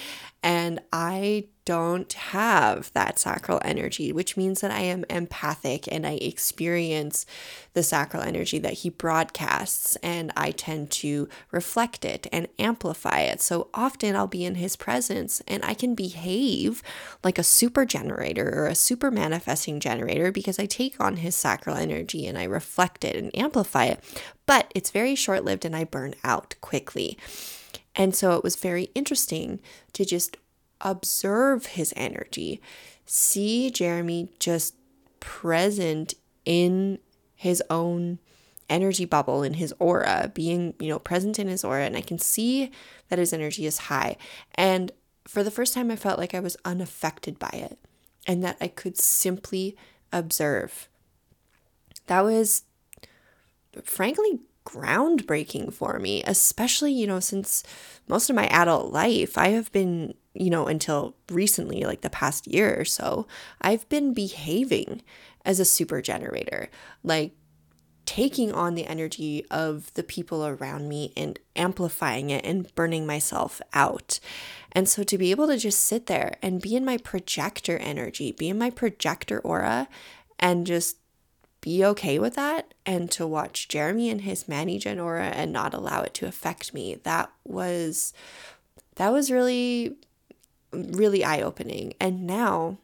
And 0.42 0.80
I 0.92 1.46
don't 1.68 2.10
have 2.14 2.90
that 2.94 3.18
sacral 3.18 3.60
energy, 3.62 4.10
which 4.10 4.38
means 4.38 4.62
that 4.62 4.70
I 4.70 4.80
am 4.80 5.04
empathic 5.10 5.86
and 5.92 6.06
I 6.06 6.12
experience 6.12 7.26
the 7.74 7.82
sacral 7.82 8.22
energy 8.22 8.58
that 8.60 8.72
he 8.72 8.88
broadcasts 8.88 9.94
and 9.96 10.32
I 10.34 10.52
tend 10.52 10.90
to 10.92 11.28
reflect 11.50 12.06
it 12.06 12.26
and 12.32 12.48
amplify 12.58 13.20
it. 13.20 13.42
So 13.42 13.68
often 13.74 14.16
I'll 14.16 14.26
be 14.26 14.46
in 14.46 14.54
his 14.54 14.76
presence 14.76 15.42
and 15.46 15.62
I 15.62 15.74
can 15.74 15.94
behave 15.94 16.82
like 17.22 17.38
a 17.38 17.42
super 17.42 17.84
generator 17.84 18.48
or 18.62 18.66
a 18.66 18.74
super 18.74 19.10
manifesting 19.10 19.78
generator 19.78 20.32
because 20.32 20.58
I 20.58 20.64
take 20.64 20.98
on 20.98 21.16
his 21.16 21.36
sacral 21.36 21.76
energy 21.76 22.26
and 22.26 22.38
I 22.38 22.44
reflect 22.44 23.04
it 23.04 23.14
and 23.14 23.30
amplify 23.36 23.84
it. 23.84 24.02
But 24.46 24.72
it's 24.74 24.90
very 24.90 25.14
short 25.14 25.44
lived 25.44 25.66
and 25.66 25.76
I 25.76 25.84
burn 25.84 26.14
out 26.24 26.54
quickly. 26.62 27.18
And 27.94 28.14
so 28.14 28.36
it 28.36 28.42
was 28.42 28.56
very 28.56 28.84
interesting 28.94 29.60
to 29.92 30.06
just 30.06 30.38
observe 30.80 31.66
his 31.66 31.92
energy, 31.96 32.60
see 33.06 33.70
Jeremy 33.70 34.30
just 34.38 34.74
present 35.20 36.14
in 36.44 36.98
his 37.34 37.62
own 37.70 38.18
energy 38.68 39.04
bubble 39.04 39.42
in 39.42 39.54
his 39.54 39.74
aura, 39.78 40.30
being, 40.34 40.74
you 40.78 40.88
know, 40.88 40.98
present 40.98 41.38
in 41.38 41.48
his 41.48 41.64
aura. 41.64 41.84
And 41.84 41.96
I 41.96 42.00
can 42.00 42.18
see 42.18 42.70
that 43.08 43.18
his 43.18 43.32
energy 43.32 43.66
is 43.66 43.78
high. 43.78 44.16
And 44.54 44.92
for 45.26 45.42
the 45.42 45.50
first 45.50 45.74
time, 45.74 45.90
I 45.90 45.96
felt 45.96 46.18
like 46.18 46.34
I 46.34 46.40
was 46.40 46.56
unaffected 46.64 47.38
by 47.38 47.50
it 47.52 47.78
and 48.26 48.42
that 48.44 48.56
I 48.60 48.68
could 48.68 48.98
simply 48.98 49.76
observe. 50.12 50.88
That 52.06 52.24
was 52.24 52.64
frankly 53.84 54.40
groundbreaking 54.68 55.72
for 55.72 55.98
me, 55.98 56.22
especially, 56.24 56.92
you 56.92 57.06
know, 57.06 57.20
since 57.20 57.62
most 58.06 58.28
of 58.28 58.36
my 58.36 58.46
adult 58.48 58.92
life, 58.92 59.38
I 59.38 59.48
have 59.48 59.72
been, 59.72 60.14
you 60.34 60.50
know, 60.50 60.66
until 60.66 61.14
recently, 61.30 61.84
like 61.84 62.02
the 62.02 62.10
past 62.10 62.46
year 62.46 62.78
or 62.78 62.84
so, 62.84 63.26
I've 63.60 63.88
been 63.88 64.12
behaving 64.12 65.02
as 65.44 65.58
a 65.58 65.64
super 65.64 66.02
generator, 66.02 66.68
like 67.02 67.32
taking 68.04 68.52
on 68.52 68.74
the 68.74 68.86
energy 68.86 69.44
of 69.50 69.92
the 69.94 70.02
people 70.02 70.46
around 70.46 70.88
me 70.88 71.12
and 71.16 71.38
amplifying 71.56 72.30
it 72.30 72.44
and 72.44 72.74
burning 72.74 73.06
myself 73.06 73.60
out. 73.72 74.18
And 74.72 74.88
so 74.88 75.02
to 75.02 75.18
be 75.18 75.30
able 75.30 75.46
to 75.48 75.58
just 75.58 75.80
sit 75.80 76.06
there 76.06 76.36
and 76.40 76.62
be 76.62 76.74
in 76.76 76.84
my 76.84 76.96
projector 76.96 77.76
energy, 77.78 78.32
be 78.32 78.48
in 78.48 78.58
my 78.58 78.70
projector 78.70 79.40
aura, 79.40 79.88
and 80.38 80.66
just 80.66 80.96
be 81.60 81.84
okay 81.84 82.18
with 82.18 82.34
that 82.34 82.72
and 82.86 83.10
to 83.10 83.26
watch 83.26 83.68
Jeremy 83.68 84.10
and 84.10 84.22
his 84.22 84.48
Manny 84.48 84.78
Gen 84.78 85.00
aura 85.00 85.26
and 85.26 85.52
not 85.52 85.74
allow 85.74 86.02
it 86.02 86.14
to 86.14 86.26
affect 86.26 86.72
me. 86.72 86.96
That 87.02 87.30
was 87.44 88.12
that 88.96 89.12
was 89.12 89.30
really 89.30 89.96
really 90.72 91.24
eye-opening. 91.24 91.94
And 91.98 92.26
now 92.26 92.78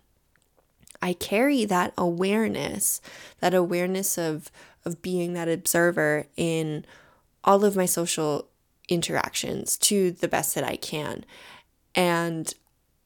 I 1.02 1.12
carry 1.12 1.64
that 1.66 1.92
awareness, 1.98 3.00
that 3.40 3.54
awareness 3.54 4.18
of 4.18 4.50
of 4.84 5.02
being 5.02 5.32
that 5.34 5.48
observer 5.48 6.26
in 6.36 6.84
all 7.42 7.64
of 7.64 7.76
my 7.76 7.86
social 7.86 8.48
interactions 8.88 9.76
to 9.78 10.10
the 10.10 10.28
best 10.28 10.54
that 10.54 10.64
I 10.64 10.76
can. 10.76 11.24
And 11.94 12.52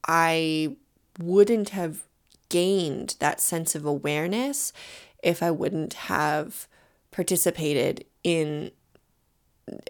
I 0.07 0.75
wouldn't 1.19 1.69
have 1.69 2.03
gained 2.49 3.15
that 3.19 3.39
sense 3.39 3.75
of 3.75 3.85
awareness 3.85 4.73
if 5.23 5.43
I 5.43 5.51
wouldn't 5.51 5.93
have 5.93 6.67
participated 7.11 8.05
in 8.23 8.71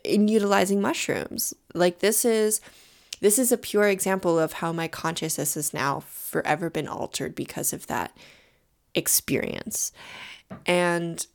in 0.04 0.28
utilizing 0.28 0.82
mushrooms. 0.82 1.54
Like 1.74 2.00
this 2.00 2.26
is 2.26 2.62
this 3.22 3.38
is 3.38 3.52
a 3.52 3.58
pure 3.58 3.88
example 3.88 4.40
of 4.40 4.54
how 4.54 4.72
my 4.72 4.88
consciousness 4.88 5.56
has 5.56 5.74
now 5.74 6.02
forever 6.02 6.70
been 6.70 6.88
altered 6.88 7.36
because 7.36 7.74
of 7.74 7.88
that 7.88 8.16
experience. 8.96 9.92
And 10.66 11.26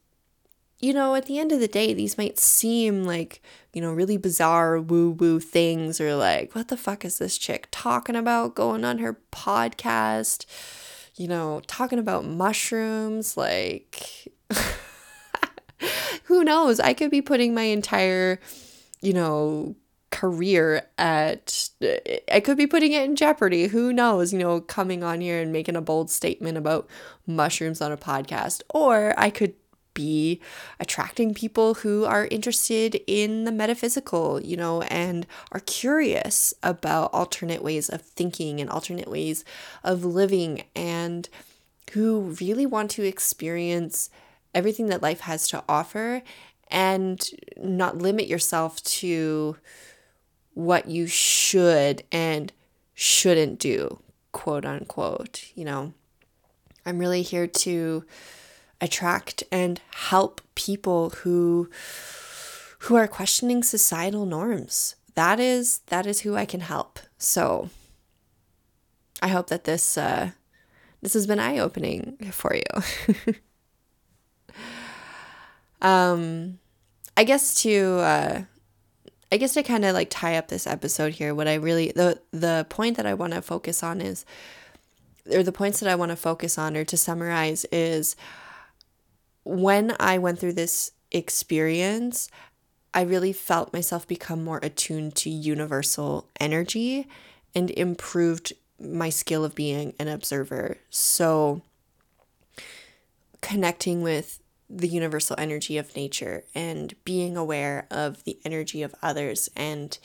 you 0.81 0.93
know, 0.93 1.15
at 1.15 1.25
the 1.27 1.39
end 1.39 1.51
of 1.51 1.61
the 1.61 1.69
day, 1.69 1.95
these 1.95 2.19
might 2.19 2.39
seem 2.39 3.05
like, 3.05 3.41
you 3.73 3.81
know, 3.81 3.93
really 3.93 4.19
bizarre 4.19 4.79
woo 4.79 5.11
woo 5.11 5.41
things 5.41 5.99
or 5.99 6.15
like, 6.15 6.55
what 6.55 6.69
the 6.69 6.77
fuck 6.77 7.07
is 7.07 7.17
this 7.17 7.39
chick 7.39 7.69
talking 7.71 8.17
about 8.17 8.55
going 8.55 8.85
on 8.85 8.99
her 8.99 9.19
podcast? 9.33 10.45
You 11.17 11.29
know, 11.29 11.63
talking 11.67 11.99
about 11.99 12.25
mushrooms. 12.25 13.37
Like, 13.37 14.29
who 16.25 16.45
knows? 16.45 16.81
I 16.81 16.95
could 16.95 17.11
be 17.11 17.23
putting 17.23 17.55
my 17.55 17.63
entire, 17.63 18.41
you 19.01 19.13
know, 19.13 19.77
career 20.11 20.87
at 20.97 21.69
I 22.33 22.39
could 22.39 22.57
be 22.57 22.69
putting 22.69 22.93
it 22.93 23.03
in 23.05 23.17
jeopardy. 23.17 23.67
Who 23.67 23.93
knows, 23.93 24.33
you 24.33 24.39
know, 24.39 24.61
coming 24.61 25.03
on 25.03 25.21
here 25.21 25.41
and 25.41 25.53
making 25.53 25.77
a 25.77 25.83
bold 25.83 26.09
statement 26.11 26.57
about 26.57 26.89
mushrooms 27.27 27.81
on 27.81 27.91
a 27.91 27.97
podcast. 27.97 28.63
Or 28.71 29.13
I 29.19 29.31
could 29.31 29.55
be 29.95 30.41
attracting 30.79 31.33
people 31.33 31.75
who 31.75 32.05
are 32.05 32.27
interested 32.27 33.01
in 33.07 33.45
the 33.45 33.53
metaphysical, 33.53 34.41
you 34.41 34.57
know, 34.57 34.83
and 34.83 35.27
are 35.53 35.61
curious 35.61 36.53
about 36.63 37.13
alternate 37.13 37.63
ways 37.63 37.89
of 37.89 38.03
thinking 38.03 38.61
and 38.61 38.69
alternate 38.69 39.09
ways 39.09 39.45
of 39.83 40.05
living, 40.05 40.65
and 40.75 41.29
who 41.93 42.35
really 42.41 42.67
want 42.67 42.91
to 42.91 43.05
experience 43.05 44.11
everything 44.55 44.87
that 44.87 45.03
life 45.03 45.21
has 45.21 45.49
to 45.49 45.63
offer 45.69 46.23
and 46.69 47.31
not 47.57 47.99
limit 47.99 48.27
yourself 48.27 48.83
to 48.83 49.57
what 50.55 50.89
you 50.89 51.07
should 51.07 52.03
and 52.11 52.53
shouldn't 52.95 53.59
do, 53.59 53.99
quote 54.33 54.65
unquote, 54.65 55.51
you 55.55 55.65
know. 55.65 55.93
I'm 56.87 56.99
really 56.99 57.23
here 57.23 57.47
to 57.47 58.05
attract 58.81 59.45
and 59.51 59.81
help 59.93 60.41
people 60.55 61.11
who 61.11 61.69
who 62.81 62.97
are 62.97 63.09
questioning 63.09 63.63
societal 63.63 64.27
norms. 64.27 64.97
That 65.15 65.41
is 65.41 65.79
that 65.87 66.07
is 66.07 66.21
who 66.21 66.37
I 66.37 66.45
can 66.45 66.61
help. 66.61 66.99
So 67.19 67.71
I 69.23 69.29
hope 69.29 69.49
that 69.49 69.65
this 69.65 69.97
uh, 69.97 70.31
this 71.01 71.15
has 71.15 71.27
been 71.27 71.39
eye 71.39 71.59
opening 71.59 72.17
for 72.31 72.55
you. 72.55 73.35
um, 75.81 76.59
I 77.17 77.25
guess 77.25 77.55
to 77.63 77.99
uh, 78.01 78.43
I 79.33 79.37
guess 79.37 79.55
to 79.55 79.63
kind 79.63 79.85
of 79.85 79.95
like 79.95 80.11
tie 80.11 80.37
up 80.37 80.49
this 80.49 80.67
episode 80.67 81.15
here, 81.15 81.35
what 81.35 81.49
I 81.49 81.55
really 81.55 81.93
the 81.93 82.21
the 82.33 82.67
point 82.69 82.97
that 82.97 83.07
I 83.07 83.15
want 83.15 83.33
to 83.33 83.43
focus 83.43 83.83
on 83.83 84.01
is, 84.01 84.25
or 85.33 85.43
the 85.43 85.53
points 85.53 85.81
that 85.81 85.89
I 85.89 85.95
want 85.95 86.11
to 86.11 86.17
focus 86.17 86.59
on, 86.59 86.77
or 86.77 86.85
to 86.85 86.97
summarize 86.97 87.65
is 87.73 88.15
when 89.45 89.95
I 90.01 90.19
went 90.19 90.39
through 90.39 90.55
this 90.55 90.93
experience, 91.13 92.29
I 92.93 93.03
really 93.03 93.33
felt 93.33 93.73
myself 93.73 94.07
become 94.07 94.43
more 94.43 94.61
attuned 94.63 95.15
to 95.17 95.31
universal 95.31 96.29
energy 96.41 97.07
and 97.55 97.71
improved 97.71 98.53
my 98.81 99.11
skill 99.11 99.45
of 99.45 99.55
being 99.55 99.95
an 99.99 100.09
observer. 100.09 100.79
So, 100.91 101.63
connecting 103.41 104.03
with 104.03 104.41
the 104.71 104.89
universal 104.89 105.37
energy 105.39 105.77
of 105.77 105.95
nature 105.95 106.45
and 106.55 106.95
being 107.05 107.37
aware 107.37 107.87
of 107.91 108.25
the 108.25 108.39
energy 108.45 108.83
of 108.83 108.95
others 109.03 109.49
and 109.55 109.99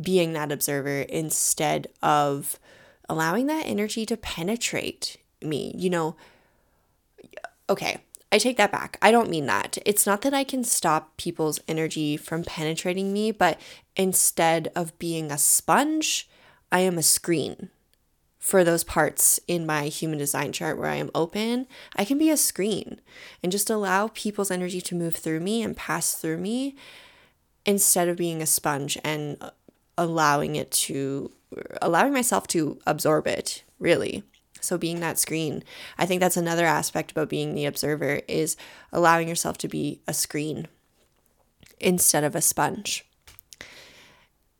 being 0.00 0.32
that 0.32 0.50
observer 0.52 1.02
instead 1.02 1.86
of 2.02 2.58
allowing 3.08 3.46
that 3.46 3.66
energy 3.66 4.04
to 4.06 4.16
penetrate 4.16 5.16
me. 5.40 5.74
You 5.76 5.90
know, 5.90 6.16
okay, 7.68 7.98
I 8.32 8.38
take 8.38 8.56
that 8.58 8.70
back. 8.70 8.96
I 9.02 9.10
don't 9.10 9.30
mean 9.30 9.46
that. 9.46 9.78
It's 9.84 10.06
not 10.06 10.22
that 10.22 10.34
I 10.34 10.44
can 10.44 10.62
stop 10.62 11.16
people's 11.16 11.60
energy 11.66 12.16
from 12.16 12.44
penetrating 12.44 13.12
me, 13.12 13.32
but 13.32 13.60
instead 13.96 14.70
of 14.76 14.98
being 14.98 15.32
a 15.32 15.38
sponge, 15.38 16.28
I 16.70 16.80
am 16.80 16.96
a 16.96 17.02
screen 17.02 17.70
for 18.38 18.64
those 18.64 18.84
parts 18.84 19.38
in 19.46 19.66
my 19.66 19.84
human 19.84 20.18
design 20.18 20.52
chart 20.52 20.78
where 20.78 20.88
I 20.88 20.96
am 20.96 21.10
open. 21.14 21.66
I 21.96 22.04
can 22.04 22.18
be 22.18 22.30
a 22.30 22.36
screen 22.36 23.00
and 23.42 23.52
just 23.52 23.68
allow 23.68 24.08
people's 24.08 24.50
energy 24.50 24.80
to 24.80 24.94
move 24.94 25.16
through 25.16 25.40
me 25.40 25.62
and 25.62 25.76
pass 25.76 26.14
through 26.14 26.38
me 26.38 26.74
instead 27.66 28.08
of 28.08 28.16
being 28.16 28.40
a 28.40 28.46
sponge 28.46 28.96
and 29.04 29.36
allowing 29.98 30.56
it 30.56 30.70
to 30.70 31.30
allowing 31.82 32.12
myself 32.12 32.46
to 32.46 32.78
absorb 32.86 33.26
it, 33.26 33.64
really. 33.78 34.22
So 34.60 34.78
being 34.78 35.00
that 35.00 35.18
screen, 35.18 35.64
I 35.98 36.06
think 36.06 36.20
that's 36.20 36.36
another 36.36 36.66
aspect 36.66 37.10
about 37.10 37.28
being 37.28 37.54
the 37.54 37.66
observer 37.66 38.20
is 38.28 38.56
allowing 38.92 39.28
yourself 39.28 39.58
to 39.58 39.68
be 39.68 40.00
a 40.06 40.14
screen 40.14 40.68
instead 41.78 42.24
of 42.24 42.34
a 42.34 42.42
sponge. 42.42 43.06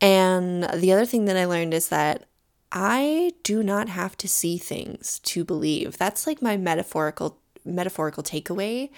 And 0.00 0.64
the 0.74 0.92
other 0.92 1.04
thing 1.04 1.26
that 1.26 1.36
I 1.36 1.44
learned 1.44 1.74
is 1.74 1.88
that 1.88 2.24
I 2.72 3.32
do 3.42 3.62
not 3.62 3.88
have 3.88 4.16
to 4.18 4.28
see 4.28 4.56
things 4.56 5.18
to 5.20 5.44
believe. 5.44 5.98
That's 5.98 6.26
like 6.26 6.40
my 6.40 6.56
metaphorical 6.56 7.38
metaphorical 7.64 8.22
takeaway 8.22 8.88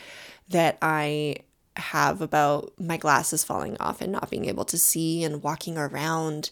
that 0.49 0.79
I 0.81 1.37
have 1.77 2.21
about 2.21 2.73
my 2.79 2.97
glasses 2.97 3.43
falling 3.43 3.77
off 3.81 4.01
and 4.01 4.13
not 4.13 4.31
being 4.31 4.45
able 4.45 4.65
to 4.67 4.79
see 4.79 5.25
and 5.25 5.43
walking 5.43 5.79
around. 5.79 6.51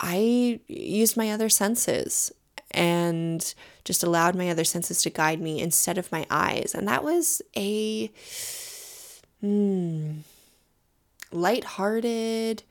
I 0.00 0.60
used 0.68 1.16
my 1.16 1.30
other 1.30 1.48
senses 1.48 2.30
and 2.74 3.54
just 3.84 4.02
allowed 4.02 4.34
my 4.34 4.50
other 4.50 4.64
senses 4.64 5.02
to 5.02 5.10
guide 5.10 5.40
me 5.40 5.60
instead 5.60 5.96
of 5.96 6.12
my 6.12 6.26
eyes. 6.30 6.74
And 6.74 6.86
that 6.88 7.04
was 7.04 7.40
a 7.56 8.10
hmm, 9.40 10.12
lighthearted 11.32 12.62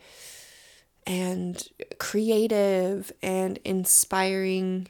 and 1.05 1.67
creative 1.99 3.11
and 3.21 3.59
inspiring 3.65 4.87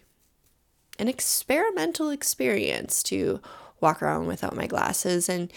an 0.99 1.07
experimental 1.07 2.09
experience 2.09 3.01
to 3.03 3.41
walk 3.82 4.01
around 4.01 4.28
without 4.28 4.55
my 4.55 4.68
glasses. 4.68 5.28
And 5.28 5.51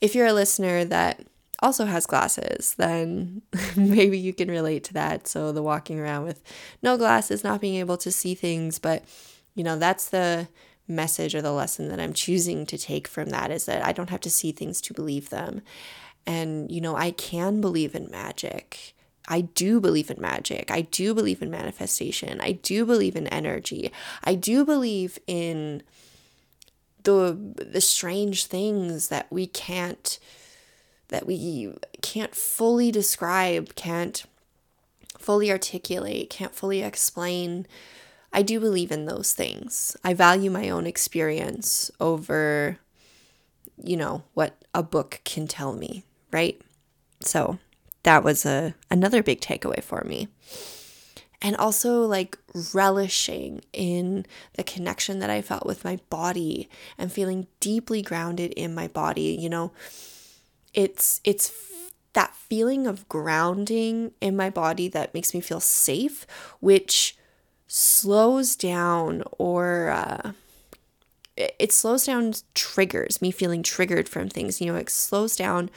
if 0.00 0.14
you're 0.14 0.26
a 0.26 0.32
listener 0.32 0.84
that 0.84 1.26
also 1.62 1.84
has 1.84 2.06
glasses, 2.06 2.74
then 2.76 3.42
maybe 3.76 4.18
you 4.18 4.34
can 4.34 4.48
relate 4.48 4.84
to 4.84 4.94
that. 4.94 5.26
So 5.26 5.52
the 5.52 5.62
walking 5.62 5.98
around 5.98 6.24
with 6.24 6.42
no 6.82 6.96
glasses, 6.98 7.44
not 7.44 7.60
being 7.60 7.76
able 7.76 7.96
to 7.98 8.12
see 8.12 8.34
things, 8.34 8.78
but 8.78 9.04
you 9.54 9.64
know, 9.64 9.78
that's 9.78 10.08
the 10.08 10.48
message 10.88 11.34
or 11.34 11.42
the 11.42 11.52
lesson 11.52 11.88
that 11.88 12.00
I'm 12.00 12.12
choosing 12.12 12.66
to 12.66 12.76
take 12.76 13.06
from 13.06 13.30
that 13.30 13.50
is 13.50 13.66
that 13.66 13.84
I 13.84 13.92
don't 13.92 14.10
have 14.10 14.20
to 14.22 14.30
see 14.30 14.52
things 14.52 14.80
to 14.82 14.94
believe 14.94 15.30
them. 15.30 15.62
And 16.26 16.70
you 16.70 16.80
know, 16.80 16.96
I 16.96 17.12
can 17.12 17.60
believe 17.60 17.94
in 17.94 18.10
magic. 18.10 18.94
I 19.28 19.42
do 19.42 19.80
believe 19.80 20.10
in 20.10 20.20
magic. 20.20 20.70
I 20.70 20.82
do 20.82 21.14
believe 21.14 21.42
in 21.42 21.50
manifestation. 21.50 22.40
I 22.40 22.52
do 22.52 22.84
believe 22.84 23.14
in 23.14 23.28
energy. 23.28 23.92
I 24.24 24.34
do 24.34 24.64
believe 24.64 25.18
in 25.26 25.82
the 27.04 27.36
the 27.56 27.80
strange 27.80 28.46
things 28.46 29.08
that 29.08 29.26
we 29.30 29.46
can't 29.46 30.18
that 31.12 31.26
we 31.26 31.72
can't 32.00 32.34
fully 32.34 32.90
describe, 32.90 33.74
can't 33.76 34.24
fully 35.18 35.50
articulate, 35.52 36.28
can't 36.30 36.54
fully 36.54 36.82
explain. 36.82 37.66
I 38.32 38.42
do 38.42 38.58
believe 38.58 38.90
in 38.90 39.06
those 39.06 39.32
things. 39.32 39.96
I 40.02 40.14
value 40.14 40.50
my 40.50 40.68
own 40.68 40.86
experience 40.86 41.90
over, 42.00 42.78
you 43.82 43.96
know, 43.96 44.24
what 44.34 44.56
a 44.74 44.82
book 44.82 45.20
can 45.24 45.46
tell 45.46 45.72
me, 45.72 46.04
right? 46.32 46.60
So 47.20 47.58
that 48.02 48.24
was 48.24 48.44
a 48.44 48.74
another 48.90 49.22
big 49.22 49.40
takeaway 49.40 49.82
for 49.82 50.02
me. 50.04 50.28
and 51.42 51.56
also 51.56 52.02
like 52.02 52.38
relishing 52.72 53.60
in 53.72 54.24
the 54.54 54.62
connection 54.62 55.18
that 55.18 55.28
I 55.28 55.42
felt 55.42 55.66
with 55.66 55.84
my 55.84 55.98
body 56.08 56.68
and 56.96 57.12
feeling 57.12 57.48
deeply 57.58 58.00
grounded 58.00 58.52
in 58.52 58.74
my 58.74 58.86
body. 58.88 59.36
You 59.38 59.50
know, 59.50 59.72
it's 60.74 61.20
it's 61.24 61.52
that 62.14 62.34
feeling 62.34 62.86
of 62.86 63.08
grounding 63.08 64.12
in 64.20 64.36
my 64.36 64.50
body 64.50 64.88
that 64.88 65.14
makes 65.14 65.32
me 65.34 65.40
feel 65.40 65.60
safe, 65.60 66.26
which 66.60 67.16
slows 67.66 68.54
down 68.54 69.22
or 69.38 69.88
uh, 69.88 70.32
it 71.36 71.72
slows 71.72 72.04
down 72.04 72.34
triggers, 72.54 73.22
me 73.22 73.30
feeling 73.30 73.62
triggered 73.62 74.08
from 74.08 74.28
things. 74.28 74.60
You 74.60 74.72
know, 74.72 74.78
it 74.78 74.90
slows 74.90 75.36
down 75.36 75.70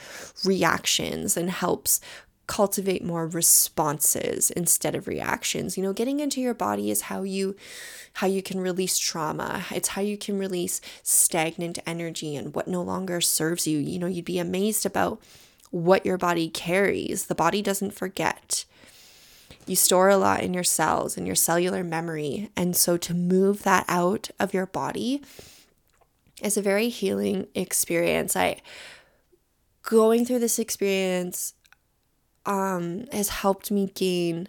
reactions 0.44 1.36
and 1.36 1.50
helps 1.50 2.00
cultivate 2.46 3.04
more 3.04 3.26
responses 3.26 4.50
instead 4.50 4.94
of 4.94 5.08
reactions. 5.08 5.76
You 5.76 5.82
know, 5.82 5.92
getting 5.92 6.20
into 6.20 6.40
your 6.40 6.54
body 6.54 6.90
is 6.90 7.02
how 7.02 7.22
you 7.22 7.56
how 8.14 8.26
you 8.26 8.42
can 8.42 8.60
release 8.60 8.98
trauma. 8.98 9.64
It's 9.70 9.88
how 9.88 10.00
you 10.00 10.16
can 10.16 10.38
release 10.38 10.80
stagnant 11.02 11.78
energy 11.86 12.34
and 12.34 12.54
what 12.54 12.68
no 12.68 12.82
longer 12.82 13.20
serves 13.20 13.66
you. 13.66 13.78
You 13.78 13.98
know, 13.98 14.06
you'd 14.06 14.24
be 14.24 14.38
amazed 14.38 14.86
about 14.86 15.20
what 15.70 16.06
your 16.06 16.16
body 16.16 16.48
carries. 16.48 17.26
The 17.26 17.34
body 17.34 17.60
doesn't 17.60 17.92
forget. 17.92 18.64
You 19.66 19.76
store 19.76 20.08
a 20.08 20.16
lot 20.16 20.42
in 20.42 20.54
your 20.54 20.64
cells 20.64 21.16
and 21.16 21.26
your 21.26 21.36
cellular 21.36 21.82
memory. 21.82 22.50
And 22.56 22.76
so 22.76 22.96
to 22.96 23.12
move 23.12 23.64
that 23.64 23.84
out 23.88 24.30
of 24.38 24.54
your 24.54 24.66
body 24.66 25.22
is 26.40 26.56
a 26.56 26.62
very 26.62 26.88
healing 26.88 27.48
experience. 27.54 28.36
I 28.36 28.62
going 29.82 30.24
through 30.24 30.40
this 30.40 30.58
experience 30.58 31.54
um, 32.46 33.06
has 33.12 33.28
helped 33.28 33.70
me 33.70 33.90
gain 33.94 34.48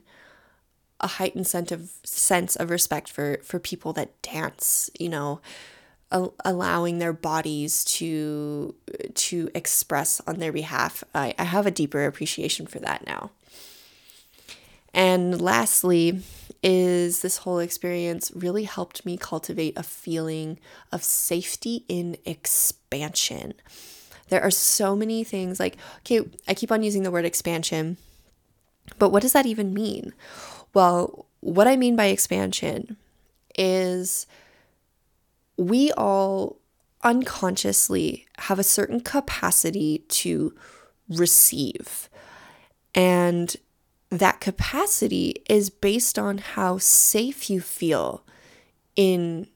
a 0.99 1.07
heightened 1.07 1.45
sense 1.45 1.71
of 1.71 1.91
sense 2.03 2.55
of 2.55 2.69
respect 2.69 3.09
for 3.09 3.39
for 3.43 3.59
people 3.59 3.93
that 3.93 4.21
dance. 4.21 4.89
You 4.99 5.09
know, 5.09 5.41
a- 6.11 6.29
allowing 6.45 6.99
their 6.99 7.13
bodies 7.13 7.83
to 7.85 8.75
to 9.13 9.49
express 9.53 10.21
on 10.27 10.39
their 10.39 10.51
behalf. 10.51 11.03
I, 11.13 11.33
I 11.37 11.43
have 11.43 11.65
a 11.65 11.71
deeper 11.71 12.05
appreciation 12.05 12.67
for 12.67 12.79
that 12.79 13.05
now. 13.05 13.31
And 14.93 15.39
lastly, 15.39 16.21
is 16.63 17.21
this 17.21 17.37
whole 17.37 17.59
experience 17.59 18.31
really 18.33 18.63
helped 18.63 19.05
me 19.05 19.17
cultivate 19.17 19.77
a 19.77 19.83
feeling 19.83 20.59
of 20.91 21.03
safety 21.03 21.85
in 21.87 22.17
expansion. 22.25 23.53
There 24.29 24.41
are 24.41 24.51
so 24.51 24.95
many 24.95 25.23
things 25.23 25.59
like, 25.59 25.77
okay, 25.99 26.21
I 26.47 26.53
keep 26.53 26.71
on 26.71 26.83
using 26.83 27.03
the 27.03 27.11
word 27.11 27.25
expansion, 27.25 27.97
but 28.99 29.09
what 29.09 29.21
does 29.21 29.33
that 29.33 29.45
even 29.45 29.73
mean? 29.73 30.13
Well, 30.73 31.25
what 31.39 31.67
I 31.67 31.75
mean 31.75 31.95
by 31.95 32.05
expansion 32.05 32.97
is 33.57 34.27
we 35.57 35.91
all 35.93 36.57
unconsciously 37.03 38.27
have 38.39 38.59
a 38.59 38.63
certain 38.63 38.99
capacity 38.99 39.99
to 40.09 40.53
receive. 41.09 42.09
And 42.93 43.55
that 44.09 44.39
capacity 44.39 45.43
is 45.49 45.69
based 45.69 46.17
on 46.17 46.37
how 46.37 46.77
safe 46.77 47.49
you 47.49 47.61
feel 47.61 48.23
in 48.95 49.47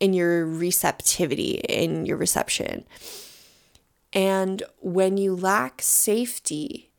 in 0.00 0.12
your 0.12 0.44
receptivity 0.44 1.62
in 1.68 2.04
your 2.04 2.16
reception 2.16 2.84
and 4.12 4.62
when 4.80 5.16
you 5.16 5.34
lack 5.34 5.80
safety 5.82 6.90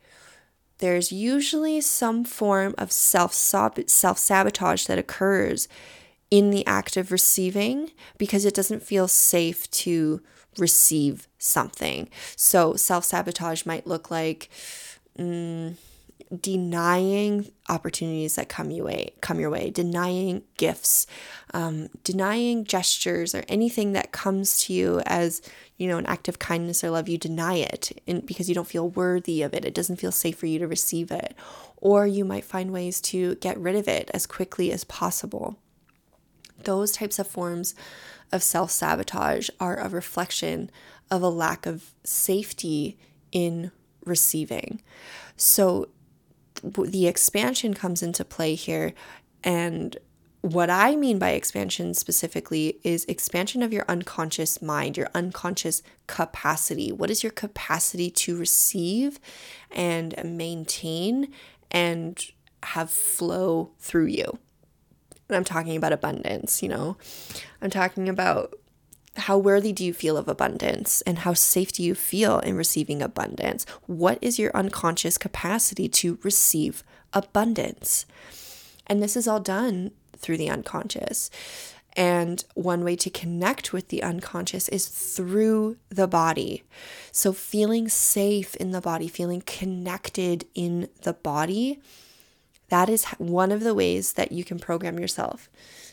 there's 0.79 1.11
usually 1.11 1.79
some 1.79 2.25
form 2.25 2.75
of 2.77 2.91
self 2.91 3.33
sabotage 3.33 4.85
that 4.85 4.97
occurs 4.97 5.67
in 6.29 6.49
the 6.49 6.65
act 6.67 6.97
of 6.97 7.11
receiving 7.11 7.91
because 8.17 8.43
it 8.43 8.53
doesn't 8.53 8.83
feel 8.83 9.07
safe 9.07 9.69
to 9.71 10.21
receive 10.57 11.27
something. 11.37 12.09
So 12.35 12.75
self 12.75 13.05
sabotage 13.05 13.65
might 13.65 13.87
look 13.87 14.11
like 14.11 14.49
mm, 15.17 15.75
denying 16.39 17.51
opportunities 17.69 18.35
that 18.35 18.49
come 18.49 18.71
your 18.71 18.85
way, 18.85 19.13
come 19.21 19.39
your 19.39 19.49
way, 19.49 19.69
denying 19.69 20.43
gifts, 20.57 21.05
um, 21.53 21.89
denying 22.03 22.65
gestures 22.65 23.35
or 23.35 23.43
anything 23.47 23.93
that 23.93 24.11
comes 24.11 24.59
to 24.59 24.73
you 24.73 24.99
as 25.05 25.41
you 25.77 25.87
know 25.87 25.97
an 25.97 26.05
act 26.05 26.27
of 26.27 26.39
kindness 26.39 26.83
or 26.83 26.89
love. 26.89 27.09
You 27.09 27.17
deny 27.17 27.55
it 27.55 28.01
and 28.07 28.25
because 28.25 28.49
you 28.49 28.55
don't 28.55 28.67
feel 28.67 28.89
worthy 28.89 29.41
of 29.41 29.53
it. 29.53 29.65
It 29.65 29.73
doesn't 29.73 29.97
feel 29.97 30.11
safe 30.11 30.37
for 30.37 30.45
you 30.45 30.59
to 30.59 30.67
receive 30.67 31.11
it, 31.11 31.35
or 31.77 32.07
you 32.07 32.25
might 32.25 32.45
find 32.45 32.71
ways 32.71 32.99
to 33.01 33.35
get 33.35 33.57
rid 33.57 33.75
of 33.75 33.87
it 33.87 34.09
as 34.13 34.25
quickly 34.25 34.71
as 34.71 34.83
possible. 34.83 35.57
Those 36.63 36.93
types 36.93 37.19
of 37.19 37.27
forms 37.27 37.75
of 38.31 38.41
self 38.41 38.71
sabotage 38.71 39.49
are 39.59 39.77
a 39.77 39.89
reflection 39.89 40.71
of 41.11 41.21
a 41.21 41.29
lack 41.29 41.65
of 41.65 41.93
safety 42.03 42.97
in 43.31 43.71
receiving. 44.05 44.81
So 45.35 45.89
the 46.63 47.07
expansion 47.07 47.73
comes 47.73 48.01
into 48.01 48.25
play 48.25 48.55
here. 48.55 48.93
And 49.43 49.97
what 50.41 50.69
I 50.69 50.95
mean 50.95 51.19
by 51.19 51.31
expansion 51.31 51.93
specifically 51.93 52.77
is 52.83 53.05
expansion 53.05 53.63
of 53.63 53.71
your 53.71 53.85
unconscious 53.87 54.61
mind, 54.61 54.97
your 54.97 55.09
unconscious 55.13 55.81
capacity. 56.07 56.91
What 56.91 57.09
is 57.09 57.23
your 57.23 57.31
capacity 57.31 58.11
to 58.11 58.37
receive 58.37 59.19
and 59.71 60.15
maintain 60.23 61.31
and 61.71 62.21
have 62.63 62.89
flow 62.89 63.71
through 63.79 64.07
you? 64.07 64.37
And 65.29 65.37
I'm 65.37 65.45
talking 65.45 65.77
about 65.77 65.93
abundance, 65.93 66.61
you 66.61 66.67
know, 66.67 66.97
I'm 67.61 67.69
talking 67.69 68.09
about 68.09 68.53
how 69.15 69.37
worthy 69.37 69.71
do 69.71 69.85
you 69.85 69.93
feel 69.93 70.17
of 70.17 70.27
abundance 70.27 71.01
and 71.01 71.19
how 71.19 71.33
safe 71.33 71.71
do 71.71 71.83
you 71.83 71.93
feel 71.93 72.39
in 72.39 72.55
receiving 72.55 73.01
abundance? 73.01 73.65
What 73.85 74.17
is 74.21 74.39
your 74.39 74.55
unconscious 74.55 75.17
capacity 75.17 75.87
to 75.89 76.17
receive 76.23 76.83
abundance? 77.13 78.05
And 78.87 79.01
this 79.01 79.15
is 79.15 79.27
all 79.27 79.39
done 79.39 79.91
through 80.17 80.37
the 80.37 80.49
unconscious. 80.49 81.29
And 81.95 82.43
one 82.55 82.83
way 82.83 82.95
to 82.95 83.09
connect 83.11 83.71
with 83.71 83.89
the 83.89 84.01
unconscious 84.01 84.67
is 84.67 84.87
through 84.87 85.77
the 85.89 86.07
body. 86.07 86.63
So, 87.11 87.33
feeling 87.33 87.87
safe 87.87 88.55
in 88.55 88.71
the 88.71 88.81
body, 88.81 89.07
feeling 89.07 89.43
connected 89.45 90.45
in 90.55 90.89
the 91.03 91.13
body, 91.13 91.79
that 92.69 92.89
is 92.89 93.05
one 93.19 93.51
of 93.51 93.61
the 93.61 93.75
ways 93.75 94.13
that 94.13 94.31
you 94.31 94.43
can 94.43 94.57
program 94.57 94.97
yourself 94.97 95.49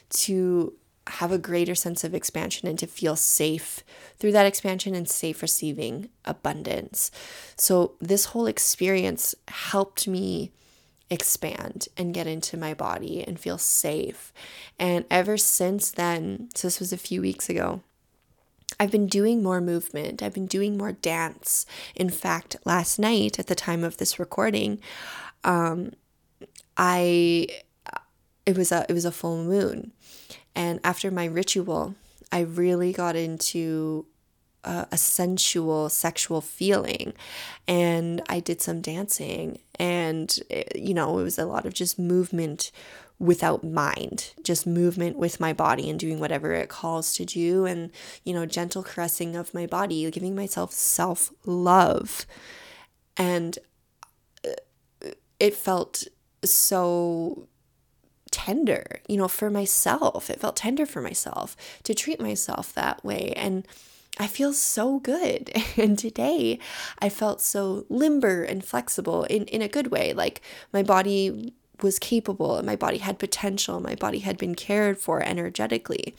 to 0.08 0.72
have 1.10 1.32
a 1.32 1.38
greater 1.38 1.74
sense 1.74 2.04
of 2.04 2.14
expansion 2.14 2.68
and 2.68 2.78
to 2.78 2.86
feel 2.86 3.16
safe 3.16 3.82
through 4.18 4.32
that 4.32 4.46
expansion 4.46 4.94
and 4.94 5.08
safe 5.08 5.42
receiving 5.42 6.08
abundance. 6.24 7.10
So, 7.56 7.92
this 8.00 8.26
whole 8.26 8.46
experience 8.46 9.34
helped 9.48 10.06
me 10.06 10.52
expand 11.10 11.88
and 11.96 12.14
get 12.14 12.26
into 12.26 12.56
my 12.56 12.72
body 12.72 13.24
and 13.26 13.38
feel 13.38 13.58
safe. 13.58 14.32
And 14.78 15.04
ever 15.10 15.36
since 15.36 15.90
then, 15.90 16.48
so 16.54 16.68
this 16.68 16.78
was 16.78 16.92
a 16.92 16.96
few 16.98 17.20
weeks 17.20 17.48
ago, 17.48 17.82
I've 18.78 18.92
been 18.92 19.08
doing 19.08 19.42
more 19.42 19.60
movement. 19.60 20.22
I've 20.22 20.32
been 20.32 20.46
doing 20.46 20.78
more 20.78 20.92
dance. 20.92 21.66
In 21.96 22.08
fact, 22.08 22.56
last 22.64 22.98
night 22.98 23.38
at 23.38 23.48
the 23.48 23.56
time 23.56 23.82
of 23.82 23.96
this 23.96 24.18
recording, 24.18 24.80
um, 25.42 25.92
I 26.76 27.48
it 28.46 28.56
was 28.56 28.72
a 28.72 28.86
it 28.88 28.92
was 28.92 29.04
a 29.04 29.12
full 29.12 29.44
moon 29.44 29.92
and 30.54 30.80
after 30.84 31.10
my 31.10 31.24
ritual, 31.26 31.94
I 32.32 32.40
really 32.40 32.92
got 32.92 33.16
into 33.16 34.06
a, 34.64 34.96
sensual, 34.96 35.88
sexual 35.88 36.40
feeling. 36.40 37.14
And 37.66 38.22
I 38.28 38.40
did 38.40 38.60
some 38.60 38.80
dancing, 38.80 39.60
and, 39.78 40.36
it, 40.48 40.72
you 40.76 40.94
know, 40.94 41.18
it 41.18 41.22
was 41.22 41.38
a 41.38 41.46
lot 41.46 41.66
of 41.66 41.74
just 41.74 41.98
movement 41.98 42.70
without 43.18 43.62
mind, 43.62 44.32
just 44.42 44.66
movement 44.66 45.16
with 45.16 45.40
my 45.40 45.52
body 45.52 45.90
and 45.90 46.00
doing 46.00 46.18
whatever 46.18 46.52
it 46.52 46.68
calls 46.68 47.14
to 47.14 47.24
do, 47.24 47.66
and, 47.66 47.90
you 48.24 48.32
know, 48.32 48.46
gentle 48.46 48.82
caressing 48.82 49.36
of 49.36 49.54
my 49.54 49.66
body, 49.66 50.10
giving 50.10 50.34
myself 50.34 50.72
self 50.72 51.30
love. 51.44 52.26
And 53.16 53.58
uh, 54.44 55.10
it 55.38 55.54
felt 55.54 56.04
so 56.42 57.46
tender, 58.30 59.00
you 59.08 59.16
know, 59.16 59.28
for 59.28 59.50
myself. 59.50 60.30
It 60.30 60.40
felt 60.40 60.56
tender 60.56 60.86
for 60.86 61.00
myself 61.00 61.56
to 61.84 61.94
treat 61.94 62.20
myself 62.20 62.72
that 62.74 63.04
way. 63.04 63.32
And 63.36 63.66
I 64.18 64.26
feel 64.26 64.52
so 64.52 64.98
good. 64.98 65.50
And 65.76 65.98
today 65.98 66.58
I 66.98 67.08
felt 67.08 67.40
so 67.40 67.86
limber 67.88 68.42
and 68.42 68.64
flexible 68.64 69.24
in, 69.24 69.44
in 69.46 69.62
a 69.62 69.68
good 69.68 69.88
way. 69.88 70.12
Like 70.12 70.42
my 70.72 70.82
body 70.82 71.54
was 71.82 71.98
capable 71.98 72.56
and 72.56 72.66
my 72.66 72.76
body 72.76 72.98
had 72.98 73.18
potential. 73.18 73.80
My 73.80 73.94
body 73.94 74.18
had 74.18 74.36
been 74.36 74.54
cared 74.54 74.98
for 74.98 75.22
energetically. 75.22 76.14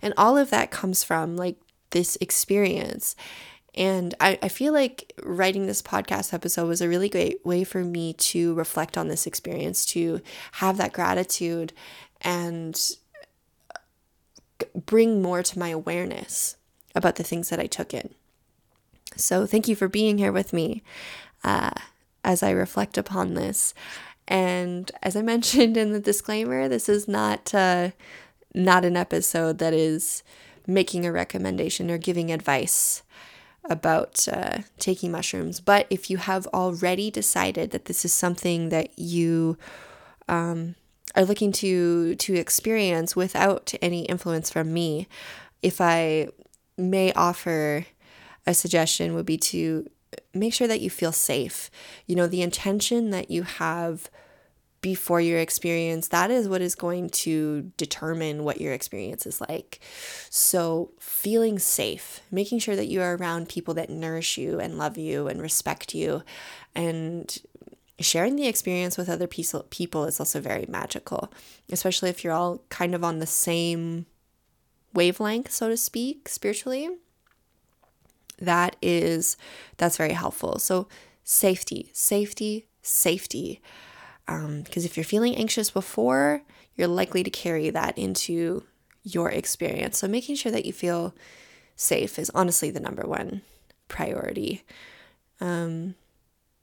And 0.00 0.14
all 0.16 0.36
of 0.36 0.50
that 0.50 0.70
comes 0.70 1.02
from 1.02 1.36
like 1.36 1.56
this 1.90 2.16
experience. 2.20 3.16
And 3.74 4.14
I, 4.20 4.38
I 4.42 4.48
feel 4.48 4.72
like 4.72 5.12
writing 5.22 5.66
this 5.66 5.82
podcast 5.82 6.34
episode 6.34 6.66
was 6.66 6.80
a 6.80 6.88
really 6.88 7.08
great 7.08 7.44
way 7.46 7.64
for 7.64 7.84
me 7.84 8.12
to 8.14 8.54
reflect 8.54 8.98
on 8.98 9.08
this 9.08 9.26
experience, 9.26 9.84
to 9.86 10.20
have 10.52 10.76
that 10.78 10.92
gratitude 10.92 11.72
and 12.20 12.78
bring 14.74 15.22
more 15.22 15.42
to 15.42 15.58
my 15.58 15.68
awareness 15.68 16.56
about 16.94 17.16
the 17.16 17.22
things 17.22 17.48
that 17.50 17.60
I 17.60 17.66
took 17.66 17.94
in. 17.94 18.10
So, 19.16 19.46
thank 19.46 19.68
you 19.68 19.76
for 19.76 19.88
being 19.88 20.18
here 20.18 20.32
with 20.32 20.52
me 20.52 20.82
uh, 21.44 21.70
as 22.24 22.42
I 22.42 22.50
reflect 22.50 22.98
upon 22.98 23.34
this. 23.34 23.74
And 24.28 24.90
as 25.02 25.16
I 25.16 25.22
mentioned 25.34 25.76
in 25.76 25.92
the 25.92 26.00
disclaimer, 26.00 26.68
this 26.68 26.88
is 26.88 27.06
not 27.06 27.54
uh, 27.54 27.90
not 28.54 28.84
an 28.84 28.96
episode 28.96 29.58
that 29.58 29.72
is 29.72 30.22
making 30.66 31.06
a 31.06 31.12
recommendation 31.12 31.90
or 31.90 31.98
giving 31.98 32.30
advice 32.30 33.02
about 33.64 34.26
uh, 34.28 34.58
taking 34.78 35.12
mushrooms. 35.12 35.60
But 35.60 35.86
if 35.90 36.10
you 36.10 36.16
have 36.16 36.46
already 36.48 37.10
decided 37.10 37.70
that 37.70 37.84
this 37.84 38.04
is 38.04 38.12
something 38.12 38.70
that 38.70 38.98
you 38.98 39.56
um, 40.28 40.74
are 41.14 41.24
looking 41.24 41.52
to 41.52 42.14
to 42.16 42.34
experience 42.34 43.14
without 43.16 43.74
any 43.82 44.02
influence 44.04 44.50
from 44.50 44.72
me, 44.72 45.08
if 45.62 45.80
I 45.80 46.28
may 46.76 47.12
offer 47.12 47.86
a 48.46 48.54
suggestion, 48.54 49.14
would 49.14 49.26
be 49.26 49.36
to 49.36 49.88
make 50.34 50.54
sure 50.54 50.68
that 50.68 50.80
you 50.80 50.90
feel 50.90 51.12
safe. 51.12 51.70
You 52.06 52.16
know, 52.16 52.26
the 52.26 52.42
intention 52.42 53.10
that 53.10 53.30
you 53.30 53.42
have 53.42 54.10
before 54.80 55.20
your 55.20 55.38
experience, 55.38 56.08
that 56.08 56.30
is 56.30 56.48
what 56.48 56.62
is 56.62 56.74
going 56.74 57.10
to 57.10 57.70
determine 57.76 58.44
what 58.44 58.60
your 58.60 58.72
experience 58.72 59.26
is 59.26 59.40
like. 59.40 59.80
So, 60.30 60.92
feeling 60.98 61.58
safe, 61.58 62.20
making 62.30 62.60
sure 62.60 62.76
that 62.76 62.88
you 62.88 63.02
are 63.02 63.16
around 63.16 63.48
people 63.48 63.74
that 63.74 63.90
nourish 63.90 64.38
you 64.38 64.58
and 64.58 64.78
love 64.78 64.96
you 64.96 65.28
and 65.28 65.42
respect 65.42 65.94
you, 65.94 66.22
and 66.74 67.36
sharing 67.98 68.36
the 68.36 68.48
experience 68.48 68.96
with 68.96 69.10
other 69.10 69.26
people 69.26 70.04
is 70.04 70.18
also 70.18 70.40
very 70.40 70.64
magical, 70.66 71.30
especially 71.70 72.08
if 72.08 72.24
you're 72.24 72.32
all 72.32 72.62
kind 72.70 72.94
of 72.94 73.04
on 73.04 73.18
the 73.18 73.26
same 73.26 74.06
wavelength, 74.94 75.50
so 75.50 75.68
to 75.68 75.76
speak, 75.76 76.28
spiritually. 76.28 76.88
That 78.38 78.76
is, 78.80 79.36
that's 79.76 79.98
very 79.98 80.14
helpful. 80.14 80.58
So, 80.58 80.88
safety, 81.22 81.90
safety, 81.92 82.66
safety 82.80 83.60
because 84.26 84.84
um, 84.84 84.86
if 84.86 84.96
you're 84.96 85.04
feeling 85.04 85.36
anxious 85.36 85.70
before, 85.70 86.42
you're 86.76 86.88
likely 86.88 87.22
to 87.22 87.30
carry 87.30 87.70
that 87.70 87.98
into 87.98 88.64
your 89.02 89.30
experience. 89.30 89.98
So 89.98 90.08
making 90.08 90.36
sure 90.36 90.52
that 90.52 90.64
you 90.64 90.72
feel 90.72 91.14
safe 91.76 92.18
is 92.18 92.30
honestly 92.34 92.70
the 92.70 92.80
number 92.80 93.06
one 93.06 93.42
priority. 93.88 94.64
Um, 95.40 95.94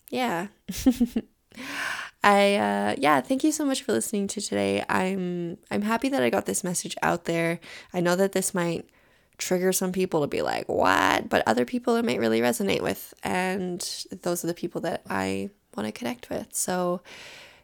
yeah. 0.09 0.47
I 2.23 2.55
uh, 2.55 2.95
yeah, 2.97 3.21
thank 3.21 3.43
you 3.43 3.51
so 3.51 3.63
much 3.65 3.83
for 3.83 3.93
listening 3.93 4.27
to 4.27 4.41
today. 4.41 4.83
I'm 4.89 5.57
I'm 5.69 5.83
happy 5.83 6.09
that 6.09 6.23
I 6.23 6.29
got 6.29 6.45
this 6.45 6.63
message 6.63 6.95
out 7.01 7.25
there. 7.25 7.59
I 7.93 7.99
know 7.99 8.15
that 8.15 8.31
this 8.31 8.53
might 8.53 8.89
trigger 9.37 9.71
some 9.71 9.91
people 9.91 10.21
to 10.21 10.27
be 10.27 10.41
like, 10.41 10.67
"What?" 10.67 11.29
but 11.29 11.43
other 11.47 11.65
people 11.65 11.95
it 11.95 12.05
might 12.05 12.19
really 12.19 12.41
resonate 12.41 12.81
with 12.81 13.13
and 13.23 13.79
those 14.23 14.43
are 14.43 14.47
the 14.47 14.53
people 14.53 14.81
that 14.81 15.03
I 15.09 15.51
want 15.75 15.87
to 15.87 15.91
connect 15.91 16.29
with. 16.29 16.47
So 16.53 17.01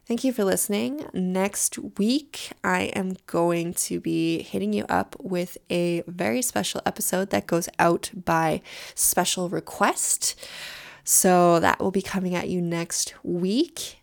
Thank 0.06 0.22
you 0.22 0.34
for 0.34 0.44
listening. 0.44 1.06
Next 1.14 1.78
week, 1.98 2.52
I 2.62 2.82
am 2.94 3.16
going 3.26 3.72
to 3.74 4.00
be 4.00 4.42
hitting 4.42 4.74
you 4.74 4.84
up 4.86 5.16
with 5.18 5.56
a 5.70 6.02
very 6.06 6.42
special 6.42 6.82
episode 6.84 7.30
that 7.30 7.46
goes 7.46 7.70
out 7.78 8.10
by 8.14 8.60
special 8.94 9.48
request. 9.48 10.34
So 11.04 11.58
that 11.60 11.80
will 11.80 11.90
be 11.90 12.02
coming 12.02 12.34
at 12.34 12.50
you 12.50 12.60
next 12.60 13.14
week. 13.22 14.00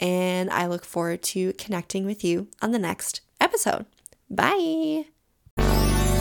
And 0.00 0.48
I 0.50 0.66
look 0.66 0.84
forward 0.84 1.22
to 1.24 1.52
connecting 1.54 2.06
with 2.06 2.24
you 2.24 2.48
on 2.62 2.72
the 2.72 2.78
next 2.78 3.20
episode. 3.38 3.84
Bye. 4.30 5.04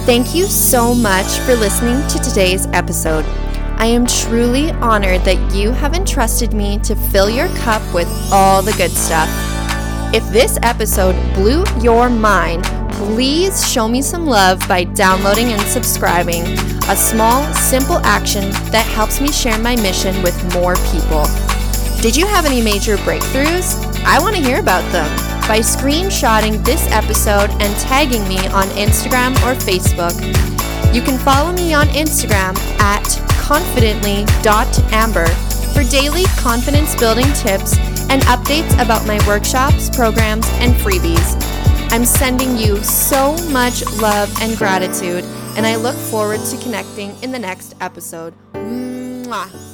Thank 0.05 0.35
you 0.35 0.47
so 0.47 0.93
much 0.93 1.27
for 1.39 1.55
listening 1.55 2.05
to 2.09 2.19
today's 2.19 2.67
episode. 2.67 3.25
I 3.77 3.87
am 3.87 4.05
truly 4.05 4.71
honored 4.71 5.21
that 5.21 5.53
you 5.53 5.71
have 5.71 5.93
entrusted 5.93 6.53
me 6.53 6.79
to 6.79 6.95
fill 6.95 7.29
your 7.29 7.47
cup 7.57 7.81
with 7.93 8.07
all 8.31 8.61
the 8.61 8.73
good 8.73 8.91
stuff. 8.91 9.29
If 10.13 10.27
this 10.31 10.57
episode 10.63 11.15
blew 11.33 11.63
your 11.81 12.09
mind, 12.09 12.63
please 12.91 13.67
show 13.69 13.87
me 13.87 14.01
some 14.01 14.25
love 14.25 14.65
by 14.67 14.83
downloading 14.83 15.47
and 15.47 15.61
subscribing. 15.63 16.43
A 16.89 16.95
small, 16.95 17.51
simple 17.53 17.97
action 18.03 18.51
that 18.71 18.85
helps 18.93 19.19
me 19.19 19.31
share 19.31 19.57
my 19.59 19.75
mission 19.75 20.21
with 20.21 20.37
more 20.53 20.75
people. 20.91 21.25
Did 22.01 22.15
you 22.15 22.27
have 22.27 22.45
any 22.45 22.61
major 22.61 22.97
breakthroughs? 22.97 23.83
I 24.05 24.19
want 24.19 24.35
to 24.35 24.41
hear 24.41 24.59
about 24.59 24.83
them 24.91 25.09
by 25.47 25.59
screenshotting 25.59 26.63
this 26.63 26.85
episode 26.91 27.49
and 27.61 27.75
tagging 27.81 28.27
me 28.27 28.37
on 28.47 28.65
Instagram 28.75 29.31
or 29.43 29.55
Facebook. 29.55 30.13
You 30.93 31.01
can 31.01 31.17
follow 31.17 31.51
me 31.53 31.73
on 31.73 31.87
Instagram 31.87 32.55
at 32.79 33.32
confidently.amber 33.43 35.27
for 35.73 35.83
daily 35.89 36.23
confidence 36.37 36.95
building 36.95 37.31
tips 37.33 37.77
and 38.09 38.21
updates 38.23 38.73
about 38.83 39.05
my 39.05 39.19
workshops, 39.27 39.89
programs, 39.95 40.47
and 40.53 40.73
freebies. 40.75 41.35
I'm 41.91 42.05
sending 42.05 42.57
you 42.57 42.77
so 42.83 43.35
much 43.49 43.83
love 44.01 44.33
and 44.41 44.57
gratitude, 44.57 45.23
and 45.57 45.65
I 45.65 45.75
look 45.75 45.95
forward 45.95 46.39
to 46.51 46.57
connecting 46.57 47.15
in 47.21 47.31
the 47.31 47.39
next 47.39 47.75
episode. 47.81 48.33
Mwah. 48.53 49.72